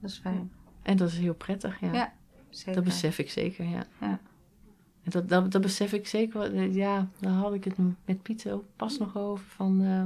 dat 0.00 0.10
is 0.10 0.18
fijn. 0.18 0.52
En 0.82 0.96
dat 0.96 1.08
is 1.08 1.18
heel 1.18 1.34
prettig, 1.34 1.80
ja. 1.80 1.92
Ja, 1.92 2.12
Zeker. 2.50 2.74
Dat 2.74 2.84
besef 2.84 3.18
ik 3.18 3.30
zeker, 3.30 3.64
ja. 3.64 3.86
Ja. 4.00 4.20
En 5.02 5.10
dat, 5.10 5.28
dat, 5.28 5.52
dat 5.52 5.62
besef 5.62 5.92
ik 5.92 6.06
zeker. 6.06 6.54
Eh, 6.54 6.74
Ja, 6.74 7.08
daar 7.20 7.32
had 7.32 7.54
ik 7.54 7.64
het 7.64 7.76
met 8.04 8.22
Pieter 8.22 8.52
ook 8.52 8.64
pas 8.76 8.98
nog 8.98 9.16
over. 9.16 9.46
Van 9.46 9.82
eh, 9.82 10.04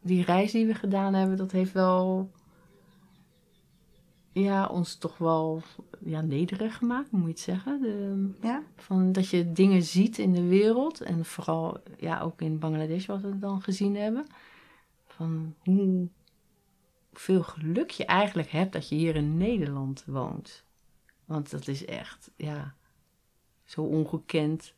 die 0.00 0.24
reis 0.24 0.52
die 0.52 0.66
we 0.66 0.74
gedaan 0.74 1.14
hebben, 1.14 1.36
dat 1.36 1.52
heeft 1.52 1.72
wel... 1.72 2.30
Ja, 4.32 4.66
ons 4.66 4.96
toch 4.96 5.18
wel 5.18 5.62
ja, 6.04 6.20
nederig 6.20 6.76
gemaakt, 6.76 7.10
moet 7.10 7.22
je 7.22 7.28
het 7.28 7.38
zeggen. 7.40 7.80
De, 7.80 8.30
Ja? 8.46 8.62
van 8.76 9.12
dat 9.12 9.28
je 9.28 9.52
dingen 9.52 9.82
ziet 9.82 10.18
in 10.18 10.32
de 10.32 10.46
wereld. 10.46 11.00
En 11.00 11.24
vooral 11.24 11.82
ja, 11.98 12.20
ook 12.20 12.40
in 12.40 12.58
Bangladesh, 12.58 13.06
wat 13.06 13.20
we 13.20 13.38
dan 13.38 13.62
gezien 13.62 13.96
hebben. 13.96 14.26
Van 15.06 15.54
hoe 15.64 16.08
veel 17.12 17.42
geluk 17.42 17.90
je 17.90 18.04
eigenlijk 18.04 18.50
hebt 18.50 18.72
dat 18.72 18.88
je 18.88 18.94
hier 18.94 19.16
in 19.16 19.36
Nederland 19.36 20.04
woont. 20.06 20.64
Want 21.24 21.50
dat 21.50 21.68
is 21.68 21.84
echt, 21.84 22.30
ja, 22.36 22.74
zo 23.64 23.82
ongekend 23.82 24.74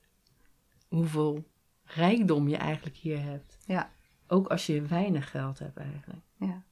hoeveel 0.89 1.45
rijkdom 1.85 2.49
je 2.49 2.57
eigenlijk 2.57 2.97
hier 2.97 3.23
hebt. 3.23 3.59
Ja. 3.66 3.91
Ook 4.33 4.47
als 4.47 4.66
je 4.66 4.83
weinig 4.83 5.30
geld 5.30 5.59
hebt 5.59 5.76
eigenlijk. 5.76 6.20
Ja. 6.37 6.62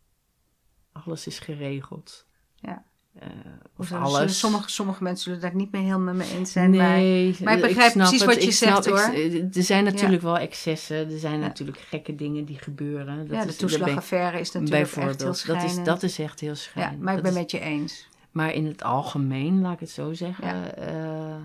Alles 0.93 1.27
is 1.27 1.39
geregeld. 1.39 2.27
Ja. 2.55 2.85
Eh, 3.19 3.29
Of 3.77 3.93
alles. 3.93 4.39
Sommige, 4.39 4.71
sommige 4.71 5.03
mensen 5.03 5.25
zullen 5.25 5.41
daar 5.41 5.55
niet 5.55 5.73
mee 5.73 5.83
helemaal 5.83 6.15
mee 6.15 6.31
eens 6.31 6.53
zijn. 6.53 6.71
maar- 6.77 6.97
Nee, 6.97 7.37
maar 7.45 7.55
ik 7.57 7.61
begrijp 7.63 7.93
precies 7.93 8.21
het. 8.21 8.35
wat 8.35 8.43
je 8.45 8.51
zegt, 8.51 8.87
ik- 8.87 8.93
hoor. 8.93 9.15
er 9.53 9.63
zijn 9.63 9.85
natuurlijk 9.85 10.23
wel 10.23 10.39
excessen. 10.39 11.11
Er 11.13 11.19
zijn 11.19 11.33
Ja. 11.41 11.47
natuurlijk 11.47 11.79
gekke 11.79 12.15
dingen 12.15 12.45
die 12.45 12.59
gebeuren. 12.59 13.17
Dat 13.17 13.37
ja, 13.37 13.43
de 13.43 13.49
is, 13.49 13.57
toeslagaffaire 13.57 14.41
is 14.41 14.53
natuurlijk 14.53 14.83
echt 14.83 14.95
heel. 14.95 15.17
Dat 15.55 15.63
is, 15.65 15.85
dat 15.85 16.03
is 16.03 16.19
echt 16.19 16.41
heel 16.41 16.49
Ja, 16.49 16.55
schrijnend. 16.55 17.01
maar 17.01 17.17
ik 17.17 17.23
Dat 17.23 17.33
ben 17.33 17.43
is- 17.43 17.53
met 17.53 17.61
je 17.63 17.69
eens. 17.69 18.09
Maar 18.31 18.53
in 18.53 18.67
het 18.67 18.83
algemeen, 18.83 19.61
laat 19.61 19.73
ik 19.73 19.81
het 19.81 19.91
zo 19.91 20.13
zeggen. 20.13 20.47
Ja. 20.47 20.71
eh, 20.75 21.37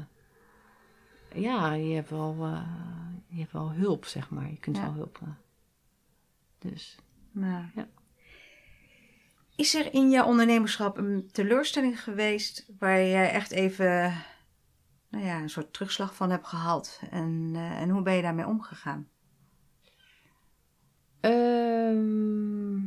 ja, 1.41 1.73
je 1.73 1.95
hebt 1.95 2.09
wel, 2.09 2.35
eh, 2.41 2.61
je 3.27 3.39
hebt 3.39 3.51
wel 3.51 3.71
hulp, 3.71 4.05
zeg 4.05 4.29
maar. 4.29 4.49
Je 4.49 4.57
kunt 4.59 4.77
Ja. 4.77 4.83
wel 4.83 4.93
hulp. 4.93 5.19
Dus. 6.69 6.97
Nou. 7.31 7.63
Ja. 7.75 7.87
Is 9.55 9.75
er 9.75 9.93
in 9.93 10.09
jouw 10.09 10.25
ondernemerschap 10.25 10.97
een 10.97 11.29
teleurstelling 11.31 12.03
geweest 12.03 12.65
waar 12.79 12.97
jij 12.97 13.31
echt 13.31 13.51
even 13.51 14.13
nou 15.09 15.25
ja, 15.25 15.39
een 15.39 15.49
soort 15.49 15.73
terugslag 15.73 16.15
van 16.15 16.29
hebt 16.29 16.47
gehad? 16.47 17.01
En, 17.11 17.51
eh, 17.55 17.81
en 17.81 17.89
hoe 17.89 18.01
ben 18.01 18.15
je 18.15 18.21
daarmee 18.21 18.45
omgegaan? 18.45 19.09
Ehm, 21.19 22.77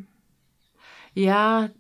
ja, 1.12 1.72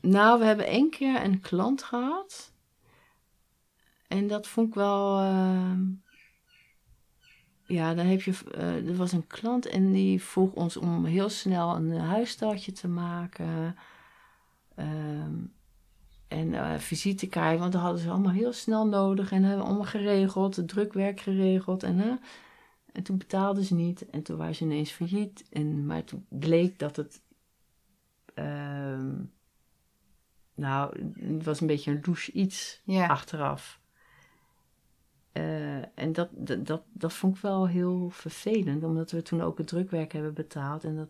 nou, 0.00 0.38
we 0.38 0.44
hebben 0.44 0.66
één 0.66 0.90
keer 0.90 1.24
een 1.24 1.40
klant 1.40 1.82
gehad. 1.82 2.52
En 4.08 4.26
dat 4.26 4.48
vond 4.48 4.68
ik 4.68 4.74
wel. 4.74 5.18
ehm, 5.18 5.84
ja, 7.68 7.94
dan 7.94 8.06
heb 8.06 8.22
je. 8.22 8.32
eh, 8.54 8.88
er 8.88 8.96
was 8.96 9.12
een 9.12 9.26
klant 9.26 9.66
en 9.66 9.92
die 9.92 10.22
vroeg 10.22 10.52
ons 10.52 10.76
om 10.76 11.04
heel 11.04 11.28
snel 11.28 11.76
een 11.76 11.90
huisstartje 11.92 12.72
te 12.72 12.88
maken. 12.88 13.76
Ehm, 14.74 15.34
en 16.28 16.54
eh 16.54 16.78
visitekaart, 16.78 17.58
want 17.58 17.72
dat 17.72 17.80
hadden 17.82 18.00
ze 18.00 18.10
allemaal 18.10 18.32
heel 18.32 18.52
snel 18.52 18.86
nodig. 18.86 19.32
En 19.32 19.42
hebben 19.42 19.60
we 19.62 19.68
allemaal 19.68 19.86
geregeld, 19.86 20.56
het 20.56 20.68
drukwerk 20.68 21.20
geregeld. 21.20 21.82
En, 21.82 22.00
eh, 22.00 22.12
en 22.92 23.02
toen 23.02 23.18
betaalden 23.18 23.64
ze 23.64 23.74
niet. 23.74 24.10
En 24.10 24.22
toen 24.22 24.36
waren 24.36 24.54
ze 24.54 24.64
ineens 24.64 24.90
failliet. 24.90 25.44
En, 25.50 25.86
maar 25.86 26.04
toen 26.04 26.26
bleek 26.28 26.78
dat 26.78 26.96
het... 26.96 27.22
ehm, 28.34 29.14
nou, 30.54 30.98
het 31.20 31.44
was 31.44 31.60
een 31.60 31.66
beetje 31.66 31.90
een 31.90 32.00
douche 32.02 32.32
iets 32.32 32.80
Ja. 32.84 33.06
achteraf. 33.06 33.80
Eh, 35.32 35.98
en 35.98 36.12
dat, 36.12 36.28
dat, 36.32 36.66
dat, 36.66 36.82
dat 36.92 37.12
vond 37.12 37.36
ik 37.36 37.42
wel 37.42 37.68
heel 37.68 38.10
vervelend. 38.10 38.84
Omdat 38.84 39.10
we 39.10 39.22
toen 39.22 39.40
ook 39.40 39.58
het 39.58 39.66
drukwerk 39.66 40.12
hebben 40.12 40.34
betaald. 40.34 40.84
En 40.84 40.96
dat, 40.96 41.08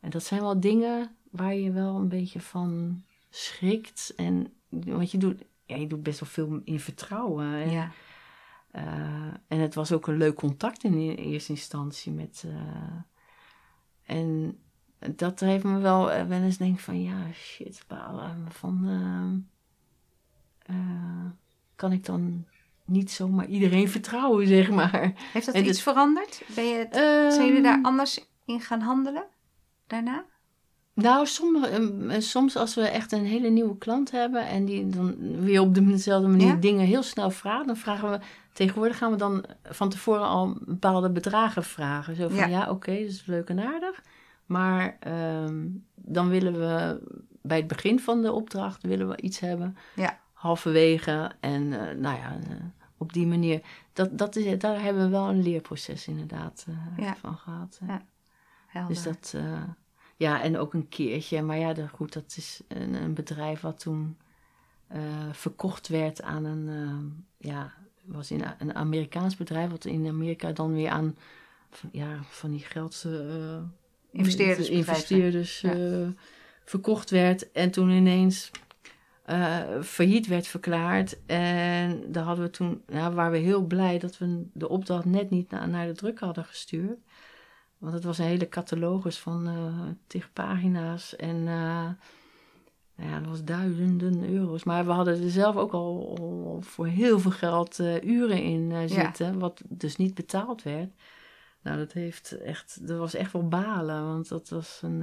en 0.00 0.10
dat 0.10 0.22
zijn 0.22 0.40
wel 0.40 0.60
dingen 0.60 1.16
waar 1.30 1.54
je 1.54 1.72
wel 1.72 1.96
een 1.96 2.08
beetje 2.08 2.40
van 2.40 3.02
schrikt. 3.30 4.12
En, 4.16 4.52
want 4.68 5.10
je 5.10 5.18
doet, 5.18 5.44
ja, 5.66 5.76
je 5.76 5.86
doet 5.86 6.02
best 6.02 6.20
wel 6.20 6.28
veel 6.28 6.60
in 6.64 6.80
vertrouwen. 6.80 7.54
En, 7.54 7.70
Ja. 7.70 7.90
eh, 8.70 9.34
en 9.48 9.58
het 9.58 9.74
was 9.74 9.92
ook 9.92 10.06
een 10.06 10.16
leuk 10.16 10.34
contact 10.34 10.84
in 10.84 10.94
e- 10.94 11.14
eerste 11.14 11.52
instantie 11.52 12.12
met. 12.12 12.44
eh, 12.46 12.92
en 14.02 14.58
dat 15.16 15.40
heeft 15.40 15.64
me 15.64 15.78
wel 15.78 16.04
wel 16.06 16.42
eens 16.42 16.56
denk 16.56 16.78
van 16.78 17.02
ja, 17.02 17.32
shit, 17.32 17.84
balen. 17.86 18.52
Van 18.52 19.46
kan 21.74 21.92
ik 21.92 22.04
dan 22.04 22.46
niet 22.88 23.10
zomaar 23.10 23.46
iedereen 23.46 23.88
vertrouwen, 23.88 24.46
zeg 24.56 24.70
maar. 24.70 25.12
Heeft 25.32 25.46
dat 25.46 25.54
En 25.54 25.66
iets 25.66 25.82
veranderd? 25.82 26.42
Ben 26.54 26.64
je 26.64 26.74
het, 26.74 26.94
zijn 27.34 27.46
jullie 27.46 27.62
daar 27.62 27.78
anders 27.82 28.20
in 28.44 28.60
gaan 28.60 28.80
handelen 28.80 29.24
daarna? 29.86 30.24
Nou, 30.94 31.26
sommige, 31.26 31.66
ehm, 31.66 32.10
eh, 32.10 32.20
soms 32.20 32.56
als 32.56 32.74
we 32.74 32.82
echt 32.82 33.12
een 33.12 33.24
hele 33.24 33.48
nieuwe 33.48 33.78
klant 33.78 34.10
hebben 34.10 34.46
en 34.46 34.64
die 34.64 34.88
dan 34.88 35.16
weer 35.40 35.60
op 35.60 35.74
dezelfde 35.74 36.28
manier 36.28 36.46
Ja? 36.46 36.54
dingen 36.54 36.86
heel 36.86 37.02
snel 37.02 37.30
vraagt, 37.30 37.66
dan 37.66 37.76
vragen 37.76 38.10
we, 38.10 38.18
tegenwoordig 38.52 38.98
gaan 38.98 39.10
we 39.10 39.16
dan 39.16 39.44
van 39.62 39.88
tevoren 39.88 40.26
al 40.26 40.56
bepaalde 40.60 41.10
bedragen 41.10 41.64
vragen. 41.64 42.16
Zo 42.16 42.28
van, 42.28 42.36
Ja. 42.36 42.46
ja, 42.46 42.70
oké, 42.70 42.90
dat 42.92 43.00
is 43.08 43.26
leuk 43.26 43.48
en 43.48 43.60
aardig. 43.60 44.02
Maar 44.46 44.96
ehm, 45.00 45.66
dan 45.94 46.28
willen 46.28 46.52
we 46.52 47.00
bij 47.42 47.56
het 47.56 47.66
begin 47.66 48.00
van 48.00 48.22
de 48.22 48.32
opdracht 48.32 48.82
willen 48.82 49.08
we 49.08 49.20
iets 49.20 49.40
hebben. 49.40 49.76
Ja. 49.94 50.18
Halverwege 50.32 51.30
en 51.40 51.72
eh, 51.72 51.96
nou 51.96 52.16
ja, 52.16 52.36
eh, 52.48 52.56
op 52.98 53.12
die 53.12 53.26
manier. 53.26 53.60
Dat, 53.92 54.18
dat 54.18 54.36
is, 54.36 54.58
daar 54.58 54.82
hebben 54.82 55.02
we 55.04 55.08
wel 55.08 55.28
een 55.28 55.42
leerproces 55.42 56.06
inderdaad 56.06 56.66
eh, 56.68 57.04
Ja. 57.04 57.16
van 57.16 57.36
gehad. 57.36 57.80
Ja. 57.86 58.02
Helder. 58.66 58.94
Dus 58.94 59.02
dat, 59.02 59.32
eh, 59.36 59.62
ja, 60.16 60.42
en 60.42 60.58
ook 60.58 60.74
een 60.74 60.88
keertje. 60.88 61.42
Maar 61.42 61.58
ja, 61.58 61.74
goed, 61.92 62.12
dat 62.12 62.34
is 62.36 62.60
een, 62.68 62.94
een 62.94 63.14
bedrijf 63.14 63.60
wat 63.60 63.80
toen 63.80 64.16
eh, 64.86 65.00
verkocht 65.32 65.88
werd 65.88 66.22
aan 66.22 66.44
een, 66.44 67.24
ja, 67.38 67.72
was 68.04 68.30
in 68.30 68.44
een 68.58 68.74
Amerikaans 68.74 69.36
bedrijf, 69.36 69.70
wat 69.70 69.84
in 69.84 70.06
Amerika 70.06 70.52
dan 70.52 70.72
weer 70.74 70.88
aan, 70.90 71.16
van, 71.70 71.88
ja, 71.92 72.18
van 72.22 72.50
die 72.50 72.60
geld, 72.60 73.06
investeerders 74.68 75.60
Ja. 75.60 75.72
eh, 75.72 76.08
verkocht 76.64 77.10
werd. 77.10 77.52
En 77.52 77.70
toen 77.70 77.90
ineens 77.90 78.50
eh, 79.28 79.80
failliet 79.82 80.26
werd 80.26 80.46
verklaard. 80.46 81.18
En 81.26 82.12
daar 82.12 82.24
hadden 82.24 82.44
we 82.44 82.50
toen, 82.50 82.82
ja, 82.86 83.12
waren 83.12 83.32
we 83.32 83.38
heel 83.38 83.62
blij 83.62 83.98
dat 83.98 84.18
we 84.18 84.46
de 84.52 84.68
opdracht 84.68 85.04
net 85.04 85.30
niet 85.30 85.50
na- 85.50 85.66
naar 85.66 85.86
de 85.86 85.92
druk 85.92 86.18
hadden 86.18 86.44
gestuurd. 86.44 86.98
Want 87.78 87.92
het 87.94 88.04
was 88.04 88.18
een 88.18 88.24
hele 88.24 88.48
catalogus 88.48 89.18
van 89.18 89.48
tig 90.06 90.32
pagina's. 90.32 91.16
En 91.16 91.36
eh, 91.36 91.88
nou 92.96 93.10
ja, 93.10 93.18
dat 93.20 93.28
was 93.28 93.44
duizenden 93.44 94.30
euro's. 94.32 94.64
Maar 94.64 94.84
we 94.86 94.92
hadden 94.92 95.22
er 95.22 95.30
zelf 95.30 95.56
ook 95.56 95.72
al, 95.72 96.16
al 96.20 96.60
voor 96.60 96.86
heel 96.86 97.18
veel 97.18 97.30
geld 97.30 97.78
uren 98.02 98.42
in 98.42 98.70
Ja. 98.70 98.86
zitten. 98.88 99.38
Wat 99.38 99.60
dus 99.68 99.96
niet 99.96 100.14
betaald 100.14 100.62
werd. 100.62 100.90
Nou, 101.62 101.78
dat 101.78 101.92
heeft 101.92 102.32
echt, 102.40 102.86
dat 102.88 102.98
was 102.98 103.14
echt 103.14 103.32
wel 103.32 103.48
balen. 103.48 104.04
Want 104.06 104.28
dat 104.28 104.48
was 104.48 104.80
een 104.82 105.02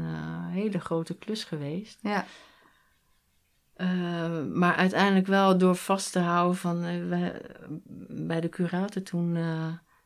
hele 0.49 0.79
grote 0.79 1.15
klus 1.17 1.43
geweest. 1.43 1.99
Ja. 2.01 2.25
Eh, 3.75 4.43
maar 4.53 4.75
uiteindelijk 4.75 5.27
wel 5.27 5.57
door 5.57 5.75
vast 5.75 6.11
te 6.11 6.19
houden 6.19 6.55
van 6.57 6.83
eh, 6.83 6.97
we, 7.09 7.41
bij 8.09 8.41
de 8.41 8.49
curator 8.49 9.01
toen 9.03 9.35
eh, 9.35 9.43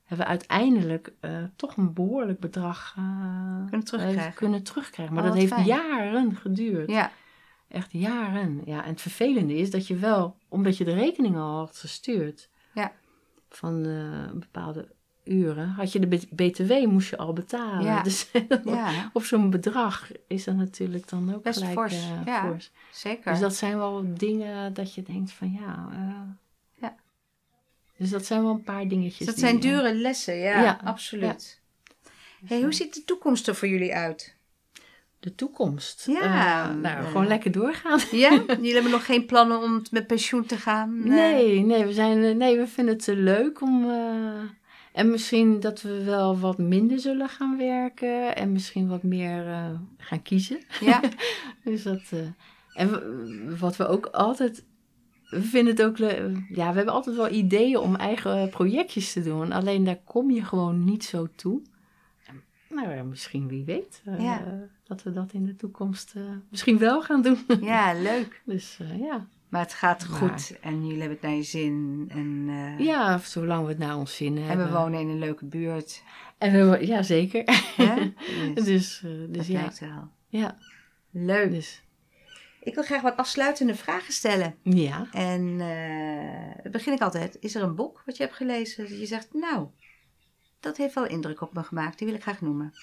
hebben 0.04 0.26
we 0.26 0.32
uiteindelijk 0.32 1.14
toch 1.56 1.78
een 1.78 1.94
behoorlijk 1.94 2.40
bedrag 2.40 2.94
Kunnen 3.70 3.86
terugkrijgen. 3.86 4.34
kunnen 4.34 4.64
terugkrijgen. 4.64 5.16
Maar 5.16 5.24
Oh, 5.24 5.30
dat 5.30 5.40
heeft 5.40 5.54
fijn. 5.54 5.66
jaren 5.66 6.36
geduurd. 6.36 6.90
Ja. 6.90 7.12
Echt 7.68 7.92
jaren. 7.92 8.62
Ja, 8.66 8.84
en 8.84 8.90
het 8.90 9.02
vervelende 9.02 9.56
is 9.58 9.72
dat 9.72 9.88
je 9.88 9.96
wel, 9.96 10.36
omdat 10.48 10.78
je 10.78 10.84
de 10.84 10.94
rekening 10.94 11.36
al 11.38 11.58
had 11.58 11.78
gestuurd 11.78 12.50
Ja. 12.74 12.92
van 13.50 13.82
bepaalde 14.34 14.88
uren, 15.24 15.68
had 15.70 15.92
je 15.92 16.00
de 16.00 16.20
BTW 16.30 16.72
moest 16.88 17.10
je 17.10 17.18
al 17.18 17.34
betalen. 17.34 17.84
Ja. 17.84 18.02
Dus 18.10 18.28
ja, 18.64 19.10
op 19.14 19.24
zo'n 19.24 19.50
bedrag 19.50 20.12
is 20.28 20.44
dat 20.44 20.56
natuurlijk 20.56 21.10
dan 21.10 21.34
ook 21.36 21.44
Best 21.44 21.58
gelijk 21.60 21.78
fors, 21.78 21.94
eh, 21.94 22.26
ja. 22.26 22.42
fors. 22.48 22.72
zeker. 22.92 23.32
Dus 23.32 23.40
dat 23.42 23.56
zijn 23.56 23.78
wel 23.78 24.04
dingen 24.18 24.74
dat 24.74 24.94
je 24.94 25.04
denkt 25.04 25.32
van 25.32 25.52
ja. 25.52 25.90
eh, 25.92 26.32
Ja. 26.82 26.96
Dus 27.98 28.10
dat 28.10 28.26
zijn 28.26 28.42
wel 28.42 28.52
een 28.52 28.64
paar 28.64 28.88
dingetjes. 28.88 29.18
Dus 29.18 29.26
dat 29.28 29.36
die, 29.36 29.44
zijn 29.44 29.56
eh, 29.56 29.62
dure 29.62 29.94
lessen, 29.96 30.36
ja, 30.36 30.62
Ja, 30.62 30.80
absoluut. 30.84 31.60
Hey, 32.46 32.62
hoe 32.62 32.74
ziet 32.74 32.94
de 32.94 33.04
toekomst 33.06 33.48
er 33.48 33.56
voor 33.56 33.68
jullie 33.68 33.96
uit? 33.96 34.36
De 35.20 35.36
toekomst. 35.36 36.06
Ja, 36.08 36.72
nou, 36.74 37.06
gewoon 37.06 37.28
lekker 37.28 37.52
doorgaan. 37.52 38.00
Ja? 38.12 38.32
Jullie 38.48 38.74
hebben 38.74 38.92
nog 38.92 39.06
geen 39.06 39.26
plannen 39.26 39.62
om 39.62 39.82
met 39.92 40.08
pensioen 40.08 40.46
te 40.46 40.58
gaan? 40.58 41.08
Nee, 41.08 41.60
nee, 41.60 41.86
we, 41.86 41.94
zijn, 41.94 42.38
nee, 42.38 42.58
we 42.58 42.68
vinden 42.68 42.94
het 42.94 43.04
te 43.04 43.16
leuk 43.16 43.62
om. 43.62 43.92
En 44.94 45.10
misschien 45.12 45.60
dat 45.60 45.82
we 45.82 46.04
wel 46.04 46.40
wat 46.40 46.58
minder 46.58 47.00
zullen 47.00 47.30
gaan 47.30 47.58
werken. 47.58 48.36
En 48.36 48.52
misschien 48.52 48.88
wat 48.88 49.04
meer 49.04 49.48
eh, 49.48 49.70
gaan 49.98 50.22
kiezen. 50.22 50.60
Ja, 50.82 51.02
Dus 51.64 51.84
dat. 51.84 52.02
eh, 52.12 52.20
en 52.74 53.60
wat 53.60 53.78
we 53.78 53.88
ook 53.88 54.06
altijd. 54.06 54.66
We 55.30 55.42
vinden 55.42 55.76
het 55.76 55.84
ook 55.86 55.98
leuk. 55.98 56.38
Ja, 56.50 56.70
we 56.70 56.76
hebben 56.76 56.94
altijd 56.94 57.16
wel 57.16 57.30
ideeën 57.32 57.78
om 57.78 57.96
eigen 57.96 58.50
projectjes 58.50 59.14
te 59.14 59.22
doen. 59.24 59.52
Alleen 59.52 59.84
daar 59.84 60.00
kom 60.04 60.32
je 60.32 60.44
gewoon 60.44 60.84
niet 60.84 61.04
zo 61.04 61.28
toe. 61.36 61.62
Nou 62.70 62.90
ja, 62.96 63.04
misschien 63.04 63.48
wie 63.48 63.64
weet. 63.64 64.02
eh, 64.06 64.20
Ja. 64.24 64.68
Dat 64.84 65.04
we 65.04 65.12
dat 65.12 65.34
in 65.34 65.46
de 65.46 65.56
toekomst 65.56 66.14
misschien 66.50 66.78
wel 66.78 67.02
gaan 67.02 67.22
doen. 67.22 67.38
ja, 67.62 67.94
leuk. 67.94 68.42
dus 68.46 68.80
ja. 69.00 69.28
Maar 69.50 69.62
het 69.62 69.74
gaat 69.74 70.08
Maar- 70.10 70.18
goed 70.18 70.60
en 70.62 70.82
jullie 70.86 71.00
hebben 71.00 71.18
het 71.18 71.22
naar 71.28 71.36
je 71.36 71.44
zin. 71.44 72.06
En, 72.12 72.46
eh, 72.50 72.86
ja, 72.86 73.18
zolang 73.18 73.64
we 73.64 73.70
het 73.70 73.78
naar 73.78 73.98
ons 73.98 74.16
zin 74.16 74.38
en 74.38 74.44
hebben. 74.44 74.66
we 74.66 74.78
wonen 74.78 75.00
in 75.00 75.08
een 75.10 75.20
leuke 75.20 75.46
buurt. 75.46 76.04
En 76.38 76.70
we, 76.70 76.86
ja, 76.88 77.02
zeker. 77.04 77.44
Dus, 78.54 78.64
dus 78.66 79.02
uh, 79.06 79.20
dat 79.20 79.34
dus 79.34 79.48
ja. 79.48 79.72
wel. 79.80 80.10
ja. 80.28 80.58
Leuk. 81.12 81.52
Dus, 81.52 81.84
Ik 82.62 82.74
wil 82.76 82.84
graag 82.84 83.02
wat 83.02 83.18
afsluitende 83.18 83.76
vragen 83.76 84.14
stellen. 84.14 84.56
ja. 84.64 85.08
En 85.12 85.60
eh, 85.62 86.64
dan 86.64 86.72
begin 86.72 86.94
ik 86.94 87.02
altijd. 87.02 87.38
Is 87.40 87.56
er 87.56 87.64
een 87.64 87.76
boek 87.76 88.02
wat 88.06 88.18
je 88.18 88.24
hebt 88.24 88.36
gelezen 88.36 88.88
dat 88.90 89.00
je 89.00 89.06
zegt, 89.06 89.34
nou, 89.34 89.68
dat 90.60 90.78
heeft 90.78 90.94
wel 90.96 91.06
indruk 91.08 91.42
op 91.42 91.54
me 91.54 91.64
gemaakt. 91.64 91.98
Die 91.98 92.08
wil 92.08 92.16
ik 92.16 92.22
graag 92.22 92.42
noemen. 92.42 92.74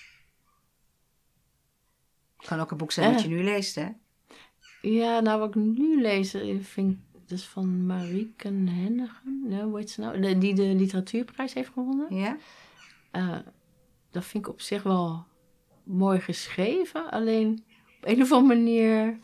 Kan 2.37 2.61
ook 2.61 2.71
een 2.71 2.77
boek 2.77 2.93
zijn 2.93 3.13
wat 3.13 3.23
Eh. 3.23 3.29
je 3.29 3.35
nu 3.35 3.43
leest, 3.43 3.75
hè? 3.75 3.89
Ja, 4.83 5.21
nou 5.21 5.39
wat 5.39 5.49
ik 5.49 5.55
nu 5.55 6.01
lees, 6.01 6.35
eh, 6.35 6.61
vind 6.61 6.93
ik, 6.93 6.99
dat 7.13 7.39
is 7.39 7.45
van 7.47 7.87
Marieke 7.87 8.49
Hennigen. 8.49 9.43
Nee, 9.45 9.63
hoe 9.63 9.79
heet 9.79 9.91
ze 9.91 10.01
nou? 10.01 10.39
Die 10.39 10.55
de 10.55 10.75
literatuurprijs 10.75 11.55
heeft 11.55 11.71
gewonnen. 11.73 12.15
Ja? 12.17 12.37
Eh, 13.11 13.39
dat 14.11 14.25
vind 14.25 14.47
ik 14.47 14.53
op 14.53 14.61
zich 14.61 14.83
wel 14.83 15.25
mooi 15.83 16.21
geschreven. 16.21 17.11
Alleen 17.11 17.65
op 17.97 18.09
een 18.09 18.23
of 18.23 18.33
andere 18.33 18.55
manier 18.61 19.19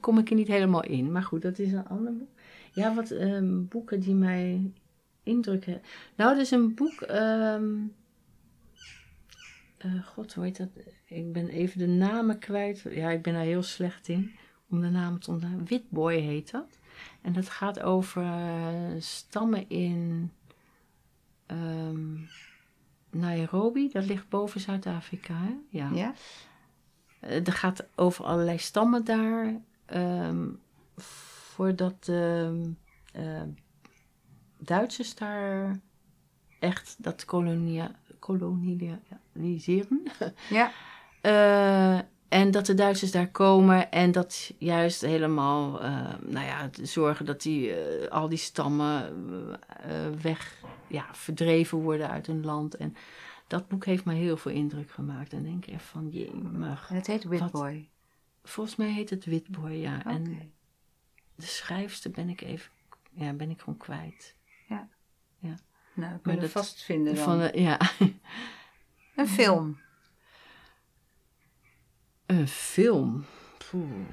kom 0.00 0.18
ik 0.18 0.30
er 0.30 0.36
niet 0.36 0.48
helemaal 0.48 0.84
in. 0.84 1.12
Maar 1.12 1.22
goed, 1.22 1.42
dat 1.42 1.58
is 1.58 1.72
een 1.72 1.88
ander 1.88 2.16
boek. 2.16 2.28
Ja, 2.72 2.94
wat 2.94 3.10
ehm, 3.10 3.64
boeken 3.64 4.00
die 4.00 4.14
mij 4.14 4.72
indruk 5.22 5.64
hebben. 5.64 5.84
Nou, 6.16 6.30
dat 6.32 6.40
is 6.40 6.50
een 6.50 6.74
boek. 6.74 7.00
ehm, 7.00 7.74
eh, 9.78 10.06
God, 10.06 10.34
hoe 10.34 10.44
heet 10.44 10.56
dat? 10.56 10.68
Ik 11.14 11.32
ben 11.32 11.48
even 11.48 11.78
de 11.78 11.86
namen 11.86 12.38
kwijt. 12.38 12.84
Ja, 12.90 13.10
ik 13.10 13.22
ben 13.22 13.32
daar 13.32 13.42
heel 13.42 13.62
slecht 13.62 14.08
in 14.08 14.32
om 14.68 14.80
de 14.80 14.88
namen 14.88 15.20
te 15.20 15.30
onthouden. 15.30 15.66
Witboy 15.66 16.14
heet 16.14 16.50
dat. 16.50 16.78
En 17.22 17.32
dat 17.32 17.48
gaat 17.48 17.80
over 17.80 18.22
eh, 18.22 18.90
stammen 18.98 19.68
in 19.68 20.32
ehm, 21.46 22.16
Nairobi. 23.10 23.88
Dat 23.92 24.06
ligt 24.06 24.28
boven 24.28 24.60
Zuid-Afrika, 24.60 25.34
hè? 25.34 25.54
Ja. 25.68 25.90
Ja? 25.92 26.14
Eh, 27.20 27.40
gaat 27.44 27.86
over 27.94 28.24
allerlei 28.24 28.58
stammen 28.58 29.04
daar. 29.04 29.60
ehm, 29.86 30.48
voordat 30.96 32.04
de 32.04 32.60
ehm, 33.12 33.48
Duitsers 34.58 35.14
daar 35.14 35.80
echt 36.58 36.96
dat 36.98 37.24
kolonia, 37.24 37.90
koloniseren. 38.18 40.02
Ja. 40.50 40.72
Eh, 41.24 41.98
en 42.28 42.50
dat 42.50 42.66
de 42.66 42.74
Duitsers 42.74 43.10
daar 43.10 43.30
komen 43.30 43.90
en 43.90 44.12
dat 44.12 44.52
juist 44.58 45.00
helemaal, 45.00 45.82
eh, 45.82 46.14
nou 46.20 46.46
ja, 46.46 46.70
zorgen 46.82 47.26
dat 47.26 47.42
die, 47.42 47.74
eh, 47.74 48.10
al 48.10 48.28
die 48.28 48.38
stammen 48.38 49.12
weg, 50.22 50.62
ja, 50.88 51.06
verdreven 51.12 51.78
worden 51.78 52.10
uit 52.10 52.26
hun 52.26 52.44
land. 52.44 52.76
En 52.76 52.96
dat 53.46 53.68
boek 53.68 53.84
heeft 53.84 54.04
mij 54.04 54.16
heel 54.16 54.36
veel 54.36 54.52
indruk 54.52 54.90
gemaakt. 54.90 55.32
En 55.32 55.42
denk 55.42 55.66
ik 55.66 55.74
echt 55.74 55.84
van, 55.84 56.08
jemig. 56.08 56.90
En 56.90 56.96
het 56.96 57.06
heet 57.06 57.24
Witboy. 57.24 57.88
Volgens 58.42 58.76
mij 58.76 58.90
heet 58.90 59.10
het 59.10 59.24
Witboy, 59.24 59.72
ja. 59.72 60.04
En 60.04 60.52
de 61.34 61.46
schrijfster 61.46 62.10
ben 62.10 62.28
ik 62.28 62.40
even, 62.40 62.70
ja, 63.10 63.32
ben 63.32 63.50
ik 63.50 63.60
gewoon 63.60 63.78
kwijt. 63.78 64.36
Nou, 65.94 66.12
dat 66.12 66.22
kunnen 66.22 66.40
we 66.40 66.52
dat- 66.52 66.64
vast 66.64 66.82
vinden 66.82 67.14
dan. 67.14 67.24
Van, 67.24 67.60
ja, 67.60 67.80
Een 69.16 69.28
film. 69.28 69.78
Een 72.38 72.48
film. 72.48 73.24
Poeh. 73.70 74.06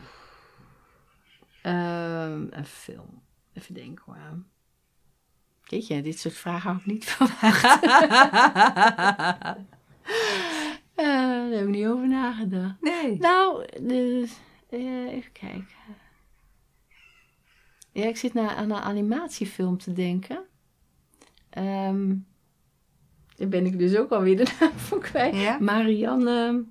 Ehm, 1.62 2.48
een 2.50 2.66
film. 2.66 3.22
Even 3.54 3.74
denken 3.74 4.04
hoor. 4.06 4.44
Jeetje, 5.64 6.02
dit 6.02 6.20
soort 6.20 6.34
vragen 6.34 6.72
had 6.72 6.80
ik 6.80 6.86
niet 6.86 7.06
verwacht. 7.12 7.84
Eh, 10.96 11.06
daar 11.08 11.50
heb 11.50 11.62
ik 11.62 11.68
niet 11.68 11.88
over 11.88 12.08
nagedacht. 12.08 12.82
Nee. 12.82 13.18
Nou, 13.18 13.66
de, 13.82 14.30
eh, 14.70 15.08
even 15.08 15.32
kijken. 15.32 15.68
Ja, 17.92 18.06
ik 18.06 18.18
zit 18.18 18.34
naar, 18.34 18.50
aan 18.50 18.72
een 18.72 18.78
animatiefilm 18.78 19.78
te 19.78 19.94
denken. 19.94 20.46
Ehm 21.50 22.14
daar 23.42 23.50
ben 23.50 23.66
ik 23.66 23.80
dus 23.80 23.96
ook 23.96 24.12
alweer 24.12 24.38
de 24.38 24.54
naam 24.60 24.72
voor 24.72 25.00
kwijt. 25.00 25.36
Ja? 25.36 25.58
Marianne 25.60 26.64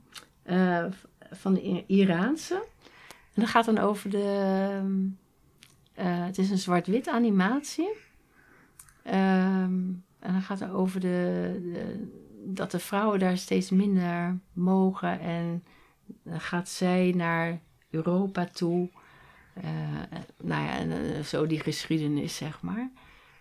eh, 0.43 0.85
van 1.31 1.55
de 1.55 1.85
Iraanse. 1.87 2.55
En 3.35 3.43
dat 3.43 3.49
gaat 3.49 3.65
dan 3.65 3.79
over 3.79 4.11
de... 4.11 4.81
eh, 5.95 6.25
het 6.25 6.39
is 6.39 6.51
een 6.51 6.59
zwart-wit 6.59 7.09
animatie. 7.09 7.89
Ehm, 9.03 9.73
en 10.19 10.33
dan 10.33 10.43
gaat 10.43 10.61
het 10.61 10.71
over 10.71 11.01
de, 11.01 12.09
dat 12.45 12.71
de 12.71 12.79
vrouwen 12.79 13.19
daar 13.19 13.37
steeds 13.37 13.71
minder 13.71 14.39
mogen. 14.53 15.21
En 15.21 15.65
dan 16.23 16.41
gaat 16.41 16.69
zij 16.69 17.13
naar 17.17 17.61
Europa 17.91 18.45
toe. 18.47 18.91
Eh, 19.55 19.71
nou 20.43 20.63
ja, 20.65 20.77
en 20.79 20.91
eh, 20.91 21.23
zo 21.23 21.47
die 21.47 21.61
geschiedenis, 21.61 22.37
zeg 22.37 22.63
maar. 22.63 22.91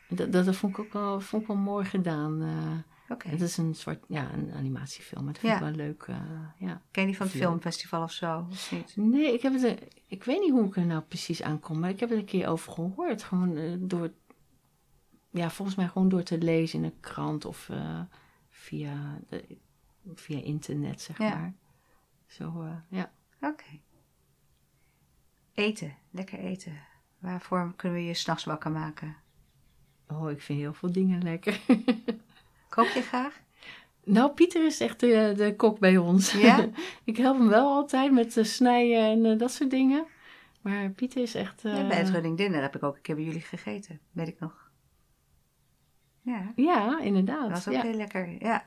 Dat, 0.10 0.32
dat, 0.32 0.56
vond 0.56 0.78
ik 0.78 0.80
ook 0.86 0.94
wel, 0.94 1.22
vond 1.22 1.42
ik 1.42 1.48
wel 1.48 1.58
mooi 1.58 1.86
gedaan. 1.86 2.42
eh. 2.42 2.98
Oké. 3.10 3.28
Het 3.30 3.42
is 3.42 3.58
een 3.58 3.76
soort, 3.76 4.06
ja, 4.08 4.34
een 4.34 4.54
animatiefilm. 4.54 5.24
Maar 5.24 5.34
dat 5.34 5.42
vind 5.42 5.54
Ja. 5.60 5.60
ik 5.68 5.76
wel 5.76 5.86
leuk, 5.86 6.04
eh, 6.04 6.22
ja. 6.58 6.82
Ken 6.92 7.02
je 7.04 7.08
die 7.08 7.18
van 7.18 7.26
het 7.26 7.36
Leuk. 7.36 7.44
filmfestival 7.44 8.04
of 8.04 8.12
zo? 8.12 8.48
Of 8.50 8.72
niet? 8.72 8.96
Nee, 8.96 9.34
ik 9.34 9.42
heb 9.42 9.54
het, 9.62 9.88
ik 10.08 10.24
weet 10.24 10.40
niet 10.40 10.52
hoe 10.52 10.66
ik 10.66 10.76
er 10.76 10.86
nou 10.86 11.02
precies 11.02 11.42
aankom, 11.42 11.80
maar 11.80 11.90
ik 11.90 12.00
heb 12.00 12.12
er 12.12 12.18
een 12.18 12.26
keer 12.26 12.48
over 12.48 12.72
gehoord. 12.72 13.24
Gewoon 13.24 13.58
eh, 13.58 13.74
door, 13.80 14.12
ja, 15.30 15.50
volgens 15.50 15.78
mij 15.78 15.88
gewoon 15.88 16.10
door 16.10 16.24
te 16.24 16.38
lezen 16.38 16.80
in 16.80 16.86
een 16.86 17.00
krant 17.00 17.46
of 17.46 17.70
eh, 17.70 18.02
via, 18.50 19.20
de, 19.30 19.58
via 20.14 20.42
internet, 20.42 21.02
zeg 21.02 21.18
Ja. 21.18 21.30
maar. 21.36 21.54
Zo, 22.28 22.62
eh, 22.62 22.76
ja. 22.90 23.12
Oké. 23.42 23.80
Eten. 25.54 25.96
Lekker 26.12 26.40
eten. 26.40 26.74
Waarvoor 27.20 27.74
kunnen 27.76 27.98
we 28.00 28.06
je 28.06 28.14
s'nachts 28.14 28.44
wakker 28.44 28.72
maken? 28.72 29.16
Oh, 30.08 30.32
ik 30.32 30.42
vind 30.42 30.60
heel 30.60 30.74
veel 30.74 30.92
dingen 30.92 31.24
lekker. 31.24 31.60
Kook 32.70 32.88
je 32.88 33.02
graag? 33.02 33.42
nou, 34.04 34.32
Pieter 34.32 34.66
is 34.66 34.80
echt 34.80 35.00
de, 35.00 35.34
de 35.36 35.56
kok 35.56 35.80
bij 35.80 35.98
ons. 35.98 36.32
Ja? 36.32 36.70
ik 37.04 37.18
help 37.18 37.38
hem 37.38 37.48
wel 37.48 37.68
altijd 37.68 38.12
met 38.12 38.38
eh, 38.38 38.44
snijden 38.44 39.04
en 39.04 39.26
eh, 39.26 39.38
dat 39.38 39.52
soort 39.52 39.70
dingen. 39.70 40.06
Maar 40.62 40.90
Pieter 40.90 41.22
is 41.22 41.36
echt... 41.36 41.62
Ja, 41.62 41.88
bij 41.88 41.98
het 41.98 42.10
Running 42.10 42.38
Dinner 42.38 42.62
heb 42.62 42.76
ik 42.76 42.84
ook 42.84 42.96
een 42.96 43.02
keer 43.02 43.16
bij 43.16 43.24
jullie 43.24 43.42
gegeten. 43.42 44.00
Weet 44.12 44.28
ik 44.28 44.40
nog. 44.40 44.72
Ja, 46.22 46.54
Ja, 46.56 47.00
inderdaad. 47.00 47.42
dat 47.42 47.50
was 47.50 47.68
ook 47.68 47.74
ja. 47.74 47.82
heel 47.82 47.94
lekker. 47.94 48.44
Ja, 48.44 48.66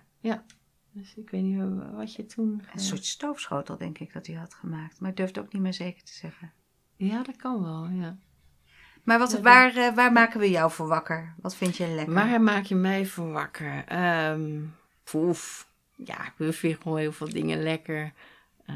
Dus 0.92 1.14
ik 1.16 1.30
weet 1.30 1.42
niet 1.42 1.62
wat 1.92 2.14
je 2.14 2.26
toen... 2.26 2.62
een 2.72 2.80
soort 2.80 3.04
stoofschotel 3.04 3.76
denk 3.76 3.98
ik 3.98 4.12
dat 4.12 4.26
hij 4.26 4.36
had 4.36 4.54
gemaakt. 4.54 5.00
Maar 5.00 5.10
ik 5.10 5.16
durf 5.16 5.28
het 5.28 5.38
ook 5.38 5.52
niet 5.52 5.62
meer 5.62 5.74
zeker 5.74 6.04
te 6.04 6.12
zeggen. 6.12 6.52
Ja, 6.96 7.22
dat 7.22 7.36
kan 7.36 7.62
wel, 7.62 7.88
ja. 7.88 8.18
Maar 9.02 9.18
wat, 9.18 9.40
waar, 9.40 9.76
eh, 9.76 9.94
waar 9.94 10.12
maken 10.12 10.40
we 10.40 10.50
jou 10.50 10.70
voor 10.70 10.86
wakker? 10.86 11.34
Wat 11.42 11.56
vind 11.56 11.76
je 11.76 11.86
lekker? 11.86 12.14
Waar 12.14 12.40
maak 12.40 12.64
je 12.64 12.74
mij 12.74 13.06
voor 13.06 13.32
wakker? 13.32 13.84
Ehm 13.86 14.60
poef. 15.04 15.66
Ja, 15.96 16.16
ik 16.38 16.54
vind 16.54 16.78
gewoon 16.82 16.98
heel 16.98 17.12
veel 17.12 17.28
dingen 17.28 17.62
lekker. 17.62 18.12
Eh, 18.66 18.74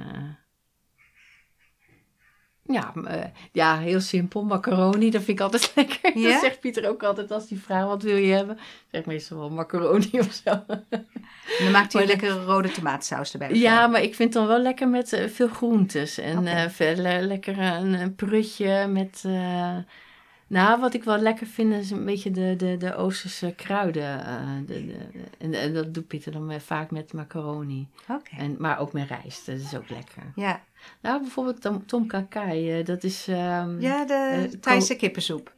ja, 2.62 2.92
eh, 3.04 3.24
ja, 3.52 3.78
heel 3.78 4.00
simpel. 4.00 4.44
Macaroni, 4.44 5.10
dat 5.10 5.22
vind 5.22 5.38
ik 5.38 5.44
altijd 5.44 5.72
lekker. 5.76 6.18
Ja? 6.18 6.30
Dat 6.30 6.40
zegt 6.40 6.60
Pieter 6.60 6.88
ook 6.88 7.02
altijd 7.02 7.30
als 7.30 7.48
hij 7.48 7.58
vraagt, 7.58 7.86
wat 7.86 8.02
wil 8.02 8.16
je 8.16 8.32
hebben? 8.34 8.58
Zeg 8.90 9.00
ik 9.00 9.06
meestal 9.06 9.38
wel 9.38 9.50
macaroni 9.50 10.10
of 10.26 10.32
zo. 10.44 10.64
Dan 11.58 11.70
maakt 11.72 11.92
hij 11.92 12.02
een 12.02 12.08
lekkere 12.08 12.44
rode 12.44 12.70
tomaatsaus 12.70 13.32
erbij. 13.32 13.54
Ja, 13.54 13.82
zo. 13.84 13.90
maar 13.90 14.02
ik 14.02 14.14
vind 14.14 14.34
het 14.34 14.42
dan 14.42 14.46
wel 14.52 14.62
lekker 14.62 14.88
met 14.88 15.26
veel 15.28 15.48
groentes. 15.48 16.18
En 16.18 16.42
le- 16.42 17.20
lekker 17.20 17.58
een, 17.58 17.92
een 17.94 18.14
prutje 18.14 18.86
met... 18.86 19.24
nou, 20.46 20.80
wat 20.80 20.94
ik 20.94 21.04
wel 21.04 21.18
lekker 21.18 21.46
vind 21.46 21.72
is 21.72 21.90
een 21.90 22.04
beetje 22.04 22.30
de, 22.30 22.54
de, 22.56 22.76
de 22.76 22.94
Oosterse 22.94 23.52
kruiden. 23.56 24.24
eh, 24.26 24.38
de, 24.66 24.86
de, 24.86 24.96
en, 25.38 25.54
en 25.54 25.74
dat 25.74 25.94
doet 25.94 26.06
Pieter 26.06 26.32
dan 26.32 26.60
vaak 26.60 26.90
met 26.90 27.12
macaroni. 27.12 27.88
En, 28.38 28.56
maar 28.58 28.78
ook 28.78 28.92
met 28.92 29.08
rijst, 29.08 29.46
dat 29.46 29.58
is 29.58 29.74
ook 29.76 29.88
lekker. 29.90 30.22
Ja, 30.34 30.62
Nou, 31.02 31.20
bijvoorbeeld 31.20 31.60
tom, 31.60 31.86
tom 31.86 32.06
kakai, 32.06 32.78
eh, 32.78 32.84
dat 32.84 33.04
is... 33.04 33.28
ehm, 33.28 33.80
ja 33.80 34.04
de 34.04 34.48
eh, 34.52 34.58
Thaise 34.60 34.96
kippensoep. 34.96 35.52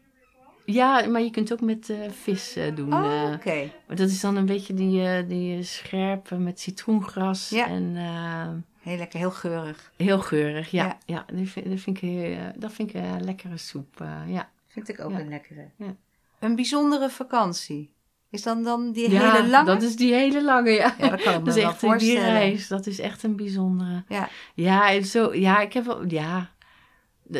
ja, 0.64 1.06
maar 1.08 1.20
je 1.20 1.30
kunt 1.30 1.52
ook 1.52 1.60
met 1.60 1.92
vis 2.10 2.56
doen. 2.74 2.92
Oh, 2.94 3.30
oké. 3.34 3.70
maar 3.86 3.96
dat 3.96 4.08
is 4.08 4.20
dan 4.20 4.36
een 4.36 4.46
beetje 4.46 4.74
die, 4.74 5.26
die 5.26 5.62
scherpe 5.62 6.36
met 6.36 6.60
citroengras 6.60 7.48
Ja. 7.48 7.66
en... 7.66 7.92
eh, 7.96 8.48
Heel 8.78 8.96
lekker, 8.96 9.18
heel 9.18 9.30
geurig. 9.30 9.92
Heel 9.96 10.20
geurig, 10.20 10.70
ja. 10.70 10.84
Ja. 10.84 10.98
ja. 11.06 11.24
dat, 11.38 11.48
vind, 11.48 11.68
dat 11.68 11.80
vind 11.80 12.02
ik, 12.02 12.38
dat 12.56 12.72
vind 12.72 12.88
ik 12.94 12.94
een 12.94 13.24
lekkere 13.24 13.56
soep. 13.56 14.04
ja. 14.26 14.48
Vind 14.68 14.88
ik 14.88 15.00
ook 15.00 15.10
Ja. 15.10 15.18
een 15.20 15.28
lekkere. 15.28 15.70
Ja. 15.76 15.96
Een 16.40 16.54
bijzondere 16.54 17.10
vakantie. 17.10 17.96
Is 18.30 18.42
dan 18.42 18.62
dan 18.62 18.92
die 18.92 19.10
ja, 19.10 19.32
hele 19.32 19.48
lange? 19.48 19.66
dat 19.66 19.82
is 19.82 19.96
die 19.96 20.14
hele 20.14 20.44
lange, 20.44 20.70
ja. 20.70 20.94
Ja, 20.98 21.08
dat 21.08 21.22
kan 21.22 21.34
ik 21.34 21.38
me 21.44 21.44
dat 21.44 21.56
is 21.56 21.62
wel 21.62 21.70
echt 21.70 21.80
die 21.80 21.88
voorstellen. 21.90 22.30
reis. 22.32 22.68
Dat 22.68 22.86
is 22.86 22.98
echt 22.98 23.22
een 23.22 23.36
bijzondere. 23.36 24.04
Ja. 24.08 24.28
Ja, 24.54 24.90
en 24.90 25.04
zo, 25.04 25.34
ja, 25.34 25.60
ik 25.60 25.72
heb 25.72 25.84
wel, 25.84 26.04
ja. 26.06 26.50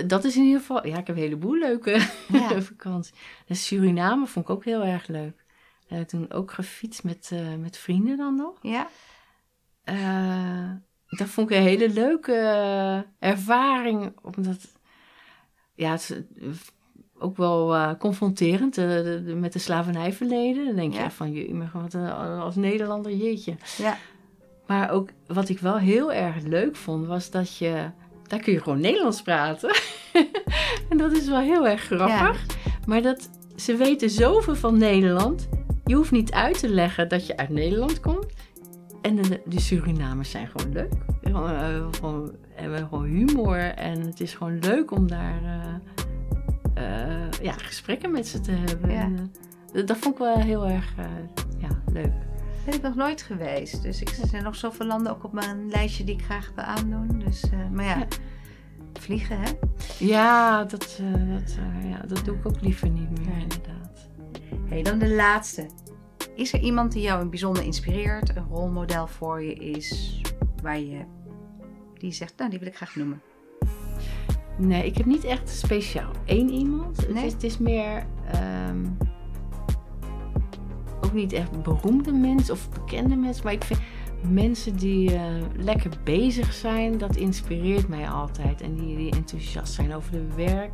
Dat 0.07 0.25
is 0.25 0.37
in 0.37 0.43
ieder 0.43 0.61
geval, 0.61 0.87
ja, 0.87 0.99
ik 0.99 1.07
heb 1.07 1.17
een 1.17 1.23
heleboel 1.23 1.59
leuke 1.59 2.07
Ja. 2.29 2.63
vakanties. 2.73 3.13
En 3.47 3.57
Suriname 3.57 4.27
vond 4.27 4.45
ik 4.49 4.51
ook 4.51 4.65
heel 4.65 4.83
erg 4.85 5.07
leuk. 5.07 5.45
Uh, 5.93 6.01
toen 6.01 6.33
ook 6.33 6.53
gefietst 6.53 7.05
met, 7.05 7.29
eh, 7.33 7.55
met 7.55 7.77
vrienden 7.77 8.17
dan 8.17 8.37
nog. 8.37 8.59
Ja? 8.63 8.89
Eh, 9.85 10.71
dat 11.09 11.29
vond 11.29 11.51
ik 11.51 11.57
een 11.57 11.63
hele 11.63 11.89
leuke 11.91 12.35
eh, 12.35 13.29
ervaring. 13.31 14.17
Omdat, 14.23 14.69
ja, 15.75 15.91
het 15.91 16.01
is 16.01 16.19
ook 17.19 17.37
wel 17.37 17.75
eh, 17.75 17.91
confronterend 17.99 18.79
eh, 18.79 18.89
de- 18.89 19.23
de- 19.27 19.35
met 19.35 19.53
de 19.53 19.59
slavernijverleden. 19.59 20.65
Dan 20.67 20.75
denk 20.77 20.93
je 20.93 20.99
Ja. 20.99 21.11
van, 21.11 21.33
je, 21.33 21.69
wat 21.73 21.95
als 22.41 22.55
Nederlander, 22.57 23.13
jeetje. 23.15 23.55
Ja. 23.79 23.97
Maar 24.67 24.91
ook 24.91 25.09
wat 25.27 25.49
ik 25.49 25.59
wel 25.59 25.77
heel 25.79 26.13
erg 26.13 26.43
leuk 26.43 26.77
vond, 26.77 27.07
was 27.07 27.31
dat 27.31 27.57
je... 27.57 27.85
Daar 28.27 28.41
kun 28.41 28.53
je 28.53 28.61
gewoon 28.63 28.81
Nederlands 28.81 29.23
praten. 29.23 29.71
en 30.91 30.97
dat 30.99 31.13
is 31.13 31.29
wel 31.29 31.41
heel 31.41 31.67
erg 31.69 31.83
grappig. 31.83 32.47
Maar 32.87 33.03
dat, 33.03 33.31
ze 33.57 33.77
weten 33.77 34.11
zoveel 34.11 34.55
van 34.55 34.79
Nederland. 34.79 35.49
Je 35.85 35.95
hoeft 35.95 36.11
niet 36.11 36.33
uit 36.33 36.59
te 36.59 36.69
leggen 36.69 37.09
dat 37.09 37.27
je 37.27 37.37
uit 37.37 37.49
Nederland 37.49 38.01
komt. 38.01 38.27
En 39.03 39.17
de, 39.17 39.41
de 39.45 39.61
Surinamers 39.61 40.31
zijn 40.31 40.49
gewoon 40.49 40.73
leuk. 40.73 40.93
Gewoon, 41.23 41.51
eh, 41.51 41.87
gewoon, 41.91 42.33
hebben 42.55 42.79
gewoon 42.89 43.05
humor. 43.05 43.59
En 43.59 44.01
het 44.01 44.21
is 44.21 44.35
gewoon 44.35 44.59
leuk 44.59 44.91
om 44.91 45.09
daar 45.09 45.41
ja, 47.43 47.53
gesprekken 47.53 48.11
met 48.11 48.27
ze 48.29 48.41
te 48.41 48.51
hebben. 48.51 48.91
Ja. 48.91 49.01
En, 49.01 49.33
eh, 49.75 49.87
dat 49.87 49.97
vond 49.97 50.15
ik 50.15 50.21
wel 50.21 50.39
heel 50.39 50.67
erg 50.67 50.95
eh, 50.97 51.05
ja, 51.59 51.69
leuk. 51.93 52.13
Ben 52.65 52.75
ik 52.77 52.83
nog 52.83 52.95
nooit 52.95 53.23
geweest. 53.23 53.83
Dus 53.83 54.01
ik, 54.01 54.09
er 54.09 54.27
zijn 54.27 54.43
nog 54.43 54.57
zoveel 54.57 54.87
landen 54.87 55.13
ook 55.13 55.25
op 55.25 55.33
mijn 55.33 55.69
lijstje 55.69 56.05
die 56.05 56.15
ik 56.15 56.25
graag 56.25 56.53
wil 56.55 56.65
aandoen. 56.65 57.23
Dus, 57.25 57.43
eh, 57.43 57.69
maar 57.73 57.85
ja, 57.85 57.97
Ja. 57.99 58.07
vliegen 59.01 59.41
hè. 59.41 59.51
Ja, 59.99 60.65
dat, 60.65 61.01
eh, 61.01 61.33
dat, 61.33 61.57
eh, 61.59 61.91
ja, 61.91 61.99
dat 62.07 62.25
doe 62.25 62.37
ik 62.37 62.47
ook 62.47 62.61
liever 62.61 62.89
niet 62.91 63.11
meer, 63.19 63.39
inderdaad. 63.39 64.09
Hey, 64.69 64.83
dan 64.83 64.99
de 64.99 65.09
laatste. 65.15 65.67
Is 66.35 66.53
er 66.53 66.61
iemand 66.61 66.93
die 66.93 67.03
jou 67.03 67.27
bijzonder 67.29 67.63
inspireert, 67.65 68.37
een 68.37 68.47
rolmodel 68.51 69.07
voor 69.07 69.43
je 69.43 69.55
is, 69.55 70.21
waar 70.63 70.79
je 70.79 71.05
die 71.99 72.13
zegt, 72.13 72.35
nou 72.37 72.51
die 72.51 72.59
wil 72.59 72.69
ik 72.69 72.77
graag 72.77 72.97
noemen. 72.97 73.23
Nee, 74.59 74.87
ik 74.87 74.97
heb 74.97 75.07
niet 75.07 75.25
echt 75.25 75.49
speciaal 75.49 76.11
één 76.25 76.51
iemand. 76.51 76.97
Het, 76.97 77.15
Nee? 77.15 77.27
is, 77.27 77.33
het 77.33 77.43
is 77.45 77.59
meer 77.59 78.07
ehm, 78.33 78.85
ook 81.05 81.13
niet 81.13 81.33
echt 81.33 81.63
beroemde 81.63 82.13
mensen 82.13 82.55
of 82.55 82.69
bekende 82.71 83.17
mensen, 83.17 83.45
maar 83.45 83.53
ik 83.53 83.65
vind 83.65 83.81
mensen 84.31 84.77
die 84.77 85.15
eh, 85.15 85.23
lekker 85.57 85.91
bezig 86.05 86.53
zijn, 86.53 86.99
dat 86.99 87.17
inspireert 87.17 87.89
mij 87.89 88.09
altijd. 88.09 88.61
En 88.61 88.75
die, 88.75 88.97
die 88.97 89.11
enthousiast 89.13 89.73
zijn 89.73 89.95
over 89.95 90.13
hun 90.13 90.33
werk 90.37 90.73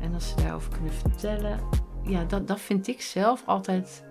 en 0.00 0.14
als 0.14 0.28
ze 0.28 0.36
daarover 0.36 0.72
kunnen 0.72 0.92
vertellen, 0.92 1.58
ja, 2.02 2.24
dat, 2.24 2.48
dat 2.48 2.60
vind 2.60 2.88
ik 2.88 3.00
zelf 3.00 3.42
altijd 3.46 4.04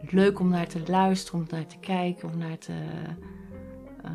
leuk 0.00 0.40
om 0.40 0.48
naar 0.48 0.66
te 0.66 0.80
luisteren, 0.86 1.40
om 1.40 1.46
naar 1.50 1.66
te 1.66 1.78
kijken, 1.80 2.32
om 2.32 2.38
naar 2.38 2.58
te. 2.58 2.72
eh, 4.02 4.10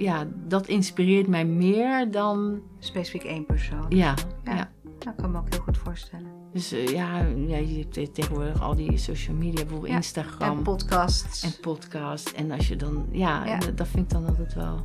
ja, 0.00 0.26
dat 0.48 0.66
inspireert 0.66 1.26
mij 1.26 1.44
meer 1.44 2.10
dan. 2.10 2.60
Specifiek 2.78 3.24
één 3.24 3.46
persoon. 3.46 3.86
Ja, 3.88 4.14
Ja. 4.44 4.54
ja. 4.56 4.70
Dat 4.98 5.14
kan 5.16 5.24
ik 5.24 5.30
me 5.30 5.38
ook 5.38 5.50
heel 5.50 5.60
goed 5.62 5.78
voorstellen. 5.78 6.26
Dus 6.52 6.72
eh, 6.72 6.86
ja, 6.88 7.18
ja, 7.46 7.56
je 7.56 7.78
hebt 7.78 7.92
te- 7.92 8.10
tegenwoordig 8.10 8.60
al 8.62 8.74
die 8.76 8.96
social 8.96 9.36
media, 9.36 9.52
bijvoorbeeld 9.62 9.90
Ja, 9.90 9.96
Instagram 9.96 10.56
En 10.56 10.62
podcasts. 10.62 11.42
en 11.42 11.52
podcast. 11.60 12.30
En 12.30 12.50
als 12.50 12.68
je 12.68 12.76
dan, 12.76 13.06
ja, 13.10 13.58
dat- 13.58 13.76
dat 13.76 13.88
vind 13.88 14.02
ik 14.04 14.10
dan 14.10 14.26
altijd 14.26 14.54
wel 14.54 14.84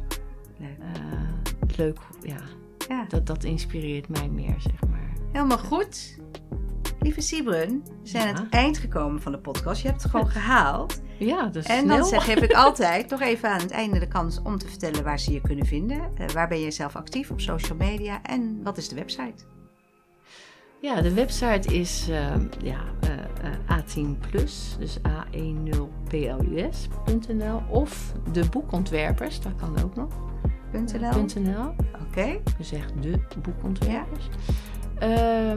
Leuk. 0.59 0.78
eh, 0.80 1.78
leuk. 1.78 1.99
Ja, 2.22 2.38
Ja, 2.88 3.05
dat, 3.07 3.26
dat 3.28 3.43
inspireert 3.43 4.07
mij 4.09 4.30
meer, 4.30 4.55
zeg 4.57 4.89
maar. 4.89 5.13
helemaal 5.32 5.57
goed. 5.57 6.18
Lieve 6.99 7.22
Siebrun, 7.22 7.84
we 8.03 8.07
zijn 8.09 8.36
aan 8.36 8.43
het 8.43 8.53
eind 8.53 8.78
gekomen 8.78 9.22
van 9.22 9.32
de 9.32 9.38
podcast. 9.38 9.82
Je 9.82 9.88
hebt 9.88 10.01
het 10.01 10.11
gewoon 10.11 10.30
gehaald. 10.39 11.01
Ja, 11.18 11.45
dus 11.45 11.66
En 11.66 11.88
dan 11.88 12.05
zeg, 12.05 12.26
heb 12.26 12.43
ik 12.43 12.51
altijd 12.66 13.09
nog 13.09 13.22
even 13.22 13.49
aan 13.49 13.59
het 13.59 13.72
einde 13.72 13.99
de 13.99 14.07
kans 14.07 14.39
om 14.43 14.57
te 14.57 14.68
vertellen 14.68 15.03
waar 15.03 15.20
ze 15.20 15.32
je 15.32 15.41
kunnen 15.41 15.66
vinden. 15.66 16.01
Eh, 16.18 16.30
waar 16.30 16.47
ben 16.47 16.59
je 16.59 16.72
zelf 16.72 16.95
actief 16.95 17.32
op 17.32 17.41
social 17.41 17.78
media 17.78 18.22
en 18.24 18.59
wat 18.63 18.78
is 18.78 18.89
de 18.89 18.95
website? 18.95 19.43
Ja, 20.82 21.01
de 21.01 21.13
website 21.13 21.74
is 21.74 22.07
ehm, 22.09 22.47
ja, 22.63 22.80
eh, 22.99 23.51
eh, 23.51 23.80
A10 23.80 24.20
Plus, 24.30 24.76
dus 24.80 24.97
A10plus.nl 24.97 27.61
of 27.70 28.13
de 28.32 28.49
boekontwerpers, 28.49 29.41
dat 29.41 29.55
kan 29.55 29.84
ook 29.84 29.95
nog. 29.95 30.13
.nl? 30.72 31.26
.nl. 31.41 31.76
Oké. 32.07 32.41
Dus 32.57 32.72
echt 32.72 33.01
de 33.01 33.20
boekontwerpers. 33.41 34.30
Ja. 34.99 35.55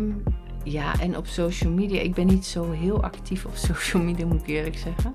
ja, 0.65 1.01
en 1.01 1.17
op 1.17 1.27
social 1.27 1.73
media. 1.73 2.01
Ik 2.01 2.15
ben 2.15 2.27
niet 2.27 2.47
zo 2.47 2.71
heel 2.71 3.03
actief 3.03 3.45
op 3.45 3.57
social 3.69 4.03
media, 4.03 4.27
moet 4.27 4.41
ik 4.41 4.47
eerlijk 4.47 4.79
zeggen. 4.79 5.15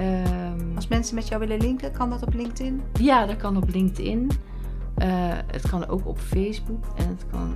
Ehm, 0.00 0.76
Als 0.76 0.88
mensen 0.88 1.14
met 1.14 1.28
jou 1.28 1.40
willen 1.40 1.58
linken, 1.60 1.92
kan 1.92 2.10
dat 2.10 2.22
op 2.22 2.34
LinkedIn? 2.34 2.82
ja, 2.92 3.26
dat 3.26 3.36
kan 3.36 3.56
op 3.56 3.68
LinkedIn. 3.68 4.30
Eh, 4.96 5.08
het 5.46 5.68
kan 5.70 5.86
ook 5.88 6.06
op 6.06 6.18
Facebook. 6.18 6.84
En 6.96 7.08
het 7.08 7.26
kan 7.30 7.54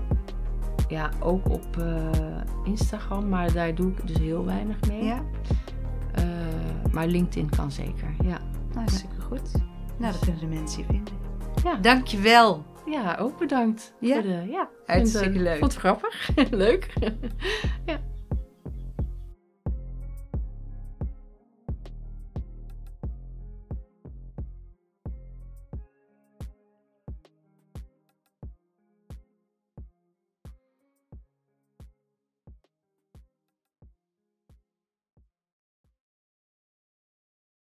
ja, 0.89 1.11
ook 1.21 1.49
op 1.51 1.77
eh, 1.79 2.11
Instagram. 2.65 3.29
Maar 3.29 3.53
daar 3.53 3.75
doe 3.75 3.91
ik 3.91 4.07
dus 4.07 4.19
heel 4.19 4.45
weinig 4.45 4.77
mee. 4.89 5.05
Ja. 5.05 5.23
Eh, 6.15 6.25
maar 6.93 7.07
LinkedIn 7.07 7.49
kan 7.57 7.73
zeker, 7.73 8.09
ja. 8.23 8.29
Nou, 8.29 8.39
hartstikke 8.75 9.21
goed. 9.21 9.51
Nou, 9.97 10.13
dan 10.13 10.21
kunnen 10.21 10.41
de 10.41 10.47
mensen 10.47 10.79
je 10.81 10.87
vinden. 10.89 11.15
Ja, 11.65 11.75
Dankjewel. 11.77 12.65
ja 12.87 13.17
ook 13.21 13.39
bedankt. 13.39 13.95
Ja? 14.01 14.15
Voor 14.15 14.23
de, 14.23 14.47
ja, 14.51 14.69
Hartstikke 14.87 15.31
vond, 15.31 15.43
leuk. 15.45 15.59
Vond 15.59 15.73
het 15.73 15.81
grappig. 15.81 16.31
Leuk. 16.51 16.93
ja. 17.87 17.99